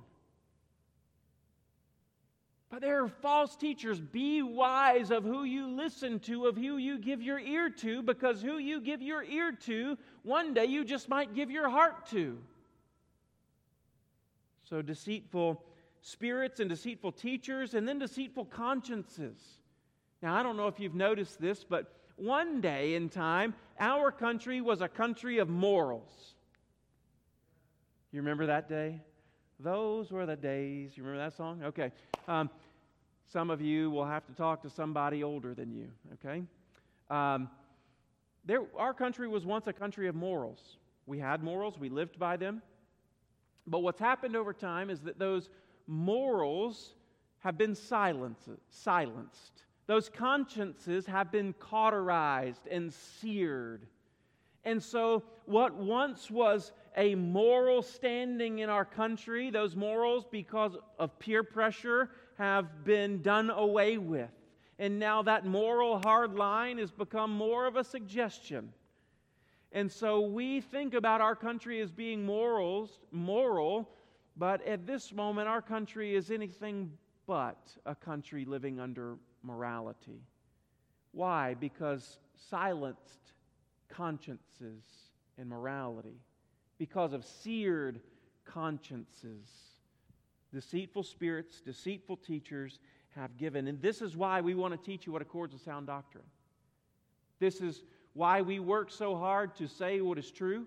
But 2.71 2.81
there 2.81 3.03
are 3.03 3.09
false 3.09 3.57
teachers. 3.57 4.01
Be 4.01 4.43
wise 4.43 5.11
of 5.11 5.25
who 5.25 5.43
you 5.43 5.69
listen 5.69 6.21
to, 6.21 6.47
of 6.47 6.57
who 6.57 6.77
you 6.77 6.99
give 6.99 7.21
your 7.23 7.41
ear 7.41 7.71
to, 7.71 8.03
because 8.03 8.41
who 8.41 8.59
you 8.59 8.81
give 8.81 9.03
your 9.03 9.25
ear 9.25 9.51
to, 9.67 9.99
one 10.23 10.55
day 10.55 10.67
you 10.67 10.85
just 10.85 11.09
might 11.09 11.35
give 11.35 11.51
your 11.51 11.69
heart 11.69 12.07
to. 12.11 12.39
So, 14.69 14.81
deceitful 14.83 15.63
spirits 16.07 16.61
and 16.61 16.71
deceitful 16.71 17.11
teachers, 17.11 17.75
and 17.75 17.89
then 17.89 17.99
deceitful 17.99 18.45
consciences. 18.45 19.37
Now, 20.23 20.37
I 20.37 20.45
don't 20.45 20.57
know 20.57 20.69
if 20.69 20.79
you've 20.79 20.95
noticed 20.95 21.41
this, 21.41 21.65
but 21.65 21.93
one 22.15 22.61
day 22.61 22.95
in 22.95 23.09
time, 23.09 23.55
our 23.81 24.13
country 24.13 24.61
was 24.61 24.83
a 24.83 24.89
country 24.89 25.39
of 25.39 25.49
morals. 25.49 26.35
You 28.13 28.21
remember 28.21 28.47
that 28.47 28.69
day? 28.69 29.01
Those 29.59 30.13
were 30.13 30.27
the 30.27 30.37
days. 30.37 30.97
You 30.97 31.03
remember 31.03 31.25
that 31.25 31.37
song? 31.37 31.65
Okay. 31.65 31.91
Um, 32.29 32.51
some 33.33 33.51
of 33.51 33.61
you 33.61 33.91
will 33.91 34.07
have 34.07 34.25
to 34.27 34.33
talk 34.33 34.63
to 34.63 34.71
somebody 34.71 35.25
older 35.25 35.55
than 35.55 35.73
you, 35.73 35.89
okay? 36.15 36.45
Um, 37.11 37.51
there, 38.45 38.61
our 38.79 38.95
country 38.95 39.27
was 39.27 39.45
once 39.45 39.67
a 39.67 39.73
country 39.73 40.07
of 40.07 40.15
morals. 40.15 40.77
We 41.05 41.19
had 41.19 41.43
morals, 41.43 41.81
we 41.81 41.89
lived 41.89 42.17
by 42.17 42.37
them. 42.37 42.63
But 43.67 43.81
what's 43.81 43.99
happened 43.99 44.37
over 44.37 44.53
time 44.53 44.89
is 44.89 45.01
that 45.01 45.19
those 45.19 45.51
morals 45.87 46.95
have 47.39 47.57
been 47.57 47.75
silenced. 47.75 48.49
silenced. 48.69 49.65
Those 49.87 50.09
consciences 50.09 51.07
have 51.07 51.31
been 51.31 51.53
cauterized 51.55 52.67
and 52.69 52.93
seared. 52.93 53.87
And 54.65 54.83
so, 54.83 55.23
what 55.45 55.75
once 55.75 56.29
was 56.29 56.73
a 56.97 57.15
moral 57.15 57.83
standing 57.83 58.59
in 58.59 58.69
our 58.69 58.85
country, 58.85 59.51
those 59.51 59.77
morals, 59.77 60.25
because 60.29 60.77
of 60.99 61.17
peer 61.21 61.45
pressure, 61.45 62.11
have 62.37 62.85
been 62.85 63.23
done 63.23 63.51
away 63.51 63.97
with. 63.97 64.31
And 64.79 64.99
now 64.99 65.23
that 65.23 65.47
moral 65.47 66.01
hard 66.05 66.35
line 66.35 66.79
has 66.79 66.91
become 66.91 67.31
more 67.31 67.67
of 67.67 67.77
a 67.77 67.85
suggestion. 67.85 68.73
And 69.73 69.91
so 69.91 70.21
we 70.21 70.61
think 70.61 70.95
about 70.95 71.21
our 71.21 71.37
country 71.37 71.81
as 71.81 71.91
being 71.91 72.25
morals, 72.25 72.99
moral, 73.13 73.89
but 74.37 74.67
at 74.67 74.87
this 74.87 75.13
moment 75.13 75.49
our 75.49 75.63
country 75.63 76.15
is 76.15 76.31
anything 76.31 76.93
but 77.27 77.59
a 77.85 77.95
country 77.95 78.45
living 78.45 78.79
under 78.79 79.17
morality. 79.43 80.21
Why? 81.13 81.55
Because 81.55 82.19
silenced 82.51 83.33
consciences 83.89 84.85
and 85.39 85.49
morality, 85.49 86.21
because 86.79 87.13
of 87.13 87.25
seared 87.25 88.01
consciences, 88.45 89.49
deceitful 90.53 91.03
spirits, 91.03 91.61
deceitful 91.61 92.19
teachers 92.19 92.79
have 93.15 93.37
given. 93.37 93.67
And 93.67 93.81
this 93.81 94.03
is 94.03 94.17
why 94.17 94.41
we 94.41 94.55
want 94.55 94.73
to 94.73 94.91
teach 94.91 95.07
you 95.07 95.13
what 95.13 95.23
accords 95.23 95.53
with 95.53 95.63
sound 95.63 95.87
doctrine. 95.87 96.25
This 97.39 97.61
is 97.61 97.83
why 98.13 98.43
we 98.43 98.61
work 98.61 98.91
so 98.91 99.17
hard 99.17 99.55
to 99.57 99.67
say 99.67 100.01
what 100.01 100.19
is 100.19 100.31
true. 100.31 100.67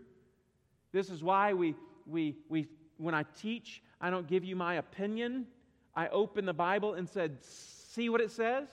This 0.91 1.10
is 1.10 1.23
why 1.23 1.53
we, 1.53 1.75
we, 2.05 2.36
we 2.49 2.67
when 3.00 3.16
I 3.16 3.24
teach, 3.42 3.82
I 4.00 4.10
don't 4.10 4.28
give 4.28 4.44
you 4.44 4.56
my 4.56 4.76
opinion. 4.76 5.48
I 5.96 6.08
open 6.10 6.46
the 6.46 6.54
Bible 6.54 6.94
and 6.94 7.08
said, 7.08 7.38
see 7.44 8.10
what 8.10 8.22
it 8.22 8.32
says. 8.32 8.68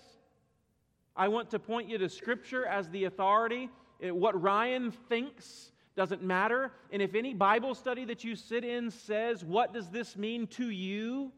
I 1.17 1.29
want 1.29 1.51
to 1.51 1.59
point 1.59 1.89
you 1.89 1.97
to 1.99 2.09
Scripture 2.09 2.67
as 2.67 2.91
the 2.91 3.05
authority. 3.05 3.71
It, 4.01 4.15
what 4.15 4.41
Ryan 4.41 4.91
thinks 4.91 5.73
doesn't 5.97 6.23
matter. 6.23 6.73
And 6.93 7.01
if 7.01 7.15
any 7.15 7.33
Bible 7.33 7.75
study 7.75 8.05
that 8.05 8.23
you 8.23 8.37
sit 8.37 8.65
in 8.65 8.91
says, 8.91 9.43
What 9.43 9.73
does 9.73 9.89
this 9.89 10.17
mean 10.17 10.47
to 10.49 10.69
you? 10.69 11.33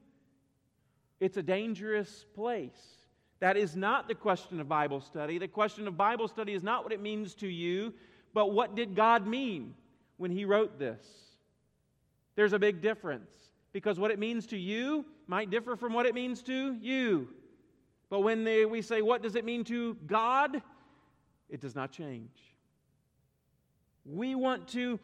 It's 1.21 1.37
a 1.37 1.43
dangerous 1.43 2.27
place. 2.35 2.97
That 3.41 3.57
is 3.57 3.77
not 3.77 4.09
the 4.09 4.15
question 4.15 4.61
of 4.61 4.69
Bible 4.69 5.01
study. 5.01 5.39
The 5.39 5.49
question 5.49 5.87
of 5.87 5.97
Bible 5.97 6.27
study 6.27 6.55
is 6.55 6.65
not 6.65 6.83
what 6.83 6.93
it 6.93 7.01
means 7.01 7.35
to 7.37 7.47
you, 7.47 7.95
but 8.35 8.53
what 8.53 8.75
did 8.75 8.97
God 8.97 9.27
mean 9.27 9.75
when 10.17 10.33
He 10.33 10.45
wrote 10.45 10.79
this? 10.79 11.28
There's 12.39 12.53
a 12.53 12.59
big 12.61 12.81
difference 12.81 13.33
because 13.73 13.99
what 13.99 14.13
it 14.13 14.19
means 14.21 14.47
to 14.47 14.57
you 14.57 15.05
might 15.27 15.51
differ 15.51 15.75
from 15.75 15.93
what 15.93 16.07
it 16.07 16.15
means 16.15 16.41
to 16.43 16.77
you. 16.81 17.31
But 18.11 18.21
when 18.21 18.45
they, 18.45 18.65
we 18.65 18.81
say, 18.81 19.03
What 19.03 19.25
does 19.25 19.35
it 19.35 19.45
mean 19.45 19.65
to 19.65 19.97
God? 20.07 20.63
it 21.51 21.61
does 21.61 21.75
not 21.75 21.91
change. 21.91 22.31
We 24.05 24.37
want 24.37 24.69
to, 24.69 25.01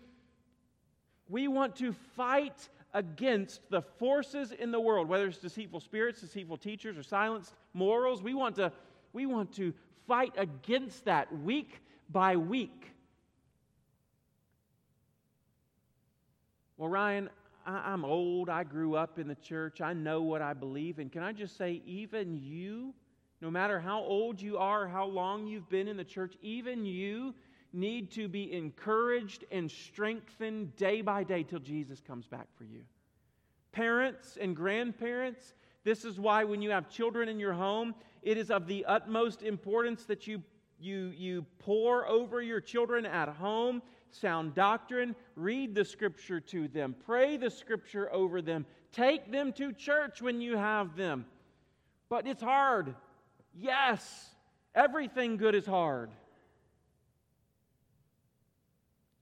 we 1.28 1.48
want 1.48 1.74
to 1.76 1.92
fight 2.14 2.68
against 2.92 3.68
the 3.68 3.82
forces 3.82 4.52
in 4.52 4.70
the 4.70 4.78
world, 4.78 5.08
whether 5.08 5.26
it's 5.26 5.38
deceitful 5.38 5.80
spirits, 5.80 6.20
deceitful 6.20 6.58
teachers, 6.58 6.96
or 6.96 7.02
silenced 7.02 7.52
morals. 7.72 8.22
We 8.22 8.34
want 8.34 8.54
to, 8.56 8.70
we 9.12 9.26
want 9.26 9.52
to 9.56 9.74
fight 10.06 10.34
against 10.36 11.04
that 11.06 11.36
week 11.40 11.80
by 12.10 12.36
week. 12.36 12.93
Well, 16.76 16.88
Ryan, 16.88 17.30
I, 17.64 17.92
am 17.92 18.04
old. 18.04 18.48
I 18.48 18.64
grew 18.64 18.96
up 18.96 19.18
in 19.18 19.28
the 19.28 19.36
church. 19.36 19.80
I 19.80 19.92
know 19.92 20.22
what 20.22 20.42
I 20.42 20.54
believe. 20.54 20.98
And 20.98 21.10
can 21.10 21.22
I 21.22 21.32
just 21.32 21.56
say, 21.56 21.82
even 21.86 22.34
you, 22.42 22.94
no 23.40 23.50
matter 23.50 23.78
how 23.78 24.00
old 24.02 24.40
you 24.40 24.58
are, 24.58 24.88
how 24.88 25.06
long 25.06 25.46
you've 25.46 25.68
been 25.68 25.86
in 25.86 25.96
the 25.96 26.04
church, 26.04 26.34
even 26.42 26.84
you 26.84 27.34
need 27.72 28.10
to 28.12 28.28
be 28.28 28.52
encouraged 28.52 29.44
and 29.50 29.70
strengthened 29.70 30.74
day 30.76 31.00
by 31.00 31.24
day 31.24 31.42
till 31.42 31.58
Jesus 31.58 32.00
comes 32.00 32.26
back 32.26 32.46
for 32.56 32.64
you. 32.64 32.82
Parents 33.72 34.38
and 34.40 34.54
grandparents, 34.54 35.54
this 35.84 36.04
is 36.04 36.18
why 36.18 36.44
when 36.44 36.62
you 36.62 36.70
have 36.70 36.88
children 36.88 37.28
in 37.28 37.40
your 37.40 37.52
home, 37.52 37.94
it 38.22 38.36
is 38.36 38.50
of 38.50 38.66
the 38.66 38.84
utmost 38.84 39.42
importance 39.42 40.04
that 40.04 40.26
you, 40.26 40.42
you, 40.80 41.12
you 41.16 41.44
pour 41.58 42.06
over 42.08 42.40
your 42.40 42.60
children 42.60 43.04
at 43.04 43.28
home 43.28 43.82
sound 44.14 44.54
doctrine, 44.54 45.14
read 45.36 45.74
the 45.74 45.84
scripture 45.84 46.40
to 46.40 46.68
them, 46.68 46.94
pray 47.04 47.36
the 47.36 47.50
scripture 47.50 48.12
over 48.12 48.40
them, 48.40 48.66
take 48.92 49.30
them 49.30 49.52
to 49.54 49.72
church 49.72 50.22
when 50.22 50.40
you 50.40 50.56
have 50.56 50.96
them. 50.96 51.26
But 52.08 52.26
it's 52.26 52.42
hard. 52.42 52.94
Yes, 53.56 54.30
everything 54.74 55.36
good 55.36 55.54
is 55.54 55.66
hard. 55.66 56.10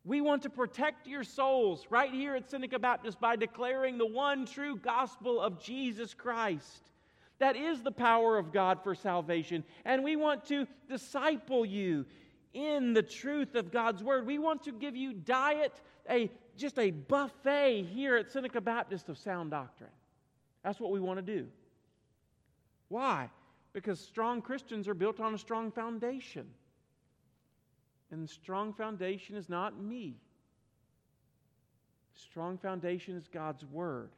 We 0.04 0.20
want 0.20 0.42
to 0.42 0.50
protect 0.50 1.06
your 1.06 1.22
souls 1.22 1.86
right 1.88 2.10
here 2.10 2.34
at 2.34 2.50
Seneca 2.50 2.78
Baptist 2.78 3.20
by 3.20 3.36
declaring 3.36 3.98
the 3.98 4.06
one 4.06 4.46
true 4.46 4.76
gospel 4.76 5.40
of 5.40 5.62
Jesus 5.62 6.12
Christ. 6.12 6.90
That 7.38 7.56
is 7.56 7.82
the 7.82 7.92
power 7.92 8.36
of 8.36 8.52
God 8.52 8.82
for 8.82 8.94
salvation. 8.94 9.64
And 9.84 10.02
we 10.02 10.16
want 10.16 10.44
to 10.46 10.66
disciple 10.88 11.64
you 11.64 12.04
in 12.54 12.92
the 12.92 13.02
truth 13.02 13.54
of 13.54 13.70
God's 13.70 14.02
word. 14.02 14.26
We 14.26 14.38
want 14.38 14.64
to 14.64 14.72
give 14.72 14.96
you 14.96 15.12
diet, 15.12 15.72
a 16.08 16.30
just 16.56 16.78
a 16.78 16.90
buffet 16.90 17.84
here 17.84 18.16
at 18.16 18.30
Seneca 18.30 18.60
Baptist 18.60 19.08
of 19.08 19.16
sound 19.18 19.50
doctrine. 19.50 19.90
That's 20.62 20.78
what 20.78 20.90
we 20.90 21.00
want 21.00 21.18
to 21.18 21.22
do. 21.22 21.46
Why? 22.88 23.30
Because 23.72 23.98
strong 23.98 24.42
Christians 24.42 24.86
are 24.86 24.94
built 24.94 25.18
on 25.18 25.34
a 25.34 25.38
strong 25.38 25.70
foundation. 25.70 26.46
And 28.10 28.22
the 28.22 28.28
strong 28.28 28.74
foundation 28.74 29.36
is 29.36 29.48
not 29.48 29.80
me. 29.80 30.16
Strong 32.14 32.58
foundation 32.58 33.16
is 33.16 33.26
God's 33.28 33.64
Word. 33.64 34.10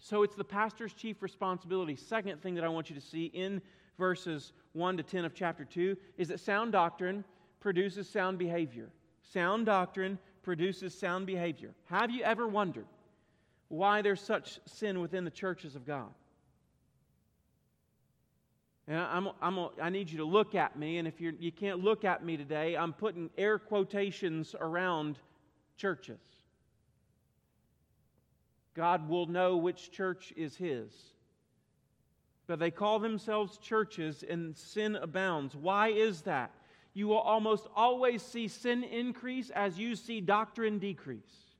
So 0.00 0.22
it's 0.22 0.34
the 0.34 0.44
pastor's 0.44 0.92
chief 0.92 1.22
responsibility. 1.22 1.94
Second 1.94 2.42
thing 2.42 2.54
that 2.56 2.64
I 2.64 2.68
want 2.68 2.90
you 2.90 2.96
to 2.96 3.02
see 3.02 3.26
in 3.26 3.62
verses 3.98 4.52
1 4.72 4.96
to 4.96 5.02
10 5.02 5.24
of 5.24 5.34
chapter 5.34 5.64
2 5.64 5.96
is 6.16 6.28
that 6.28 6.40
sound 6.40 6.72
doctrine 6.72 7.24
produces 7.60 8.08
sound 8.08 8.38
behavior. 8.38 8.88
Sound 9.22 9.66
doctrine 9.66 10.18
produces 10.42 10.98
sound 10.98 11.26
behavior. 11.26 11.72
Have 11.86 12.10
you 12.10 12.22
ever 12.22 12.48
wondered 12.48 12.86
why 13.68 14.02
there's 14.02 14.20
such 14.20 14.58
sin 14.66 15.00
within 15.00 15.24
the 15.24 15.30
churches 15.30 15.76
of 15.76 15.86
God? 15.86 16.08
And 18.88 18.98
I'm, 18.98 19.28
I'm, 19.40 19.68
I 19.80 19.88
need 19.90 20.10
you 20.10 20.18
to 20.18 20.24
look 20.24 20.56
at 20.56 20.76
me, 20.76 20.98
and 20.98 21.06
if 21.06 21.20
you're, 21.20 21.34
you 21.38 21.52
can't 21.52 21.78
look 21.78 22.04
at 22.04 22.24
me 22.24 22.36
today, 22.36 22.76
I'm 22.76 22.92
putting 22.92 23.30
air 23.38 23.56
quotations 23.58 24.56
around 24.58 25.16
churches. 25.76 26.18
God 28.74 29.08
will 29.08 29.26
know 29.26 29.56
which 29.56 29.92
church 29.92 30.32
is 30.36 30.56
His. 30.56 30.92
But 32.50 32.58
they 32.58 32.72
call 32.72 32.98
themselves 32.98 33.58
churches, 33.58 34.24
and 34.28 34.56
sin 34.56 34.96
abounds. 34.96 35.54
Why 35.54 35.90
is 35.90 36.22
that? 36.22 36.50
You 36.94 37.06
will 37.06 37.20
almost 37.20 37.68
always 37.76 38.22
see 38.22 38.48
sin 38.48 38.82
increase 38.82 39.50
as 39.50 39.78
you 39.78 39.94
see 39.94 40.20
doctrine 40.20 40.80
decrease. 40.80 41.54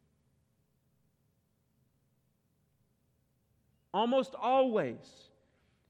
Almost 3.94 4.34
always. 4.34 4.98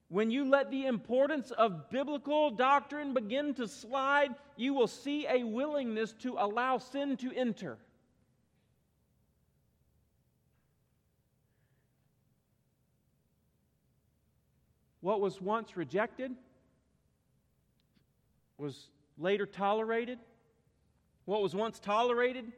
When 0.08 0.30
you 0.30 0.44
let 0.44 0.70
the 0.70 0.84
importance 0.84 1.50
of 1.50 1.88
biblical 1.88 2.50
doctrine 2.50 3.14
begin 3.14 3.54
to 3.54 3.68
slide, 3.68 4.34
you 4.58 4.74
will 4.74 4.86
see 4.86 5.26
a 5.26 5.44
willingness 5.44 6.12
to 6.20 6.36
allow 6.38 6.76
sin 6.76 7.16
to 7.16 7.32
enter. 7.34 7.78
What 15.00 15.20
was 15.20 15.40
once 15.40 15.76
rejected 15.76 16.32
was 18.58 18.90
later 19.18 19.46
tolerated. 19.46 20.18
What 21.24 21.42
was 21.42 21.54
once 21.54 21.78
tolerated 21.78 22.52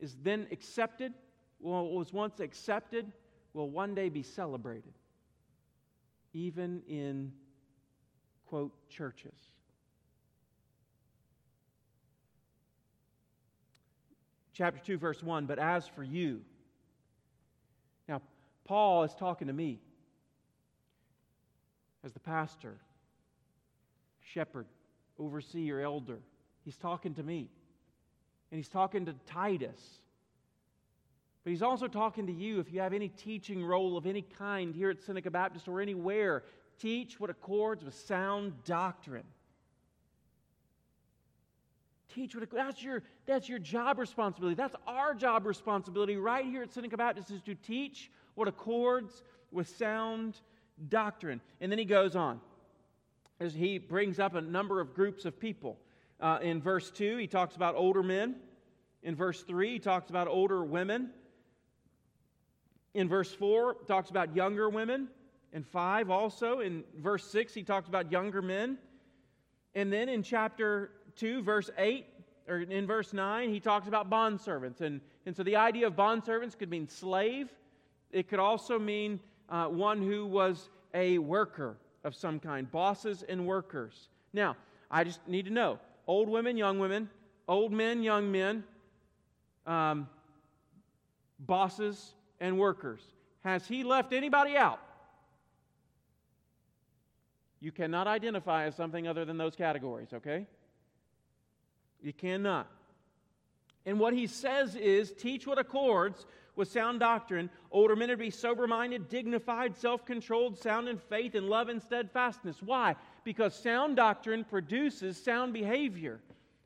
is 0.00 0.16
then 0.22 0.46
accepted. 0.50 1.12
what 1.58 1.92
was 1.92 2.12
once 2.12 2.40
accepted 2.40 3.10
will 3.52 3.70
one 3.70 3.94
day 3.94 4.08
be 4.08 4.22
celebrated, 4.22 4.92
even 6.32 6.82
in, 6.88 7.32
quote, 8.46 8.72
churches. 8.88 9.50
Chapter 14.52 14.80
2, 14.84 14.98
verse 14.98 15.22
1 15.22 15.46
But 15.46 15.58
as 15.58 15.86
for 15.86 16.02
you, 16.02 16.40
now, 18.08 18.22
Paul 18.64 19.04
is 19.04 19.14
talking 19.14 19.48
to 19.48 19.52
me 19.52 19.80
as 22.06 22.12
the 22.12 22.20
pastor, 22.20 22.76
shepherd, 24.22 24.66
overseer, 25.18 25.80
elder. 25.80 26.20
He's 26.64 26.76
talking 26.76 27.14
to 27.14 27.22
me. 27.22 27.50
And 28.50 28.58
he's 28.58 28.68
talking 28.68 29.04
to 29.06 29.14
Titus. 29.26 29.98
But 31.42 31.50
he's 31.50 31.62
also 31.62 31.88
talking 31.88 32.26
to 32.28 32.32
you 32.32 32.60
if 32.60 32.72
you 32.72 32.80
have 32.80 32.92
any 32.92 33.08
teaching 33.08 33.64
role 33.64 33.96
of 33.96 34.06
any 34.06 34.22
kind 34.22 34.74
here 34.74 34.88
at 34.88 35.02
Seneca 35.02 35.30
Baptist 35.30 35.66
or 35.66 35.80
anywhere. 35.80 36.44
Teach 36.78 37.18
what 37.18 37.28
accords 37.28 37.84
with 37.84 37.94
sound 37.94 38.52
doctrine. 38.64 39.24
Teach 42.14 42.36
what 42.36 42.48
that's 42.50 42.82
your 42.82 43.02
that's 43.26 43.48
your 43.48 43.58
job 43.58 43.98
responsibility. 43.98 44.54
That's 44.54 44.76
our 44.86 45.12
job 45.12 45.44
responsibility 45.44 46.16
right 46.16 46.44
here 46.44 46.62
at 46.62 46.72
Seneca 46.72 46.96
Baptist 46.96 47.30
is 47.30 47.42
to 47.42 47.54
teach 47.54 48.10
what 48.36 48.48
accords 48.48 49.22
with 49.50 49.68
sound 49.76 50.40
doctrine. 50.88 51.40
And 51.60 51.70
then 51.70 51.78
he 51.78 51.84
goes 51.84 52.16
on 52.16 52.40
as 53.40 53.54
he 53.54 53.78
brings 53.78 54.18
up 54.18 54.34
a 54.34 54.40
number 54.40 54.80
of 54.80 54.94
groups 54.94 55.24
of 55.24 55.38
people. 55.38 55.78
Uh, 56.20 56.38
in 56.40 56.60
verse 56.62 56.90
2, 56.90 57.18
he 57.18 57.26
talks 57.26 57.56
about 57.56 57.74
older 57.74 58.02
men. 58.02 58.36
In 59.02 59.14
verse 59.14 59.42
3, 59.42 59.72
he 59.72 59.78
talks 59.78 60.10
about 60.10 60.28
older 60.28 60.64
women. 60.64 61.10
In 62.94 63.08
verse 63.08 63.32
4, 63.34 63.76
talks 63.86 64.08
about 64.08 64.34
younger 64.34 64.70
women. 64.70 65.08
In 65.52 65.62
5, 65.62 66.10
also. 66.10 66.60
In 66.60 66.82
verse 66.98 67.30
6, 67.30 67.52
he 67.52 67.62
talks 67.62 67.88
about 67.88 68.10
younger 68.10 68.40
men. 68.40 68.78
And 69.74 69.92
then 69.92 70.08
in 70.08 70.22
chapter 70.22 70.90
2, 71.16 71.42
verse 71.42 71.70
8, 71.76 72.06
or 72.48 72.60
in 72.60 72.86
verse 72.86 73.12
9, 73.12 73.50
he 73.50 73.60
talks 73.60 73.88
about 73.88 74.08
bondservants. 74.08 74.80
And, 74.80 75.00
and 75.26 75.36
so 75.36 75.42
the 75.42 75.56
idea 75.56 75.86
of 75.86 75.94
bondservants 75.94 76.56
could 76.56 76.70
mean 76.70 76.88
slave, 76.88 77.50
it 78.10 78.28
could 78.28 78.38
also 78.38 78.78
mean 78.78 79.20
uh, 79.48 79.66
one 79.66 80.02
who 80.02 80.26
was 80.26 80.68
a 80.94 81.18
worker 81.18 81.76
of 82.04 82.14
some 82.14 82.38
kind, 82.38 82.70
bosses 82.70 83.24
and 83.28 83.46
workers. 83.46 84.08
Now, 84.32 84.56
I 84.90 85.04
just 85.04 85.26
need 85.26 85.46
to 85.46 85.52
know 85.52 85.78
old 86.06 86.28
women, 86.28 86.56
young 86.56 86.78
women, 86.78 87.10
old 87.48 87.72
men, 87.72 88.02
young 88.02 88.30
men, 88.30 88.64
um, 89.66 90.08
bosses 91.38 92.14
and 92.40 92.58
workers. 92.58 93.00
Has 93.44 93.66
he 93.66 93.84
left 93.84 94.12
anybody 94.12 94.56
out? 94.56 94.80
You 97.60 97.72
cannot 97.72 98.06
identify 98.06 98.64
as 98.64 98.76
something 98.76 99.08
other 99.08 99.24
than 99.24 99.38
those 99.38 99.56
categories, 99.56 100.08
okay? 100.12 100.46
You 102.02 102.12
cannot. 102.12 102.68
And 103.84 103.98
what 103.98 104.12
he 104.12 104.26
says 104.26 104.74
is 104.74 105.12
teach 105.12 105.46
what 105.46 105.58
accords 105.58 106.26
with 106.56 106.70
sound 106.70 107.00
doctrine. 107.00 107.48
Older 107.70 107.94
men 107.94 108.10
are 108.10 108.14
to 108.14 108.18
be 108.18 108.30
sober 108.30 108.66
minded, 108.66 109.08
dignified, 109.08 109.76
self 109.76 110.04
controlled, 110.04 110.58
sound 110.58 110.88
in 110.88 110.98
faith, 110.98 111.34
and 111.34 111.48
love 111.48 111.68
and 111.68 111.80
steadfastness. 111.80 112.62
Why? 112.62 112.96
Because 113.24 113.54
sound 113.54 113.96
doctrine 113.96 114.44
produces 114.44 115.22
sound 115.22 115.52
behavior. 115.52 116.20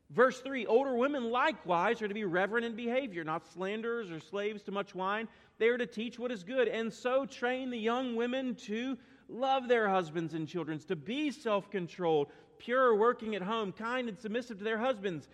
Verse 0.09 0.41
3 0.41 0.65
Older 0.65 0.95
women 0.95 1.29
likewise 1.29 2.01
are 2.01 2.07
to 2.07 2.13
be 2.13 2.25
reverent 2.25 2.65
in 2.65 2.75
behavior, 2.75 3.23
not 3.23 3.45
slanderers 3.45 4.11
or 4.11 4.19
slaves 4.19 4.63
to 4.63 4.71
much 4.71 4.95
wine. 4.95 5.27
They 5.57 5.67
are 5.67 5.77
to 5.77 5.85
teach 5.85 6.17
what 6.17 6.31
is 6.31 6.43
good, 6.43 6.67
and 6.67 6.91
so 6.91 7.25
train 7.25 7.69
the 7.69 7.77
young 7.77 8.15
women 8.15 8.55
to 8.65 8.97
love 9.29 9.67
their 9.67 9.87
husbands 9.87 10.33
and 10.33 10.47
children, 10.47 10.79
to 10.79 10.95
be 10.95 11.31
self 11.31 11.69
controlled, 11.69 12.27
pure, 12.57 12.95
working 12.95 13.35
at 13.35 13.41
home, 13.41 13.71
kind 13.71 14.09
and 14.09 14.17
submissive 14.17 14.57
to 14.57 14.63
their 14.63 14.77
husbands, 14.77 15.29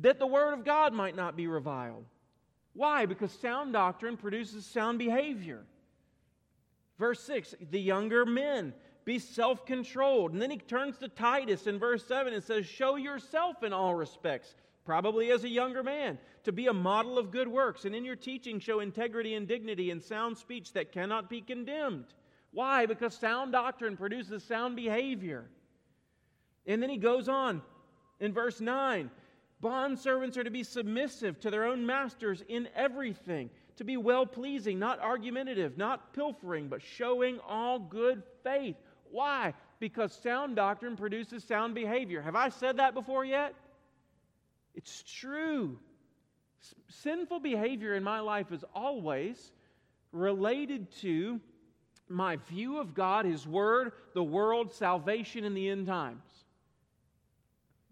that 0.00 0.18
the 0.18 0.26
word 0.26 0.54
of 0.54 0.64
God 0.64 0.92
might 0.92 1.14
not 1.14 1.36
be 1.36 1.46
reviled. 1.46 2.04
Why? 2.74 3.06
Because 3.06 3.32
sound 3.32 3.72
doctrine 3.72 4.16
produces 4.16 4.64
sound 4.64 4.98
behavior. 4.98 5.64
Verse 6.98 7.22
6 7.24 7.54
the 7.70 7.80
younger 7.80 8.24
men 8.24 8.72
be 9.04 9.18
self 9.18 9.66
controlled. 9.66 10.32
And 10.32 10.40
then 10.40 10.50
he 10.50 10.58
turns 10.58 10.98
to 10.98 11.08
Titus 11.08 11.66
in 11.66 11.78
verse 11.78 12.06
7 12.06 12.32
and 12.32 12.42
says, 12.42 12.66
Show 12.66 12.96
yourself 12.96 13.62
in 13.62 13.72
all 13.72 13.94
respects, 13.94 14.54
probably 14.84 15.30
as 15.30 15.44
a 15.44 15.48
younger 15.48 15.82
man, 15.82 16.18
to 16.44 16.52
be 16.52 16.68
a 16.68 16.72
model 16.72 17.18
of 17.18 17.30
good 17.30 17.48
works. 17.48 17.84
And 17.84 17.94
in 17.94 18.04
your 18.04 18.16
teaching, 18.16 18.60
show 18.60 18.80
integrity 18.80 19.34
and 19.34 19.46
dignity 19.48 19.90
and 19.90 20.02
sound 20.02 20.38
speech 20.38 20.72
that 20.72 20.92
cannot 20.92 21.28
be 21.28 21.40
condemned. 21.40 22.06
Why? 22.52 22.86
Because 22.86 23.14
sound 23.14 23.52
doctrine 23.52 23.96
produces 23.96 24.44
sound 24.44 24.76
behavior. 24.76 25.46
And 26.66 26.82
then 26.82 26.90
he 26.90 26.98
goes 26.98 27.28
on 27.28 27.62
in 28.20 28.32
verse 28.32 28.60
9 28.60 29.10
Bondservants 29.62 30.36
are 30.36 30.44
to 30.44 30.50
be 30.50 30.64
submissive 30.64 31.38
to 31.40 31.50
their 31.50 31.64
own 31.64 31.86
masters 31.86 32.42
in 32.48 32.68
everything, 32.74 33.48
to 33.76 33.84
be 33.84 33.96
well 33.96 34.26
pleasing, 34.26 34.78
not 34.78 34.98
argumentative, 35.00 35.78
not 35.78 36.12
pilfering, 36.12 36.68
but 36.68 36.82
showing 36.82 37.38
all 37.46 37.78
good 37.78 38.22
faith. 38.42 38.76
Why? 39.10 39.54
Because 39.78 40.12
sound 40.12 40.56
doctrine 40.56 40.96
produces 40.96 41.44
sound 41.44 41.74
behavior. 41.74 42.20
Have 42.22 42.34
I 42.34 42.48
said 42.48 42.78
that 42.78 42.94
before 42.94 43.24
yet? 43.24 43.54
It's 44.74 45.04
true. 45.04 45.78
S- 46.62 46.74
sinful 46.88 47.40
behavior 47.40 47.94
in 47.94 48.02
my 48.02 48.20
life 48.20 48.50
is 48.50 48.64
always 48.74 49.52
related 50.10 50.90
to 51.02 51.40
my 52.08 52.36
view 52.36 52.78
of 52.78 52.94
God, 52.94 53.24
His 53.24 53.46
Word, 53.46 53.92
the 54.14 54.24
world, 54.24 54.72
salvation, 54.72 55.44
and 55.44 55.56
the 55.56 55.68
end 55.68 55.86
times. 55.86 56.24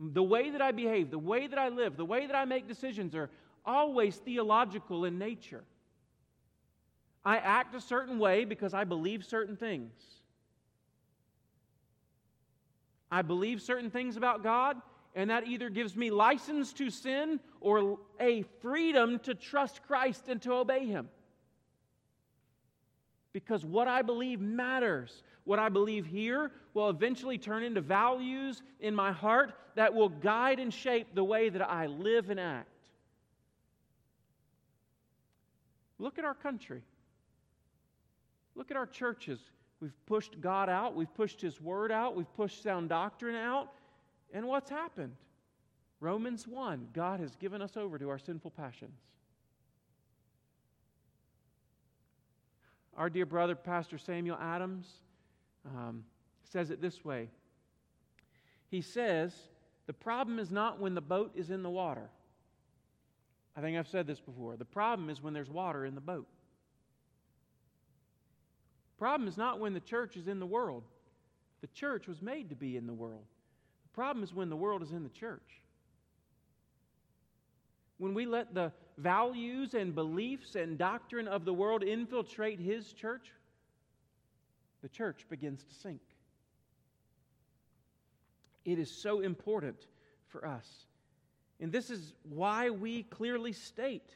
The 0.01 0.23
way 0.23 0.51
that 0.51 0.63
I 0.63 0.73
behave, 0.73 1.11
the 1.11 1.19
way 1.19 1.47
that 1.47 1.59
I 1.59 1.69
live, 1.69 1.97
the 1.99 2.07
way 2.07 2.27
that 2.27 2.35
I 2.35 2.47
make 2.47 2.67
decisions 2.67 3.15
are 3.15 3.29
always 3.67 4.17
theological 4.17 5.05
in 5.05 5.19
nature. 5.19 5.63
I 7.23 7.37
act 7.37 7.75
a 7.75 7.81
certain 7.83 8.19
way 8.19 8.47
because 8.47 8.73
I 8.73 8.85
believe 8.85 9.27
certain 9.27 9.57
things. 9.57 9.93
I 13.11 13.21
believe 13.21 13.61
certain 13.61 13.91
things 13.91 14.17
about 14.17 14.43
God, 14.43 14.81
and 15.15 15.29
that 15.29 15.47
either 15.47 15.69
gives 15.69 15.97
me 15.97 16.11
license 16.11 16.73
to 16.75 16.89
sin 16.89 17.41
or 17.61 17.99
a 18.19 18.43
freedom 18.63 19.19
to 19.21 19.35
trust 19.35 19.83
Christ 19.87 20.29
and 20.29 20.41
to 20.43 20.55
obey 20.55 20.87
Him. 20.87 21.09
Because 23.33 23.65
what 23.65 23.87
I 23.87 24.01
believe 24.03 24.41
matters. 24.41 25.23
What 25.45 25.59
I 25.59 25.69
believe 25.69 26.07
here 26.07 26.53
will 26.75 26.91
eventually 26.91 27.39
turn 27.39 27.63
into 27.63 27.81
values 27.81 28.63
in 28.79 28.95
my 28.95 29.11
heart 29.11 29.55
that 29.81 29.95
will 29.95 30.11
guide 30.11 30.59
and 30.59 30.75
shape 30.75 31.15
the 31.15 31.25
way 31.25 31.49
that 31.49 31.63
I 31.63 31.87
live 31.87 32.29
and 32.29 32.39
act. 32.39 32.69
Look 35.99 36.19
at 36.19 36.27
our 36.27 36.35
country. 36.35 36.83
Look 38.55 38.71
at 38.71 38.77
our 38.77 38.85
churches. 38.85 39.41
We've 39.81 39.97
pushed 40.05 40.39
God 40.39 40.69
out, 40.69 40.95
we've 40.95 41.15
pushed 41.15 41.41
His 41.41 41.63
Word 41.63 41.91
out, 41.91 42.15
we've 42.15 42.31
pushed 42.35 42.63
sound 42.63 42.91
doctrine 42.91 43.35
out. 43.35 43.73
And 44.35 44.47
what's 44.47 44.69
happened? 44.69 45.15
Romans 45.99 46.47
1 46.47 46.89
God 46.93 47.19
has 47.21 47.35
given 47.37 47.63
us 47.63 47.79
over 47.79 47.99
to 47.99 48.11
our 48.11 48.19
sinful 48.19 48.51
passions. 48.51 49.01
Our 52.99 53.09
dear 53.09 53.25
brother, 53.25 53.55
Pastor 53.55 53.97
Samuel 53.97 54.37
Adams, 54.39 54.89
um, 55.65 56.05
says 56.45 56.71
it 56.71 56.83
this 56.83 57.03
way 57.03 57.31
He 58.69 58.83
says, 58.83 59.33
The 59.91 59.95
problem 59.95 60.39
is 60.39 60.53
not 60.53 60.79
when 60.79 60.95
the 60.95 61.01
boat 61.01 61.33
is 61.35 61.51
in 61.51 61.65
the 61.65 61.69
water. 61.69 62.09
I 63.57 63.61
think 63.61 63.77
I've 63.77 63.89
said 63.89 64.07
this 64.07 64.21
before. 64.21 64.57
The 64.57 64.65
problem 64.65 65.11
is 65.11 65.21
when 65.21 65.35
there's 65.35 65.51
water 65.51 65.85
in 65.85 65.97
the 65.97 66.01
boat. 66.01 66.29
The 68.95 68.99
problem 69.01 69.29
is 69.29 69.37
not 69.37 69.59
when 69.59 69.75
the 69.75 69.81
church 69.81 70.17
is 70.17 70.29
in 70.29 70.39
the 70.39 70.47
world. 70.47 70.85
The 71.61 71.67
church 71.67 72.07
was 72.07 72.23
made 72.23 72.51
to 72.51 72.55
be 72.55 72.77
in 72.77 72.87
the 72.87 72.93
world. 72.93 73.25
The 73.83 73.89
problem 73.93 74.23
is 74.23 74.33
when 74.33 74.49
the 74.49 74.55
world 74.55 74.85
is 74.85 74.93
in 74.93 75.03
the 75.03 75.09
church. 75.09 75.61
When 77.99 78.15
we 78.15 78.27
let 78.27 78.55
the 78.55 78.71
values 78.97 79.75
and 79.75 79.93
beliefs 79.93 80.55
and 80.55 80.79
doctrine 80.79 81.27
of 81.27 81.45
the 81.45 81.53
world 81.53 81.83
infiltrate 81.83 82.61
his 82.61 82.93
church, 82.93 83.33
the 84.83 84.89
church 84.89 85.27
begins 85.29 85.65
to 85.65 85.75
sink. 85.75 86.01
It 88.65 88.79
is 88.79 88.91
so 88.91 89.21
important 89.21 89.87
for 90.29 90.47
us. 90.47 90.67
And 91.61 91.71
this 91.73 91.91
is 91.91 92.15
why 92.23 92.71
we 92.71 93.03
clearly 93.05 93.53
state 93.53 94.11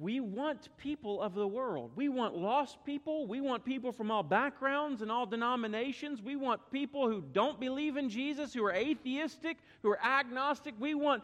we 0.00 0.18
want 0.18 0.70
people 0.78 1.20
of 1.20 1.34
the 1.34 1.46
world. 1.46 1.90
We 1.94 2.08
want 2.08 2.34
lost 2.34 2.82
people. 2.86 3.26
We 3.26 3.42
want 3.42 3.66
people 3.66 3.92
from 3.92 4.10
all 4.10 4.22
backgrounds 4.22 5.02
and 5.02 5.12
all 5.12 5.26
denominations. 5.26 6.22
We 6.22 6.36
want 6.36 6.62
people 6.72 7.06
who 7.06 7.22
don't 7.34 7.60
believe 7.60 7.98
in 7.98 8.08
Jesus, 8.08 8.54
who 8.54 8.64
are 8.64 8.72
atheistic, 8.72 9.58
who 9.82 9.90
are 9.90 10.02
agnostic. 10.02 10.74
We 10.80 10.94
want 10.94 11.22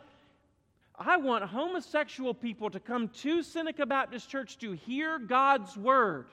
I 0.99 1.17
want 1.17 1.45
homosexual 1.45 2.35
people 2.35 2.71
to 2.71 2.81
come 2.81 3.09
to 3.09 3.43
Seneca 3.43 3.87
Baptist 3.87 4.29
Church 4.29 4.59
to 4.59 4.73
hear 4.73 5.19
God's 5.19 5.77
word. 5.77 6.27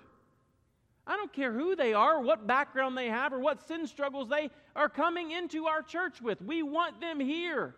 I 1.06 1.18
don't 1.18 1.34
care 1.34 1.52
who 1.52 1.76
they 1.76 1.94
are, 1.94 2.22
what 2.22 2.48
background 2.48 2.98
they 2.98 3.10
have, 3.10 3.34
or 3.34 3.40
what 3.40 3.68
sin 3.68 3.88
struggles 3.88 4.30
they 4.30 4.50
are 4.76 4.88
coming 4.88 5.32
into 5.32 5.66
our 5.66 5.82
church 5.82 6.22
with. 6.22 6.42
We 6.42 6.64
want 6.64 7.02
them 7.02 7.20
here. 7.20 7.76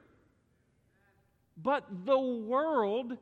But 1.57 1.85
the 2.05 2.19
world, 2.19 3.17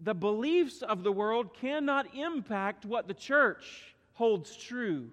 the 0.00 0.14
beliefs 0.14 0.82
of 0.82 1.04
the 1.04 1.12
world, 1.12 1.54
cannot 1.54 2.14
impact 2.14 2.84
what 2.84 3.06
the 3.06 3.14
church 3.14 3.94
holds 4.14 4.56
true 4.56 5.10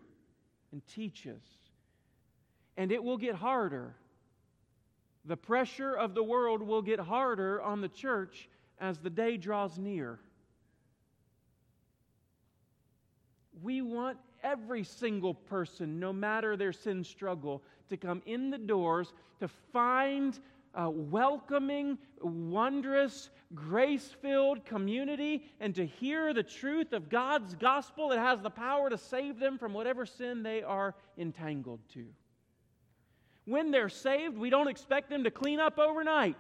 and 0.72 0.86
teaches. 0.88 1.42
And 2.76 2.92
it 2.92 3.04
will 3.04 3.18
get 3.18 3.36
harder. 3.36 3.94
The 5.26 5.38
pressure 5.38 5.94
of 5.94 6.16
the 6.16 6.24
world 6.24 6.64
will 6.64 6.82
get 6.82 7.00
harder 7.00 7.62
on 7.62 7.82
the 7.82 7.90
church 7.90 8.50
as 8.80 8.98
the 8.98 9.10
day 9.10 9.38
draws 9.38 9.78
near. 9.78 10.20
We 13.62 13.82
want 13.82 14.18
every 14.44 14.84
single 14.84 15.34
person, 15.34 16.00
no 16.00 16.12
matter 16.12 16.58
their 16.58 16.74
sin 16.74 17.04
struggle, 17.04 17.62
to 17.90 17.98
come 17.98 18.22
in 18.26 18.50
the 18.50 18.58
doors 18.58 19.14
to 19.40 19.48
find 19.48 20.38
a 20.76 20.90
welcoming, 20.90 21.98
wondrous, 22.22 23.30
grace 23.54 24.16
filled 24.22 24.66
community 24.66 25.44
and 25.60 25.76
to 25.76 25.86
hear 25.86 26.34
the 26.34 26.44
truth 26.44 26.94
of 26.94 27.10
God's 27.10 27.56
gospel 27.56 28.10
that 28.10 28.20
has 28.20 28.42
the 28.42 28.50
power 28.50 28.90
to 28.90 28.98
save 28.98 29.40
them 29.40 29.58
from 29.58 29.74
whatever 29.74 30.06
sin 30.06 30.42
they 30.42 30.64
are 30.64 30.96
entangled 31.18 31.82
to. 31.94 32.06
When 33.46 33.72
they're 33.72 33.90
saved, 33.90 34.38
we 34.38 34.50
don't 34.50 34.70
expect 34.70 35.10
them 35.10 35.26
to 35.26 35.32
clean 35.32 35.60
up 35.60 35.78
overnight. 35.78 36.38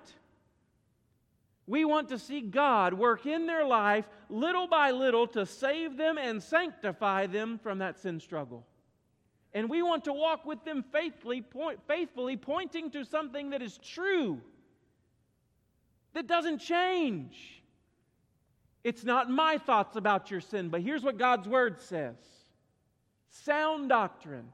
We 1.66 1.86
want 1.86 2.10
to 2.10 2.20
see 2.20 2.42
God 2.42 2.94
work 2.94 3.26
in 3.26 3.48
their 3.48 3.66
life 3.66 4.06
little 4.30 4.68
by 4.68 4.92
little 4.92 5.28
to 5.28 5.46
save 5.46 5.96
them 5.98 6.18
and 6.18 6.44
sanctify 6.44 7.28
them 7.28 7.58
from 7.58 7.80
that 7.80 8.00
sin 8.00 8.20
struggle. 8.20 8.66
And 9.54 9.70
we 9.70 9.82
want 9.82 10.06
to 10.06 10.14
walk 10.14 10.46
with 10.46 10.66
them 10.66 10.84
faithfully, 10.92 11.42
point, 11.42 11.80
faithfully 11.88 12.38
pointing 12.38 12.90
to 12.92 13.06
something 13.06 13.52
that 13.52 13.62
is 13.62 13.78
true, 13.78 14.42
that 16.14 16.28
doesn't 16.28 16.60
change. 16.60 17.64
It's 18.84 19.06
not 19.06 19.30
my 19.30 19.58
thoughts 19.58 19.96
about 19.96 20.32
your 20.32 20.42
sin, 20.42 20.70
but 20.70 20.82
here's 20.82 21.04
what 21.04 21.18
God's 21.18 21.48
Word 21.48 21.82
says 21.82 22.16
sound 23.30 23.90
doctrine. 23.90 24.50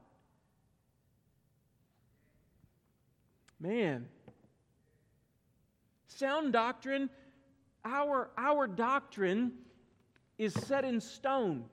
Man, 3.58 4.06
sound 6.20 6.52
doctrine, 6.52 7.10
our, 7.84 8.30
our 8.36 8.66
doctrine 8.66 9.52
is 10.38 10.52
set 10.52 10.84
in 10.84 11.00
stone. 11.00 11.64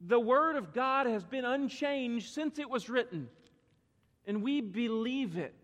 The 0.00 0.20
Word 0.20 0.56
of 0.56 0.74
God 0.74 1.06
has 1.06 1.24
been 1.24 1.44
unchanged 1.44 2.34
since 2.34 2.58
it 2.58 2.68
was 2.68 2.90
written, 2.90 3.28
and 4.26 4.42
we 4.42 4.60
believe 4.60 5.38
it. 5.38 5.54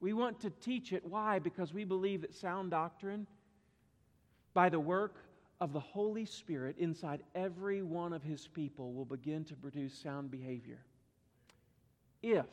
We 0.00 0.12
want 0.12 0.40
to 0.40 0.50
teach 0.50 0.92
it. 0.92 1.04
Why? 1.04 1.40
Because 1.40 1.74
we 1.74 1.84
believe 1.84 2.22
that 2.22 2.34
sound 2.34 2.70
doctrine, 2.70 3.26
by 4.54 4.68
the 4.68 4.80
work 4.80 5.16
of 5.60 5.72
the 5.72 5.80
Holy 5.80 6.24
Spirit 6.24 6.76
inside 6.78 7.22
every 7.34 7.82
one 7.82 8.12
of 8.12 8.22
His 8.22 8.46
people, 8.46 8.92
will 8.92 9.04
begin 9.04 9.44
to 9.44 9.56
produce 9.56 9.92
sound 9.98 10.30
behavior 10.30 10.78
if, 12.22 12.46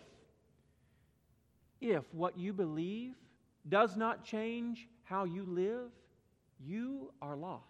if 1.84 2.04
what 2.14 2.38
you 2.38 2.54
believe 2.54 3.14
does 3.68 3.96
not 3.98 4.24
change 4.24 4.88
how 5.04 5.26
you 5.26 5.46
live, 5.46 5.92
you 6.66 7.12
are 7.22 7.36
lost. 7.36 7.64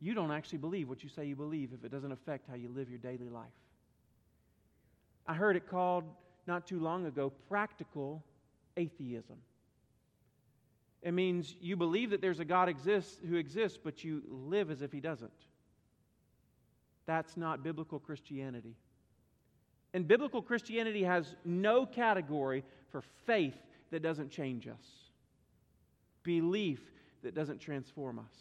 You 0.00 0.12
don't 0.12 0.30
actually 0.30 0.58
believe 0.58 0.90
what 0.90 1.02
you 1.02 1.08
say 1.08 1.24
you 1.24 1.34
believe 1.34 1.70
if 1.72 1.82
it 1.82 1.90
doesn't 1.90 2.12
affect 2.12 2.46
how 2.46 2.54
you 2.54 2.68
live 2.68 2.90
your 2.90 2.98
daily 2.98 3.30
life. 3.30 3.46
I 5.26 5.32
heard 5.32 5.56
it 5.56 5.66
called 5.66 6.04
not 6.46 6.66
too 6.66 6.78
long 6.78 7.06
ago 7.06 7.32
practical 7.48 8.22
atheism. 8.76 9.36
It 11.00 11.12
means 11.12 11.56
you 11.58 11.76
believe 11.76 12.10
that 12.10 12.20
there's 12.20 12.40
a 12.40 12.44
God 12.44 12.68
exists, 12.68 13.18
who 13.26 13.36
exists, 13.36 13.78
but 13.82 14.04
you 14.04 14.22
live 14.28 14.70
as 14.70 14.82
if 14.82 14.92
he 14.92 15.00
doesn't. 15.00 15.30
That's 17.06 17.36
not 17.36 17.62
biblical 17.62 17.98
Christianity. 17.98 18.76
And 19.92 20.08
biblical 20.08 20.42
Christianity 20.42 21.04
has 21.04 21.36
no 21.44 21.86
category 21.86 22.64
for 22.90 23.02
faith 23.26 23.54
that 23.90 24.02
doesn't 24.02 24.30
change 24.30 24.66
us, 24.66 24.84
belief 26.22 26.80
that 27.22 27.34
doesn't 27.34 27.58
transform 27.58 28.18
us. 28.18 28.34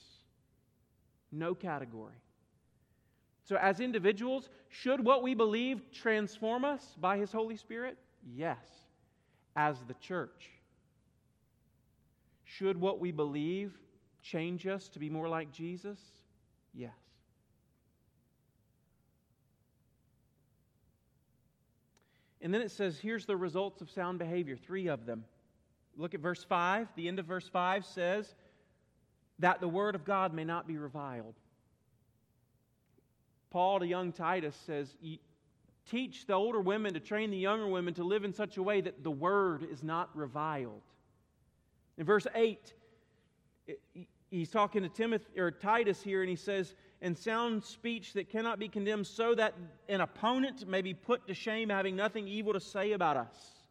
No 1.31 1.53
category. 1.53 2.15
So, 3.43 3.57
as 3.57 3.79
individuals, 3.79 4.49
should 4.69 5.03
what 5.03 5.21
we 5.21 5.33
believe 5.33 5.81
transform 5.91 6.63
us 6.63 6.95
by 6.99 7.17
His 7.17 7.31
Holy 7.31 7.57
Spirit? 7.57 7.97
Yes. 8.25 8.65
As 9.55 9.77
the 9.87 9.93
church, 9.95 10.49
should 12.45 12.79
what 12.79 12.99
we 12.99 13.11
believe 13.11 13.77
change 14.21 14.65
us 14.65 14.87
to 14.89 14.99
be 14.99 15.09
more 15.09 15.27
like 15.27 15.51
Jesus? 15.51 15.99
Yes. 16.73 17.02
And 22.43 22.53
then 22.53 22.61
it 22.61 22.69
says, 22.71 22.99
here's 22.99 23.25
the 23.25 23.37
results 23.37 23.81
of 23.81 23.89
sound 23.89 24.19
behavior, 24.19 24.57
three 24.57 24.87
of 24.87 25.05
them. 25.05 25.23
Look 25.97 26.13
at 26.13 26.19
verse 26.19 26.43
5. 26.43 26.89
The 26.95 27.07
end 27.07 27.17
of 27.17 27.25
verse 27.25 27.47
5 27.47 27.85
says, 27.85 28.35
that 29.39 29.61
the 29.61 29.67
word 29.67 29.95
of 29.95 30.05
God 30.05 30.33
may 30.33 30.43
not 30.43 30.67
be 30.67 30.77
reviled. 30.77 31.35
Paul 33.49 33.79
to 33.79 33.87
young 33.87 34.11
Titus 34.11 34.55
says, 34.65 34.93
Teach 35.89 36.25
the 36.25 36.33
older 36.33 36.59
women 36.59 36.93
to 36.93 36.99
train 36.99 37.31
the 37.31 37.37
younger 37.37 37.67
women 37.67 37.93
to 37.95 38.03
live 38.03 38.23
in 38.23 38.33
such 38.33 38.57
a 38.57 38.63
way 38.63 38.81
that 38.81 39.03
the 39.03 39.11
word 39.11 39.67
is 39.71 39.83
not 39.83 40.09
reviled. 40.15 40.81
In 41.97 42.05
verse 42.05 42.25
8, 42.33 42.73
he's 44.31 44.49
talking 44.49 44.81
to 44.81 44.89
Timothy 44.89 45.39
or 45.39 45.51
Titus 45.51 46.01
here, 46.01 46.21
and 46.21 46.29
he 46.29 46.35
says, 46.35 46.73
"And 47.03 47.15
sound 47.15 47.63
speech 47.63 48.13
that 48.13 48.29
cannot 48.29 48.57
be 48.57 48.69
condemned, 48.69 49.05
so 49.05 49.35
that 49.35 49.53
an 49.89 50.01
opponent 50.01 50.65
may 50.67 50.81
be 50.81 50.93
put 50.93 51.27
to 51.27 51.33
shame, 51.33 51.69
having 51.69 51.95
nothing 51.95 52.27
evil 52.27 52.53
to 52.53 52.59
say 52.59 52.93
about 52.93 53.17
us. 53.17 53.67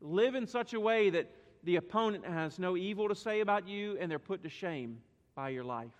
Live 0.00 0.34
in 0.34 0.46
such 0.46 0.72
a 0.72 0.80
way 0.80 1.10
that 1.10 1.30
the 1.62 1.76
opponent 1.76 2.24
has 2.24 2.58
no 2.58 2.76
evil 2.76 3.08
to 3.08 3.14
say 3.14 3.40
about 3.40 3.68
you, 3.68 3.96
and 4.00 4.10
they're 4.10 4.18
put 4.18 4.42
to 4.42 4.48
shame 4.48 5.02
by 5.34 5.50
your 5.50 5.64
life." 5.64 5.94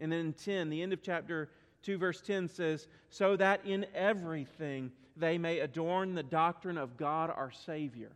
And 0.00 0.10
then 0.10 0.32
10, 0.32 0.70
the 0.70 0.82
end 0.82 0.92
of 0.92 1.02
chapter 1.02 1.50
2, 1.82 1.98
verse 1.98 2.20
10 2.20 2.48
says, 2.48 2.88
So 3.08 3.36
that 3.36 3.64
in 3.64 3.86
everything 3.94 4.92
they 5.16 5.38
may 5.38 5.60
adorn 5.60 6.14
the 6.14 6.22
doctrine 6.22 6.78
of 6.78 6.96
God 6.96 7.30
our 7.30 7.50
Savior. 7.50 8.10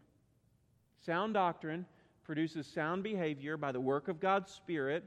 Sound 1.01 1.35
doctrine 1.35 1.87
produces 2.25 2.67
sound 2.67 3.03
behavior 3.03 3.57
by 3.57 3.71
the 3.71 3.81
work 3.81 4.09
of 4.09 4.19
God's 4.21 4.51
Spirit. 4.51 5.05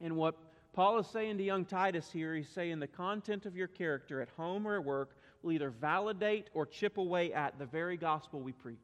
And 0.00 0.16
what 0.16 0.45
Paul 0.76 0.98
is 0.98 1.06
saying 1.06 1.38
to 1.38 1.42
young 1.42 1.64
Titus 1.64 2.10
here, 2.12 2.34
he's 2.34 2.50
saying 2.50 2.80
the 2.80 2.86
content 2.86 3.46
of 3.46 3.56
your 3.56 3.66
character 3.66 4.20
at 4.20 4.28
home 4.36 4.68
or 4.68 4.76
at 4.76 4.84
work 4.84 5.16
will 5.42 5.52
either 5.52 5.70
validate 5.70 6.50
or 6.52 6.66
chip 6.66 6.98
away 6.98 7.32
at 7.32 7.58
the 7.58 7.64
very 7.64 7.96
gospel 7.96 8.40
we 8.40 8.52
preach. 8.52 8.76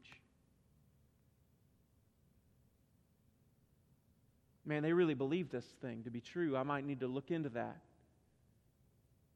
Man, 4.64 4.82
they 4.82 4.94
really 4.94 5.12
believe 5.12 5.50
this 5.50 5.66
thing 5.82 6.02
to 6.04 6.10
be 6.10 6.22
true. 6.22 6.56
I 6.56 6.62
might 6.62 6.86
need 6.86 7.00
to 7.00 7.06
look 7.06 7.30
into 7.30 7.50
that. 7.50 7.76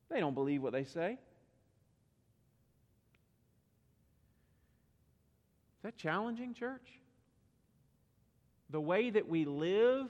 They 0.08 0.18
don't 0.18 0.32
believe 0.32 0.62
what 0.62 0.72
they 0.72 0.84
say. 0.84 1.18
Is 5.76 5.82
that 5.82 5.96
challenging, 5.98 6.54
church? 6.54 6.88
The 8.70 8.80
way 8.80 9.10
that 9.10 9.28
we 9.28 9.44
live 9.44 10.08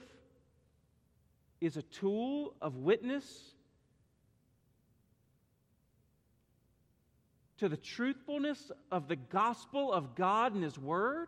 is 1.59 1.77
a 1.77 1.81
tool 1.81 2.53
of 2.61 2.75
witness 2.75 3.25
to 7.57 7.67
the 7.67 7.77
truthfulness 7.77 8.71
of 8.91 9.07
the 9.07 9.15
gospel 9.15 9.91
of 9.91 10.15
God 10.15 10.53
and 10.53 10.63
His 10.63 10.77
Word. 10.77 11.27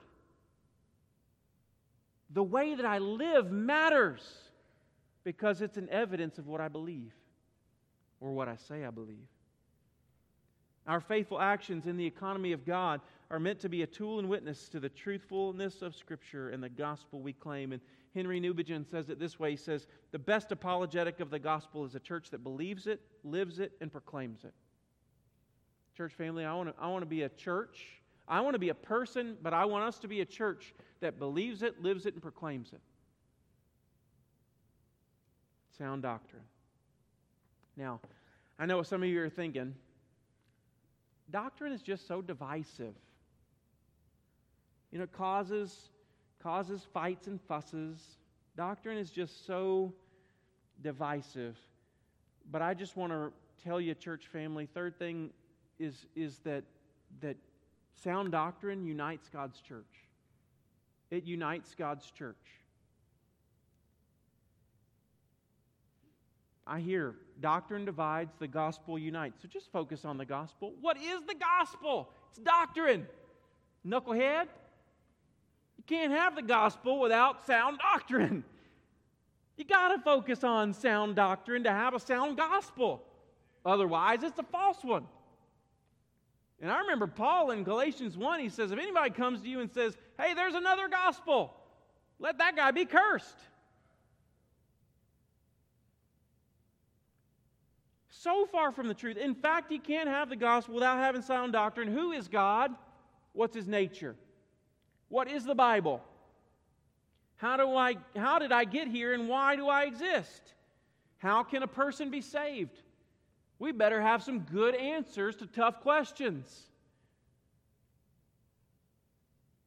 The 2.31 2.43
way 2.43 2.75
that 2.75 2.85
I 2.85 2.99
live 2.99 3.51
matters 3.51 4.21
because 5.23 5.61
it's 5.61 5.77
an 5.77 5.89
evidence 5.89 6.37
of 6.37 6.47
what 6.47 6.61
I 6.61 6.67
believe 6.67 7.13
or 8.21 8.31
what 8.31 8.47
I 8.47 8.55
say 8.55 8.85
I 8.85 8.91
believe. 8.91 9.27
Our 10.85 10.99
faithful 10.99 11.39
actions 11.39 11.87
in 11.87 11.97
the 11.97 12.05
economy 12.05 12.51
of 12.51 12.65
God 12.65 13.01
are 13.31 13.39
meant 13.39 13.59
to 13.59 13.69
be 13.69 13.83
a 13.83 13.87
tool 13.87 14.19
and 14.19 14.27
witness 14.27 14.69
to 14.69 14.79
the 14.79 14.89
truthfulness 14.89 15.81
of 15.81 15.95
Scripture 15.95 16.49
and 16.49 16.63
the 16.63 16.69
gospel 16.69 17.21
we 17.21 17.33
claim. 17.33 17.71
And 17.71 17.81
Henry 18.15 18.41
Newbigin 18.41 18.89
says 18.89 19.09
it 19.09 19.19
this 19.19 19.39
way 19.39 19.51
He 19.51 19.57
says, 19.57 19.87
The 20.11 20.19
best 20.19 20.51
apologetic 20.51 21.19
of 21.19 21.29
the 21.29 21.39
gospel 21.39 21.85
is 21.85 21.95
a 21.95 21.99
church 21.99 22.31
that 22.31 22.43
believes 22.43 22.87
it, 22.87 23.01
lives 23.23 23.59
it, 23.59 23.73
and 23.81 23.91
proclaims 23.91 24.43
it. 24.43 24.53
Church 25.95 26.13
family, 26.13 26.45
I 26.45 26.53
want 26.55 26.75
to, 26.75 26.81
I 26.81 26.87
want 26.87 27.03
to 27.03 27.09
be 27.09 27.23
a 27.23 27.29
church. 27.29 27.85
I 28.27 28.41
want 28.41 28.53
to 28.53 28.59
be 28.59 28.69
a 28.69 28.75
person, 28.75 29.37
but 29.41 29.53
I 29.53 29.65
want 29.65 29.85
us 29.85 29.99
to 29.99 30.07
be 30.07 30.21
a 30.21 30.25
church 30.25 30.73
that 31.01 31.17
believes 31.17 31.63
it, 31.63 31.81
lives 31.81 32.05
it, 32.05 32.13
and 32.13 32.21
proclaims 32.21 32.73
it. 32.73 32.81
Sound 35.77 36.03
doctrine. 36.03 36.43
Now, 37.75 37.99
I 38.59 38.65
know 38.65 38.77
what 38.77 38.87
some 38.87 39.01
of 39.01 39.09
you 39.09 39.21
are 39.23 39.29
thinking. 39.29 39.73
Doctrine 41.31 41.71
is 41.71 41.81
just 41.81 42.07
so 42.07 42.21
divisive. 42.21 42.93
You 44.91 44.99
know, 44.99 45.07
causes, 45.07 45.89
causes 46.41 46.85
fights 46.93 47.27
and 47.27 47.39
fusses. 47.41 47.99
Doctrine 48.55 48.97
is 48.97 49.09
just 49.09 49.45
so 49.45 49.93
divisive. 50.81 51.57
But 52.51 52.61
I 52.61 52.73
just 52.73 52.97
want 52.97 53.11
to 53.11 53.31
tell 53.63 53.79
you, 53.79 53.93
church 53.93 54.27
family, 54.27 54.67
third 54.73 54.97
thing 54.97 55.29
is, 55.77 56.05
is 56.15 56.39
that, 56.39 56.63
that 57.21 57.37
sound 58.03 58.31
doctrine 58.31 58.85
unites 58.85 59.29
God's 59.29 59.59
church. 59.61 59.85
It 61.11 61.23
unites 61.25 61.75
God's 61.75 62.09
church. 62.11 62.35
I 66.65 66.79
hear 66.79 67.15
doctrine 67.41 67.85
divides, 67.85 68.31
the 68.37 68.47
gospel 68.47 68.99
unites. 68.99 69.41
So 69.41 69.47
just 69.47 69.71
focus 69.71 70.05
on 70.05 70.17
the 70.17 70.25
gospel. 70.25 70.73
What 70.81 70.97
is 70.97 71.23
the 71.25 71.33
gospel? 71.33 72.09
It's 72.29 72.39
doctrine. 72.39 73.07
Knucklehead, 73.87 74.47
you 75.79 75.83
can't 75.87 76.11
have 76.11 76.35
the 76.35 76.41
gospel 76.41 76.99
without 76.99 77.47
sound 77.47 77.79
doctrine. 77.79 78.43
You 79.55 79.63
got 79.63 79.95
to 79.95 80.01
focus 80.01 80.43
on 80.43 80.73
sound 80.73 81.15
doctrine 81.15 81.63
to 81.63 81.71
have 81.71 81.93
a 81.93 82.01
sound 82.01 82.35
gospel. 82.35 83.01
Otherwise, 83.65 84.23
it's 84.23 84.37
a 84.37 84.43
false 84.43 84.83
one. 84.83 85.05
And 86.61 86.69
I 86.69 86.79
remember 86.79 87.07
Paul 87.07 87.51
in 87.51 87.63
Galatians 87.63 88.17
1, 88.17 88.41
he 88.41 88.49
says, 88.49 88.73
If 88.73 88.79
anybody 88.79 89.11
comes 89.11 89.41
to 89.41 89.47
you 89.47 89.61
and 89.61 89.71
says, 89.71 89.95
Hey, 90.17 90.33
there's 90.33 90.53
another 90.53 90.89
gospel, 90.89 91.53
let 92.19 92.37
that 92.39 92.57
guy 92.57 92.71
be 92.71 92.83
cursed. 92.83 93.37
so 98.09 98.45
far 98.51 98.73
from 98.73 98.89
the 98.89 98.93
truth. 98.93 99.15
In 99.15 99.33
fact, 99.33 99.71
he 99.71 99.79
can't 99.79 100.09
have 100.09 100.27
the 100.27 100.35
gospel 100.35 100.75
without 100.75 100.97
having 100.97 101.21
sound 101.21 101.53
doctrine. 101.53 101.87
Who 101.87 102.11
is 102.11 102.27
God? 102.27 102.75
What's 103.31 103.55
his 103.55 103.65
nature? 103.65 104.17
What 105.09 105.29
is 105.29 105.43
the 105.43 105.55
Bible? 105.55 106.01
How, 107.37 107.57
do 107.57 107.75
I, 107.75 107.95
how 108.15 108.39
did 108.39 108.51
I 108.51 108.63
get 108.63 108.87
here 108.87 109.13
and 109.13 109.27
why 109.27 109.55
do 109.55 109.67
I 109.67 109.83
exist? 109.83 110.53
How 111.17 111.43
can 111.43 111.63
a 111.63 111.67
person 111.67 112.09
be 112.09 112.21
saved? 112.21 112.81
We 113.59 113.71
better 113.71 114.01
have 114.01 114.23
some 114.23 114.39
good 114.39 114.75
answers 114.75 115.35
to 115.37 115.47
tough 115.47 115.81
questions. 115.81 116.69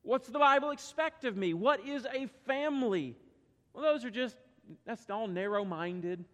What's 0.03 0.29
the 0.29 0.39
Bible 0.39 0.71
expect 0.71 1.25
of 1.25 1.37
me? 1.37 1.55
What 1.55 1.87
is 1.87 2.07
a 2.07 2.27
family? 2.47 3.17
Well, 3.73 3.85
those 3.85 4.05
are 4.05 4.11
just, 4.11 4.37
that's 4.85 5.09
all 5.11 5.27
narrow 5.27 5.65
minded. 5.65 6.25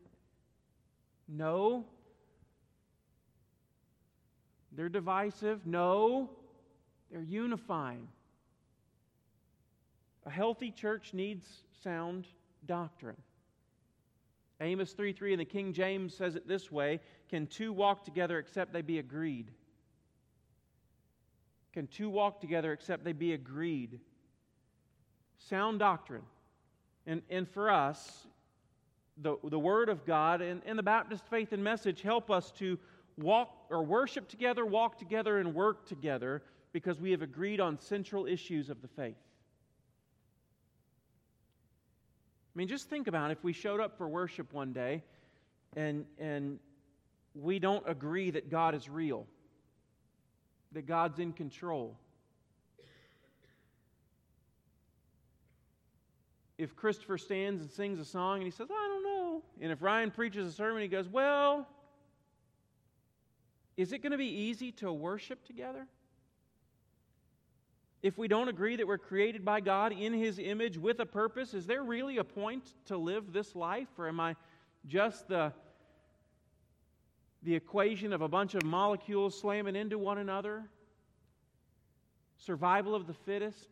No, 1.29 1.85
they're 4.73 4.89
divisive. 4.89 5.67
No, 5.67 6.31
they're 7.11 7.23
unifying. 7.23 8.09
A 10.29 10.31
healthy 10.31 10.71
church 10.71 11.15
needs 11.15 11.47
sound 11.83 12.27
doctrine. 12.67 13.17
Amos 14.61 14.93
3 14.93 15.15
3 15.15 15.33
in 15.33 15.39
the 15.39 15.45
King 15.47 15.73
James 15.73 16.13
says 16.13 16.37
it 16.37 16.47
this 16.47 16.71
way 16.71 17.01
Can 17.31 17.47
two 17.47 17.73
walk 17.73 18.05
together 18.05 18.39
except 18.39 18.75
they 18.75 18.83
be 18.83 18.99
agreed? 18.99 19.51
Can 21.73 21.87
two 21.87 22.11
walk 22.11 22.43
together 22.43 22.75
except 22.75 23.05
they 23.05 23.15
be 23.15 23.33
agreed? 23.33 24.01
Sound 25.39 25.79
doctrine. 25.79 26.25
And, 27.07 27.23
and 27.31 27.49
for 27.49 27.71
us, 27.71 28.27
the, 29.23 29.37
the 29.43 29.59
Word 29.59 29.89
of 29.89 30.05
God 30.05 30.43
and, 30.43 30.61
and 30.67 30.79
the 30.79 30.83
Baptist 30.83 31.27
faith 31.31 31.55
and 31.55 31.65
message 31.65 32.03
help 32.03 32.31
us 32.31 32.51
to 32.59 32.79
walk 33.17 33.65
or 33.71 33.83
worship 33.83 34.29
together, 34.29 34.67
walk 34.67 34.99
together, 34.99 35.39
and 35.39 35.55
work 35.55 35.87
together 35.87 36.43
because 36.75 37.01
we 37.01 37.13
have 37.13 37.23
agreed 37.23 37.61
on 37.61 37.79
central 37.79 38.27
issues 38.27 38.69
of 38.69 38.83
the 38.83 38.89
faith. 38.89 39.17
I 42.59 42.61
mean, 42.61 42.67
just 42.67 42.91
think 42.91 43.07
about 43.07 43.31
it. 43.31 43.39
if 43.39 43.45
we 43.45 43.53
showed 43.53 43.79
up 43.79 43.97
for 43.97 44.09
worship 44.09 44.53
one 44.53 44.73
day 44.73 45.05
and, 45.77 46.05
and 46.19 46.59
we 47.37 47.61
don't 47.61 47.85
agree 47.89 48.33
that 48.33 48.51
God 48.51 48.75
is 48.75 48.89
real, 48.89 49.29
that 50.73 50.85
God's 50.85 51.21
in 51.21 51.33
control. 51.33 51.97
If 56.59 56.75
Christopher 56.75 57.17
stands 57.17 57.63
and 57.63 57.71
sings 57.71 58.01
a 58.01 58.05
song 58.05 58.39
and 58.39 58.45
he 58.45 58.51
says, 58.51 58.67
I 58.73 58.89
don't 58.89 59.05
know. 59.05 59.43
And 59.61 59.71
if 59.71 59.81
Ryan 59.81 60.11
preaches 60.11 60.49
a 60.49 60.53
sermon, 60.53 60.83
he 60.83 60.89
goes, 60.89 61.07
Well, 61.07 61.69
is 63.77 63.93
it 63.93 64.03
going 64.03 64.11
to 64.11 64.19
be 64.19 64.27
easy 64.27 64.73
to 64.73 64.93
worship 64.93 65.45
together? 65.47 65.87
If 68.03 68.17
we 68.17 68.29
don't 68.29 68.49
agree 68.49 68.77
that 68.77 68.87
we're 68.87 68.99
created 68.99 69.45
by 69.45 69.61
God 69.61 69.93
in 69.93 70.13
His 70.13 70.39
image 70.39 70.79
with 70.79 71.01
a 71.01 71.07
purpose, 71.07 71.55
is 71.55 71.67
there 71.67 71.83
really 71.83 72.19
a 72.19 72.25
point 72.25 72.65
to 72.87 72.97
live 72.97 73.33
this 73.33 73.57
life? 73.57 73.89
Or 73.99 74.09
am 74.09 74.21
I 74.21 74.37
just 74.87 75.27
the, 75.29 75.53
the 77.43 77.55
equation 77.55 78.13
of 78.13 78.23
a 78.23 78.29
bunch 78.29 78.55
of 78.55 78.65
molecules 78.65 79.39
slamming 79.39 79.75
into 79.75 79.99
one 79.99 80.19
another? 80.19 80.65
Survival 82.37 82.95
of 82.95 83.09
the 83.09 83.15
fittest, 83.15 83.69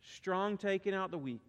strong 0.00 0.56
taking 0.56 0.94
out 0.94 1.10
the 1.10 1.18
weak. 1.18 1.44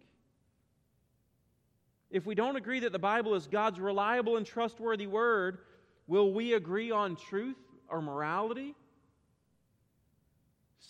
If 2.10 2.26
we 2.26 2.34
don't 2.34 2.56
agree 2.56 2.80
that 2.80 2.92
the 2.92 2.98
Bible 2.98 3.34
is 3.34 3.46
God's 3.46 3.80
reliable 3.80 4.36
and 4.36 4.44
trustworthy 4.44 5.06
word, 5.06 5.58
will 6.06 6.32
we 6.32 6.52
agree 6.52 6.90
on 6.90 7.16
truth 7.16 7.56
or 7.88 8.02
morality. 8.02 8.74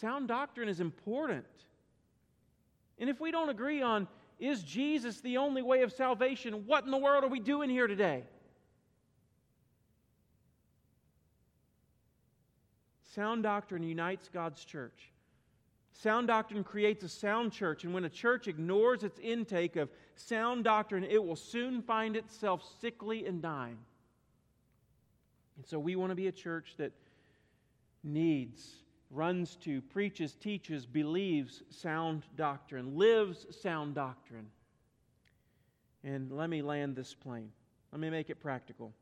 Sound 0.01 0.29
doctrine 0.29 0.69
is 0.69 0.81
important. 0.81 1.47
And 2.99 3.09
if 3.09 3.21
we 3.21 3.31
don't 3.31 3.49
agree 3.49 3.83
on 3.83 4.09
is 4.39 4.63
Jesus 4.63 5.21
the 5.21 5.37
only 5.37 5.63
way 5.63 5.83
of 5.83 5.93
salvation, 5.93 6.67
what 6.67 6.85
in 6.85 6.91
the 6.91 6.99
world 6.99 7.25
are 7.25 7.29
we 7.29 7.41
doing 7.41 7.71
here 7.71 7.87
today? 7.87 8.25
Sound 13.15 13.45
doctrine 13.45 13.85
unites 13.85 14.29
God's 14.33 14.65
church. 14.65 15.13
Sound 15.93 16.27
doctrine 16.27 16.65
creates 16.65 17.05
a 17.05 17.09
sound 17.09 17.53
church, 17.53 17.85
and 17.85 17.95
when 17.95 18.05
a 18.05 18.11
church 18.11 18.49
ignores 18.49 19.05
its 19.05 19.21
intake 19.21 19.77
of 19.77 19.89
sound 20.17 20.65
doctrine, 20.65 21.05
it 21.05 21.25
will 21.25 21.37
soon 21.37 21.81
find 21.81 22.17
itself 22.17 22.65
sickly 22.81 23.27
and 23.27 23.41
dying. 23.41 23.79
And 25.57 25.65
so 25.65 25.79
we 25.79 25.95
want 25.95 26.11
to 26.11 26.17
be 26.17 26.27
a 26.27 26.33
church 26.33 26.75
that 26.79 26.91
needs, 28.03 28.84
runs 29.11 29.57
to, 29.57 29.81
preaches, 29.81 30.35
teaches, 30.35 30.87
believes 30.87 31.63
sound 31.71 32.25
doctrine, 32.37 32.97
lives 32.97 33.47
sound 33.63 33.95
doctrine. 33.95 34.47
And 36.03 36.33
let 36.33 36.51
me 36.51 36.63
land 36.63 36.97
this 36.97 37.15
plane. 37.15 37.51
Let 37.93 38.01
me 38.01 38.11
make 38.11 38.29
it 38.29 38.41
practical. 38.41 38.93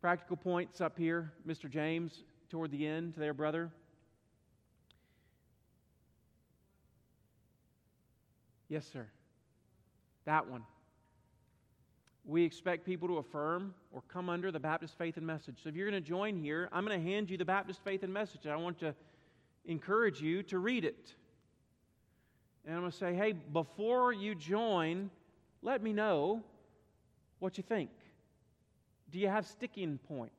Practical 0.00 0.36
points 0.36 0.80
up 0.80 0.98
here, 0.98 1.32
Mr. 1.46 1.70
James, 1.70 2.24
toward 2.50 2.70
the 2.70 2.86
end 2.86 3.14
there, 3.16 3.32
brother. 3.32 3.70
Yes, 8.68 8.86
sir. 8.92 9.06
That 10.24 10.48
one 10.48 10.64
we 12.26 12.42
expect 12.42 12.86
people 12.86 13.06
to 13.08 13.18
affirm 13.18 13.74
or 13.92 14.02
come 14.08 14.28
under 14.30 14.50
the 14.50 14.58
Baptist 14.58 14.96
faith 14.96 15.16
and 15.16 15.26
message. 15.26 15.56
So 15.62 15.68
if 15.68 15.76
you're 15.76 15.90
going 15.90 16.02
to 16.02 16.08
join 16.08 16.36
here, 16.36 16.68
I'm 16.72 16.84
going 16.86 16.98
to 16.98 17.10
hand 17.10 17.28
you 17.28 17.36
the 17.36 17.44
Baptist 17.44 17.84
faith 17.84 18.02
and 18.02 18.12
message. 18.12 18.46
I 18.46 18.56
want 18.56 18.78
to 18.80 18.94
encourage 19.66 20.20
you 20.20 20.42
to 20.44 20.58
read 20.58 20.84
it. 20.84 21.14
And 22.64 22.74
I'm 22.74 22.80
going 22.80 22.92
to 22.92 22.96
say, 22.96 23.14
hey, 23.14 23.32
before 23.32 24.12
you 24.12 24.34
join, 24.34 25.10
let 25.60 25.82
me 25.82 25.92
know 25.92 26.42
what 27.40 27.58
you 27.58 27.64
think. 27.64 27.90
Do 29.10 29.18
you 29.18 29.28
have 29.28 29.46
sticking 29.46 29.98
points? 30.08 30.32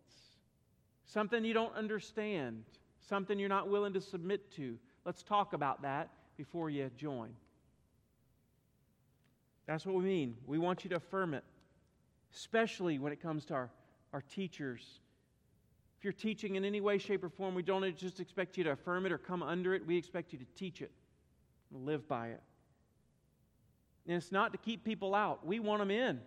Something 1.05 1.45
you 1.45 1.53
don't 1.53 1.75
understand? 1.75 2.63
Something 3.07 3.37
you're 3.37 3.47
not 3.47 3.69
willing 3.69 3.93
to 3.93 4.01
submit 4.01 4.51
to? 4.55 4.77
Let's 5.05 5.21
talk 5.21 5.53
about 5.53 5.83
that 5.83 6.09
before 6.35 6.71
you 6.71 6.89
join. 6.97 7.29
That's 9.67 9.85
what 9.85 9.95
we 9.95 10.03
mean. 10.03 10.35
We 10.47 10.57
want 10.57 10.83
you 10.83 10.89
to 10.89 10.95
affirm 10.95 11.35
it 11.35 11.43
especially 12.35 12.99
when 12.99 13.13
it 13.13 13.21
comes 13.21 13.45
to 13.45 13.53
our, 13.53 13.69
our 14.13 14.21
teachers. 14.21 14.99
If 15.97 16.03
you're 16.03 16.13
teaching 16.13 16.55
in 16.55 16.65
any 16.65 16.81
way, 16.81 16.97
shape, 16.97 17.23
or 17.23 17.29
form, 17.29 17.55
we 17.55 17.63
don't 17.63 17.95
just 17.97 18.19
expect 18.19 18.57
you 18.57 18.63
to 18.65 18.71
affirm 18.71 19.05
it 19.05 19.11
or 19.11 19.17
come 19.17 19.41
under 19.41 19.73
it. 19.73 19.85
We 19.85 19.97
expect 19.97 20.33
you 20.33 20.39
to 20.39 20.45
teach 20.55 20.81
it, 20.81 20.91
live 21.71 22.07
by 22.07 22.27
it. 22.27 22.41
And 24.07 24.17
it's 24.17 24.31
not 24.31 24.51
to 24.51 24.57
keep 24.57 24.83
people 24.83 25.15
out, 25.15 25.45
we 25.45 25.59
want 25.59 25.81
them 25.81 25.91
in. 25.91 26.19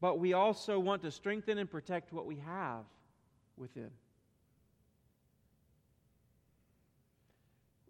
But 0.00 0.18
we 0.18 0.32
also 0.32 0.80
want 0.80 1.02
to 1.02 1.12
strengthen 1.12 1.58
and 1.58 1.70
protect 1.70 2.12
what 2.12 2.26
we 2.26 2.36
have 2.44 2.84
within. 3.56 3.90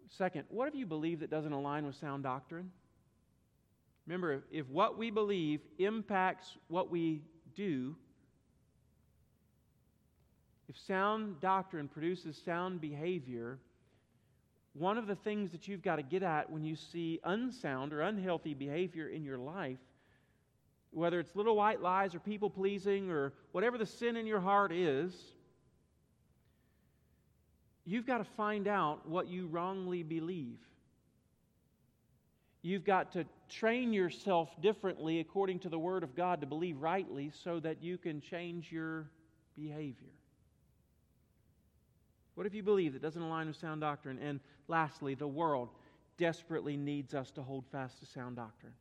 Second, 0.09 0.43
what 0.49 0.67
if 0.67 0.75
you 0.75 0.85
believe 0.85 1.21
that 1.21 1.31
doesn't 1.31 1.53
align 1.53 1.87
with 1.87 1.95
sound 1.95 2.21
doctrine? 2.21 2.69
Remember, 4.05 4.43
if 4.51 4.67
what 4.69 4.97
we 4.97 5.11
believe 5.11 5.61
impacts 5.77 6.57
what 6.67 6.89
we 6.89 7.21
do, 7.55 7.95
if 10.67 10.77
sound 10.77 11.39
doctrine 11.39 11.87
produces 11.87 12.37
sound 12.37 12.81
behavior, 12.81 13.59
one 14.73 14.97
of 14.97 15.07
the 15.07 15.15
things 15.15 15.51
that 15.51 15.67
you've 15.67 15.83
got 15.83 15.97
to 15.97 16.03
get 16.03 16.23
at 16.23 16.51
when 16.51 16.63
you 16.63 16.75
see 16.75 17.19
unsound 17.23 17.93
or 17.93 18.01
unhealthy 18.01 18.53
behavior 18.53 19.07
in 19.07 19.23
your 19.23 19.37
life, 19.37 19.77
whether 20.91 21.19
it's 21.19 21.35
little 21.35 21.55
white 21.55 21.81
lies 21.81 22.13
or 22.15 22.19
people 22.19 22.49
pleasing 22.49 23.09
or 23.09 23.33
whatever 23.51 23.77
the 23.77 23.85
sin 23.85 24.15
in 24.15 24.25
your 24.25 24.39
heart 24.39 24.71
is, 24.71 25.13
you've 27.85 28.05
got 28.05 28.17
to 28.17 28.23
find 28.23 28.67
out 28.67 29.07
what 29.07 29.27
you 29.27 29.47
wrongly 29.47 30.03
believe. 30.03 30.59
You've 32.63 32.85
got 32.85 33.11
to 33.11 33.25
train 33.49 33.91
yourself 33.91 34.49
differently 34.61 35.19
according 35.19 35.59
to 35.59 35.69
the 35.69 35.77
Word 35.77 36.01
of 36.01 36.15
God 36.15 36.39
to 36.41 36.47
believe 36.47 36.81
rightly 36.81 37.29
so 37.43 37.59
that 37.59 37.83
you 37.83 37.97
can 37.97 38.21
change 38.21 38.71
your 38.71 39.09
behavior. 39.55 40.13
What 42.35 42.47
if 42.47 42.53
you 42.55 42.63
believe 42.63 42.93
that 42.93 43.01
doesn't 43.01 43.21
align 43.21 43.47
with 43.47 43.57
sound 43.57 43.81
doctrine? 43.81 44.17
And 44.17 44.39
lastly, 44.69 45.13
the 45.13 45.27
world 45.27 45.69
desperately 46.17 46.77
needs 46.77 47.13
us 47.13 47.31
to 47.31 47.41
hold 47.41 47.65
fast 47.69 47.99
to 47.99 48.05
sound 48.05 48.37
doctrine. 48.37 48.73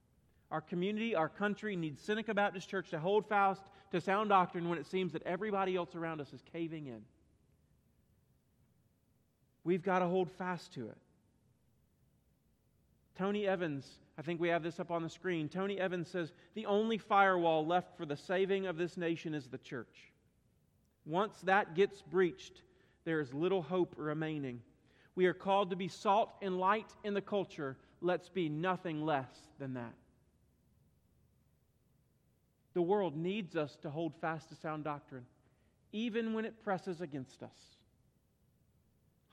Our 0.53 0.61
community, 0.61 1.16
our 1.16 1.28
country 1.28 1.74
needs 1.74 2.01
Seneca 2.01 2.35
Baptist 2.35 2.68
Church 2.68 2.91
to 2.91 3.01
hold 3.01 3.26
fast 3.26 3.62
to 3.91 4.01
sound 4.01 4.28
doctrine 4.28 4.68
when 4.68 4.78
it 4.78 4.87
seems 4.87 5.12
that 5.12 5.22
everybody 5.24 5.74
else 5.74 5.97
around 5.97 6.20
us 6.20 6.33
is 6.33 6.43
caving 6.53 6.87
in. 6.87 7.03
We've 9.64 9.83
got 9.83 10.01
to 10.01 10.07
hold 10.07 10.30
fast 10.30 10.72
to 10.74 10.89
it. 10.89 10.99
Tony 13.17 13.47
Evans, 13.47 13.87
I 14.19 14.23
think 14.23 14.41
we 14.41 14.49
have 14.49 14.63
this 14.63 14.81
up 14.81 14.91
on 14.91 15.03
the 15.03 15.09
screen. 15.09 15.49
Tony 15.49 15.79
Evans 15.79 16.09
says 16.09 16.33
the 16.55 16.67
only 16.67 16.99
firewall 16.99 17.67
left 17.67 17.97
for 17.97 18.07
the 18.07 18.17
saving 18.17 18.67
of 18.67 18.77
this 18.77 18.97
nation 18.97 19.35
is 19.35 19.47
the 19.47 19.59
church. 19.59 20.13
Once 21.05 21.39
that 21.43 21.75
gets 21.75 22.01
breached, 22.03 22.63
there 23.05 23.21
is 23.21 23.35
little 23.35 23.63
hope 23.63 23.95
remaining. 23.97 24.61
We 25.15 25.27
are 25.27 25.35
called 25.35 25.71
to 25.71 25.77
be 25.77 25.89
salt 25.89 26.31
and 26.41 26.59
light 26.59 26.91
in 27.05 27.15
the 27.15 27.21
culture. 27.21 27.77
Let's 28.01 28.29
be 28.29 28.49
nothing 28.49 29.05
less 29.05 29.31
than 29.59 29.75
that. 29.75 29.93
The 32.75 32.83
world 32.83 33.17
needs 33.17 33.57
us 33.57 33.77
to 33.83 33.91
hold 33.91 34.15
fast 34.21 34.49
to 34.49 34.55
sound 34.55 34.85
doctrine, 34.85 35.27
even 35.93 36.33
when 36.33 36.47
it 36.47 36.63
presses 36.63 37.03
against 37.03 37.43
us. 37.43 37.51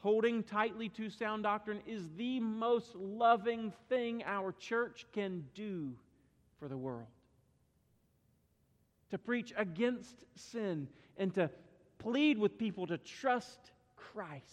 Holding 0.02 0.44
tightly 0.44 0.88
to 0.90 1.10
sound 1.10 1.44
doctrine 1.44 1.82
is 1.86 2.10
the 2.16 2.40
most 2.40 2.96
loving 2.96 3.74
thing 3.90 4.24
our 4.26 4.54
church 4.54 5.06
can 5.12 5.46
do 5.54 5.94
for 6.58 6.70
the 6.70 6.78
world. 6.78 7.08
To 9.12 9.18
preach 9.18 9.54
against 9.58 10.16
sin 10.36 10.88
and 11.18 11.34
to 11.36 11.50
plead 11.98 12.38
with 12.38 12.58
people 12.58 12.88
to 12.88 12.98
trust 12.98 13.60
Christ 13.98 14.46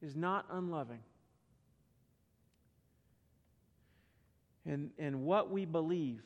is 0.00 0.16
not 0.16 0.46
unloving. 0.50 1.00
And, 4.66 4.90
and 4.98 5.22
what 5.22 5.50
we 5.50 5.64
believe 5.64 6.22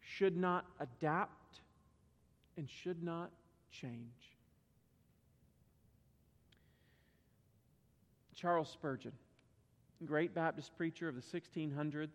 should 0.00 0.36
not 0.36 0.66
adapt 0.80 1.60
and 2.56 2.68
should 2.68 3.02
not 3.02 3.30
change. 3.70 4.19
Charles 8.40 8.70
Spurgeon, 8.70 9.12
great 10.06 10.34
Baptist 10.34 10.74
preacher 10.74 11.06
of 11.10 11.14
the 11.14 11.20
1600s, 11.20 12.08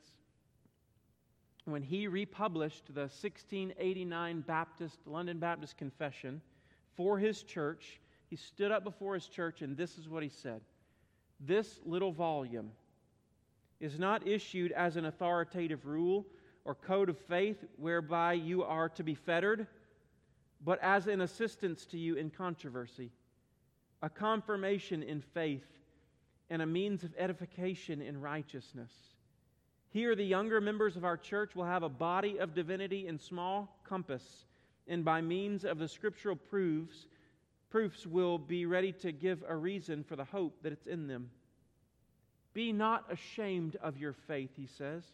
when 1.65 1.83
he 1.83 2.07
republished 2.07 2.87
the 2.87 3.01
1689 3.01 4.41
Baptist, 4.41 4.97
London 5.05 5.37
Baptist 5.37 5.77
Confession 5.77 6.41
for 6.95 7.19
his 7.19 7.43
church, 7.43 7.99
he 8.27 8.35
stood 8.35 8.71
up 8.71 8.83
before 8.83 9.13
his 9.13 9.27
church 9.27 9.61
and 9.61 9.77
this 9.77 9.99
is 9.99 10.09
what 10.09 10.23
he 10.23 10.29
said. 10.29 10.61
This 11.39 11.79
little 11.85 12.11
volume 12.11 12.71
is 13.79 13.99
not 13.99 14.27
issued 14.27 14.71
as 14.71 14.95
an 14.95 15.05
authoritative 15.05 15.85
rule 15.85 16.25
or 16.63 16.73
code 16.73 17.09
of 17.09 17.19
faith 17.19 17.63
whereby 17.77 18.33
you 18.33 18.63
are 18.63 18.89
to 18.89 19.03
be 19.03 19.13
fettered, 19.13 19.67
but 20.63 20.79
as 20.81 21.05
an 21.05 21.21
assistance 21.21 21.85
to 21.85 21.99
you 21.99 22.15
in 22.15 22.31
controversy, 22.31 23.11
a 24.01 24.09
confirmation 24.09 25.03
in 25.03 25.21
faith, 25.21 25.65
and 26.49 26.61
a 26.61 26.65
means 26.65 27.03
of 27.03 27.13
edification 27.17 28.01
in 28.01 28.21
righteousness 28.21 28.91
here, 29.95 30.13
the 30.13 30.25
younger 30.25 30.59
members 30.59 30.97
of 30.97 31.05
our 31.05 31.15
church 31.15 31.55
will 31.55 31.63
have 31.63 31.81
a 31.81 31.87
body 31.87 32.37
of 32.37 32.53
divinity 32.53 33.07
in 33.07 33.17
small 33.17 33.79
compass, 33.85 34.43
and 34.89 35.05
by 35.05 35.21
means 35.21 35.63
of 35.63 35.79
the 35.79 35.87
scriptural 35.87 36.35
proofs, 36.35 37.07
proofs 37.69 38.05
will 38.05 38.37
be 38.37 38.65
ready 38.65 38.91
to 38.91 39.13
give 39.13 39.41
a 39.47 39.55
reason 39.55 40.03
for 40.03 40.17
the 40.17 40.25
hope 40.25 40.61
that 40.63 40.73
it's 40.73 40.85
in 40.85 41.07
them. 41.07 41.29
Be 42.53 42.73
not 42.73 43.09
ashamed 43.09 43.77
of 43.77 43.97
your 43.97 44.11
faith, 44.11 44.49
he 44.57 44.67
says. 44.67 45.05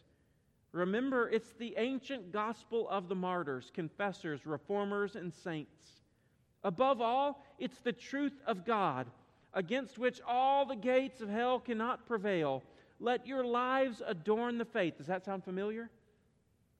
Remember, 0.72 1.28
it's 1.28 1.52
the 1.60 1.74
ancient 1.78 2.32
gospel 2.32 2.88
of 2.88 3.08
the 3.08 3.14
martyrs, 3.14 3.70
confessors, 3.72 4.44
reformers, 4.44 5.14
and 5.14 5.32
saints. 5.32 6.02
Above 6.64 7.00
all, 7.00 7.44
it's 7.60 7.78
the 7.78 7.92
truth 7.92 8.40
of 8.48 8.66
God, 8.66 9.06
against 9.54 9.98
which 9.98 10.20
all 10.26 10.64
the 10.64 10.76
gates 10.76 11.20
of 11.20 11.28
hell 11.28 11.60
cannot 11.60 12.06
prevail 12.06 12.62
let 13.02 13.26
your 13.26 13.44
lives 13.44 14.00
adorn 14.06 14.58
the 14.58 14.64
faith. 14.64 14.96
Does 14.96 15.08
that 15.08 15.24
sound 15.24 15.42
familiar? 15.42 15.90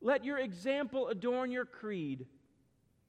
Let 0.00 0.24
your 0.24 0.38
example 0.38 1.08
adorn 1.08 1.50
your 1.50 1.64
creed. 1.64 2.26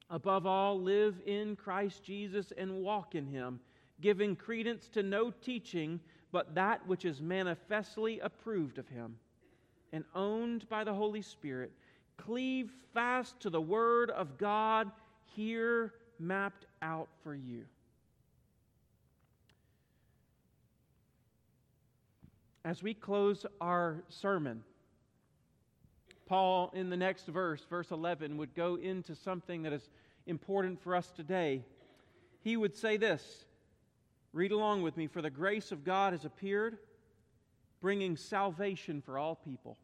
Above 0.10 0.48
all, 0.48 0.82
live 0.82 1.22
in 1.28 1.56
Christ 1.56 2.04
Jesus 2.04 2.52
and 2.58 2.82
walk 2.82 3.14
in 3.14 3.28
him, 3.28 3.60
giving 4.02 4.36
credence 4.36 4.88
to 4.90 5.04
no 5.04 5.30
teaching 5.30 6.00
but 6.32 6.56
that 6.56 6.86
which 6.88 7.06
is 7.06 7.22
manifestly 7.22 8.20
approved 8.20 8.80
of 8.80 8.88
him 8.88 9.16
and 9.92 10.04
owned 10.16 10.68
by 10.68 10.84
the 10.84 10.94
Holy 10.94 11.22
Spirit. 11.22 11.72
Cleave 12.18 12.72
fast 12.96 13.40
to 13.42 13.52
the 13.52 13.62
Word 13.62 14.10
of 14.10 14.40
God 14.40 14.90
here 15.36 15.94
mapped 16.18 16.66
out 16.82 17.10
for 17.24 17.36
you. 17.36 17.66
As 22.66 22.82
we 22.82 22.94
close 22.94 23.46
our 23.60 24.04
sermon, 24.08 24.64
Paul, 26.26 26.72
in 26.74 26.90
the 26.90 26.98
next 26.98 27.28
verse, 27.28 27.66
verse 27.70 27.92
11, 27.92 28.38
would 28.38 28.56
go 28.56 28.76
into 28.76 29.16
something 29.16 29.64
that 29.64 29.74
is 29.74 29.90
important 30.28 30.82
for 30.82 30.96
us 30.96 31.12
today. 31.12 31.64
He 32.42 32.56
would 32.56 32.76
say 32.76 32.98
this 32.98 33.46
Read 34.32 34.52
along 34.52 34.82
with 34.82 34.98
me. 34.98 35.08
For 35.08 35.22
the 35.22 35.30
grace 35.30 35.72
of 35.72 35.84
God 35.84 36.14
has 36.14 36.26
appeared, 36.26 36.78
bringing 37.82 38.16
salvation 38.16 39.02
for 39.02 39.18
all 39.18 39.36
people, 39.36 39.78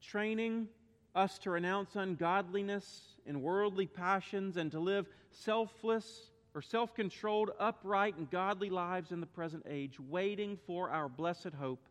training 0.00 0.68
us 1.14 1.38
to 1.40 1.50
renounce 1.50 1.94
ungodliness 1.96 3.14
and 3.26 3.42
worldly 3.42 3.86
passions 3.86 4.56
and 4.56 4.72
to 4.72 4.80
live 4.80 5.06
selfless 5.30 6.30
or 6.54 6.62
self 6.62 6.94
controlled, 6.94 7.50
upright, 7.58 8.16
and 8.16 8.30
godly 8.30 8.70
lives 8.70 9.10
in 9.10 9.20
the 9.20 9.26
present 9.26 9.64
age, 9.68 9.98
waiting 9.98 10.56
for 10.66 10.90
our 10.90 11.08
blessed 11.08 11.52
hope, 11.58 11.86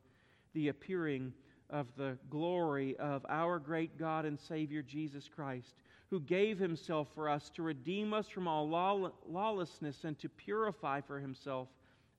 the 0.53 0.69
appearing 0.69 1.33
of 1.69 1.87
the 1.97 2.17
glory 2.29 2.95
of 2.97 3.25
our 3.27 3.59
great 3.59 3.97
God 3.97 4.25
and 4.25 4.39
Savior 4.39 4.81
Jesus 4.81 5.27
Christ, 5.27 5.75
who 6.09 6.19
gave 6.19 6.59
himself 6.59 7.07
for 7.13 7.27
us 7.27 7.49
to 7.55 7.63
redeem 7.63 8.13
us 8.13 8.29
from 8.29 8.47
all 8.47 9.11
lawlessness 9.27 10.03
and 10.03 10.17
to 10.19 10.29
purify 10.29 11.01
for 11.01 11.19
himself 11.19 11.67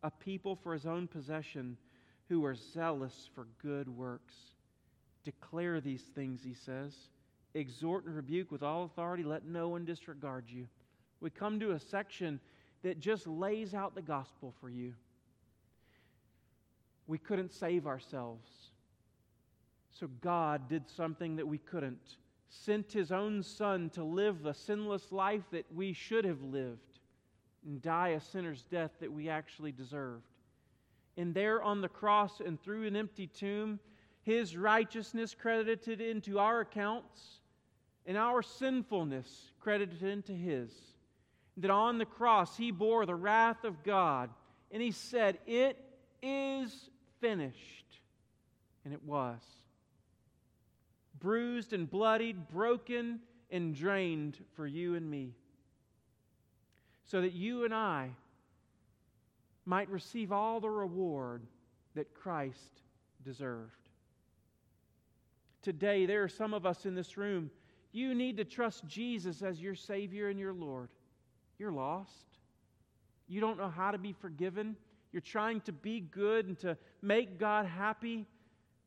a 0.03 0.11
people 0.11 0.57
for 0.57 0.73
his 0.73 0.85
own 0.85 1.07
possession 1.07 1.77
who 2.29 2.45
are 2.45 2.55
zealous 2.55 3.31
for 3.35 3.47
good 3.63 3.89
works. 3.89 4.35
Declare 5.25 5.81
these 5.81 6.03
things, 6.15 6.41
he 6.45 6.55
says. 6.55 6.95
Exhort 7.55 8.05
and 8.05 8.17
rebuke 8.17 8.51
with 8.51 8.63
all 8.63 8.85
authority. 8.85 9.23
Let 9.23 9.47
no 9.47 9.69
one 9.69 9.85
disregard 9.85 10.45
you 10.49 10.67
we 11.25 11.31
come 11.31 11.59
to 11.59 11.71
a 11.71 11.81
section 11.81 12.39
that 12.83 13.01
just 13.01 13.27
lays 13.27 13.73
out 13.73 13.95
the 13.95 14.03
gospel 14.03 14.53
for 14.61 14.69
you. 14.69 14.93
We 17.07 17.17
couldn't 17.17 17.51
save 17.51 17.87
ourselves. 17.87 18.47
So 19.91 20.07
God 20.21 20.69
did 20.69 20.87
something 20.87 21.37
that 21.37 21.49
we 21.49 21.57
couldn't 21.57 22.17
sent 22.51 22.93
his 22.93 23.11
own 23.11 23.43
Son 23.43 23.89
to 23.91 24.05
live 24.05 24.45
a 24.45 24.53
sinless 24.53 25.13
life 25.13 25.45
that 25.51 25.65
we 25.75 25.95
should 25.95 26.27
have 26.27 26.43
lived 26.43 27.01
and 27.67 27.81
die 27.81 28.09
a 28.09 28.21
sinner's 28.21 28.65
death 28.65 28.91
that 29.01 29.11
we 29.11 29.31
actually 29.31 29.73
deserved. 29.73 30.29
And 31.17 31.33
there 31.33 31.63
on 31.63 31.81
the 31.81 31.89
cross 31.89 32.41
and 32.41 32.63
through 32.63 32.87
an 32.87 32.97
empty 32.97 33.29
tomb, 33.29 33.81
his 34.23 34.59
righteousness 34.59 35.35
credited 35.35 36.03
into 36.03 36.39
our 36.39 36.61
accounts 36.61 37.41
and 38.05 38.19
our 38.19 38.43
sinfulness 38.43 39.53
credited 39.59 40.03
into 40.03 40.33
his. 40.33 40.94
That 41.59 41.71
on 41.71 41.99
the 41.99 42.05
cross 42.05 42.57
he 42.57 42.71
bore 42.71 43.07
the 43.07 43.15
wrath 43.15 43.65
of 43.65 43.83
God 43.85 44.31
and 44.71 44.83
he 44.83 44.91
said, 44.91 45.39
It 45.47 45.79
is 46.21 46.91
finished. 47.21 48.01
And 48.85 48.93
it 48.93 49.03
was. 49.05 49.41
Bruised 51.21 51.73
and 51.73 51.89
bloodied, 51.89 52.49
broken 52.49 53.21
and 53.51 53.75
drained 53.75 54.37
for 54.57 54.67
you 54.67 54.95
and 54.97 55.09
me. 55.09 55.33
So 57.07 57.21
that 57.21 57.33
you 57.33 57.65
and 57.65 57.73
I 57.73 58.11
might 59.65 59.89
receive 59.89 60.33
all 60.33 60.61
the 60.61 60.69
reward 60.69 61.43
that 61.95 62.13
Christ 62.15 62.83
deserved. 63.25 63.89
Today, 65.63 66.05
there 66.05 66.23
are 66.23 66.29
some 66.29 66.53
of 66.53 66.67
us 66.67 66.85
in 66.85 66.95
this 66.95 67.17
room, 67.17 67.51
you 67.93 68.15
need 68.15 68.37
to 68.39 68.45
trust 68.45 68.87
Jesus 68.87 69.41
as 69.41 69.63
your 69.63 69.75
Savior 69.75 70.29
and 70.29 70.39
your 70.39 70.53
Lord. 70.53 70.89
You're 71.59 71.73
lost. 71.73 72.11
You 73.27 73.41
don't 73.41 73.59
know 73.59 73.71
how 73.71 73.91
to 73.91 73.99
be 73.99 74.13
forgiven. 74.13 74.77
You're 75.13 75.21
trying 75.21 75.61
to 75.63 75.73
be 75.73 76.01
good 76.01 76.47
and 76.47 76.59
to 76.61 76.77
make 77.01 77.39
God 77.39 77.67
happy, 77.67 78.27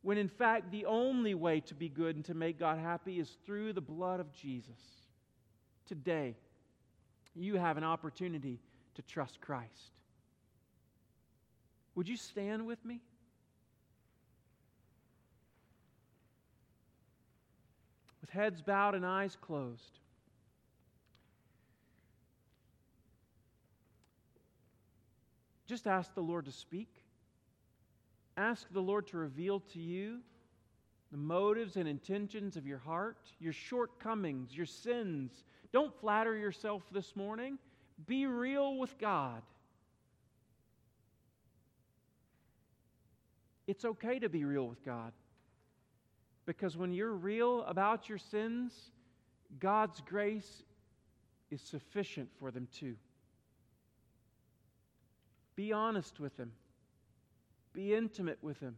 when 0.02 0.18
in 0.18 0.28
fact, 0.28 0.72
the 0.72 0.86
only 0.86 1.34
way 1.34 1.62
to 1.62 1.74
be 1.74 1.90
good 1.90 2.16
and 2.16 2.26
to 2.26 2.34
make 2.34 2.60
God 2.60 2.78
happy 2.78 3.20
is 3.20 3.38
through 3.46 3.74
the 3.74 3.82
blood 3.82 4.20
of 4.20 4.32
Jesus. 4.34 4.80
Today, 5.86 6.36
you 7.34 7.56
have 7.56 7.78
an 7.78 7.84
opportunity 7.84 8.60
to 8.96 9.02
trust 9.04 9.40
Christ. 9.40 9.92
Would 11.96 12.10
you 12.10 12.18
stand 12.18 12.68
with 12.68 12.84
me? 12.84 13.02
With 18.22 18.30
heads 18.30 18.62
bowed 18.62 18.96
and 18.96 19.06
eyes 19.06 19.38
closed. 19.40 20.00
Just 25.68 25.86
ask 25.86 26.14
the 26.16 26.22
Lord 26.22 26.46
to 26.46 26.52
speak. 26.52 26.90
Ask 28.38 28.68
the 28.72 28.82
Lord 28.82 29.08
to 29.08 29.18
reveal 29.18 29.60
to 29.74 29.80
you 29.80 30.20
the 31.12 31.18
motives 31.18 31.78
and 31.78 31.88
intentions 31.88 32.58
of 32.58 32.66
your 32.66 32.80
heart, 32.80 33.18
your 33.40 33.54
shortcomings, 33.54 34.56
your 34.56 34.66
sins. 34.66 35.44
Don't 35.72 35.94
flatter 36.00 36.36
yourself 36.36 36.84
this 36.92 37.16
morning. 37.16 37.58
Be 38.06 38.26
real 38.26 38.78
with 38.78 38.98
God. 38.98 39.42
It's 43.68 43.86
okay 43.86 44.20
to 44.20 44.30
be 44.30 44.46
real 44.46 44.68
with 44.68 44.84
God. 44.84 45.12
Because 46.46 46.78
when 46.78 46.94
you're 46.94 47.14
real 47.14 47.64
about 47.64 48.08
your 48.08 48.18
sins, 48.18 48.74
God's 49.60 50.02
grace 50.02 50.64
is 51.52 51.62
sufficient 51.62 52.30
for 52.40 52.52
them 52.52 52.68
too. 52.74 52.96
Be 55.58 55.74
honest 55.74 56.20
with 56.20 56.38
Him, 56.38 56.52
be 57.74 57.94
intimate 57.94 58.38
with 58.42 58.60
Him. 58.60 58.78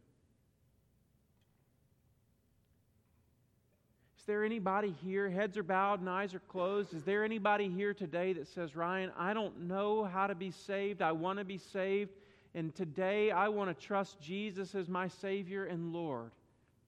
Is 4.17 4.25
there 4.25 4.45
anybody 4.45 4.95
here, 5.03 5.29
heads 5.29 5.57
are 5.57 5.63
bowed 5.63 5.99
and 5.99 6.09
eyes 6.09 6.33
are 6.33 6.39
closed? 6.39 6.93
Is 6.93 7.03
there 7.03 7.25
anybody 7.25 7.67
here 7.67 7.93
today 7.93 8.31
that 8.33 8.47
says, 8.47 8.77
Ryan, 8.77 9.11
I 9.17 9.33
don't 9.33 9.67
know 9.67 10.05
how 10.05 10.27
to 10.27 10.35
be 10.35 10.51
saved. 10.51 11.01
I 11.01 11.11
want 11.11 11.39
to 11.39 11.45
be 11.45 11.57
saved. 11.57 12.11
And 12.55 12.73
today 12.73 13.31
I 13.31 13.49
want 13.49 13.77
to 13.77 13.85
trust 13.85 14.21
Jesus 14.21 14.73
as 14.73 14.87
my 14.87 15.07
Savior 15.07 15.65
and 15.65 15.91
Lord. 15.91 16.31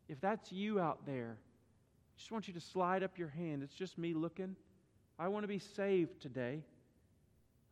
If 0.08 0.22
that's 0.22 0.52
you 0.52 0.80
out 0.80 1.06
there, 1.06 1.36
I 1.38 2.18
just 2.18 2.32
want 2.32 2.48
you 2.48 2.54
to 2.54 2.62
slide 2.62 3.04
up 3.04 3.18
your 3.18 3.30
hand. 3.30 3.62
It's 3.64 3.76
just 3.76 3.98
me 3.98 4.14
looking. 4.14 4.56
I 5.20 5.28
want 5.28 5.44
to 5.44 5.50
be 5.50 5.60
saved 5.60 6.22
today. 6.22 6.62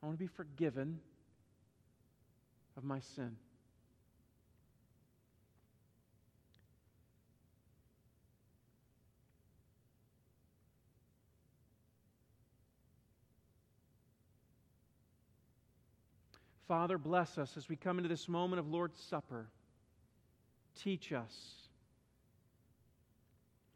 I 0.01 0.05
want 0.05 0.17
to 0.17 0.23
be 0.23 0.27
forgiven 0.27 0.99
of 2.79 2.85
my 2.85 2.99
sin. 2.99 3.35
Father, 16.69 16.97
bless 16.97 17.37
us 17.37 17.57
as 17.57 17.67
we 17.67 17.75
come 17.75 17.97
into 17.97 18.07
this 18.07 18.29
moment 18.29 18.61
of 18.61 18.69
Lord's 18.69 18.97
Supper. 18.97 19.49
Teach 20.81 21.11
us. 21.11 21.33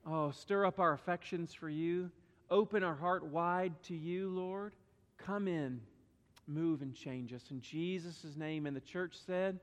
Oh, 0.08 0.32
stir 0.32 0.66
up 0.66 0.80
our 0.80 0.94
affections 0.94 1.54
for 1.54 1.68
you. 1.68 2.10
Open 2.50 2.84
our 2.84 2.96
heart 2.96 3.26
wide 3.26 3.74
to 3.84 3.96
you, 3.96 4.30
Lord. 4.30 4.76
Come 5.18 5.50
in 5.50 5.82
move 6.48 6.82
and 6.82 6.94
change 6.94 7.34
us. 7.34 7.44
In 7.52 7.62
Jesus' 7.62 8.36
name, 8.36 8.66
and 8.66 8.76
the 8.76 8.82
church 8.82 9.16
said, 9.26 9.60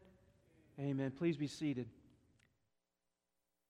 Amen. 0.78 1.10
Please 1.10 1.36
be 1.36 1.46
seated. 1.46 1.86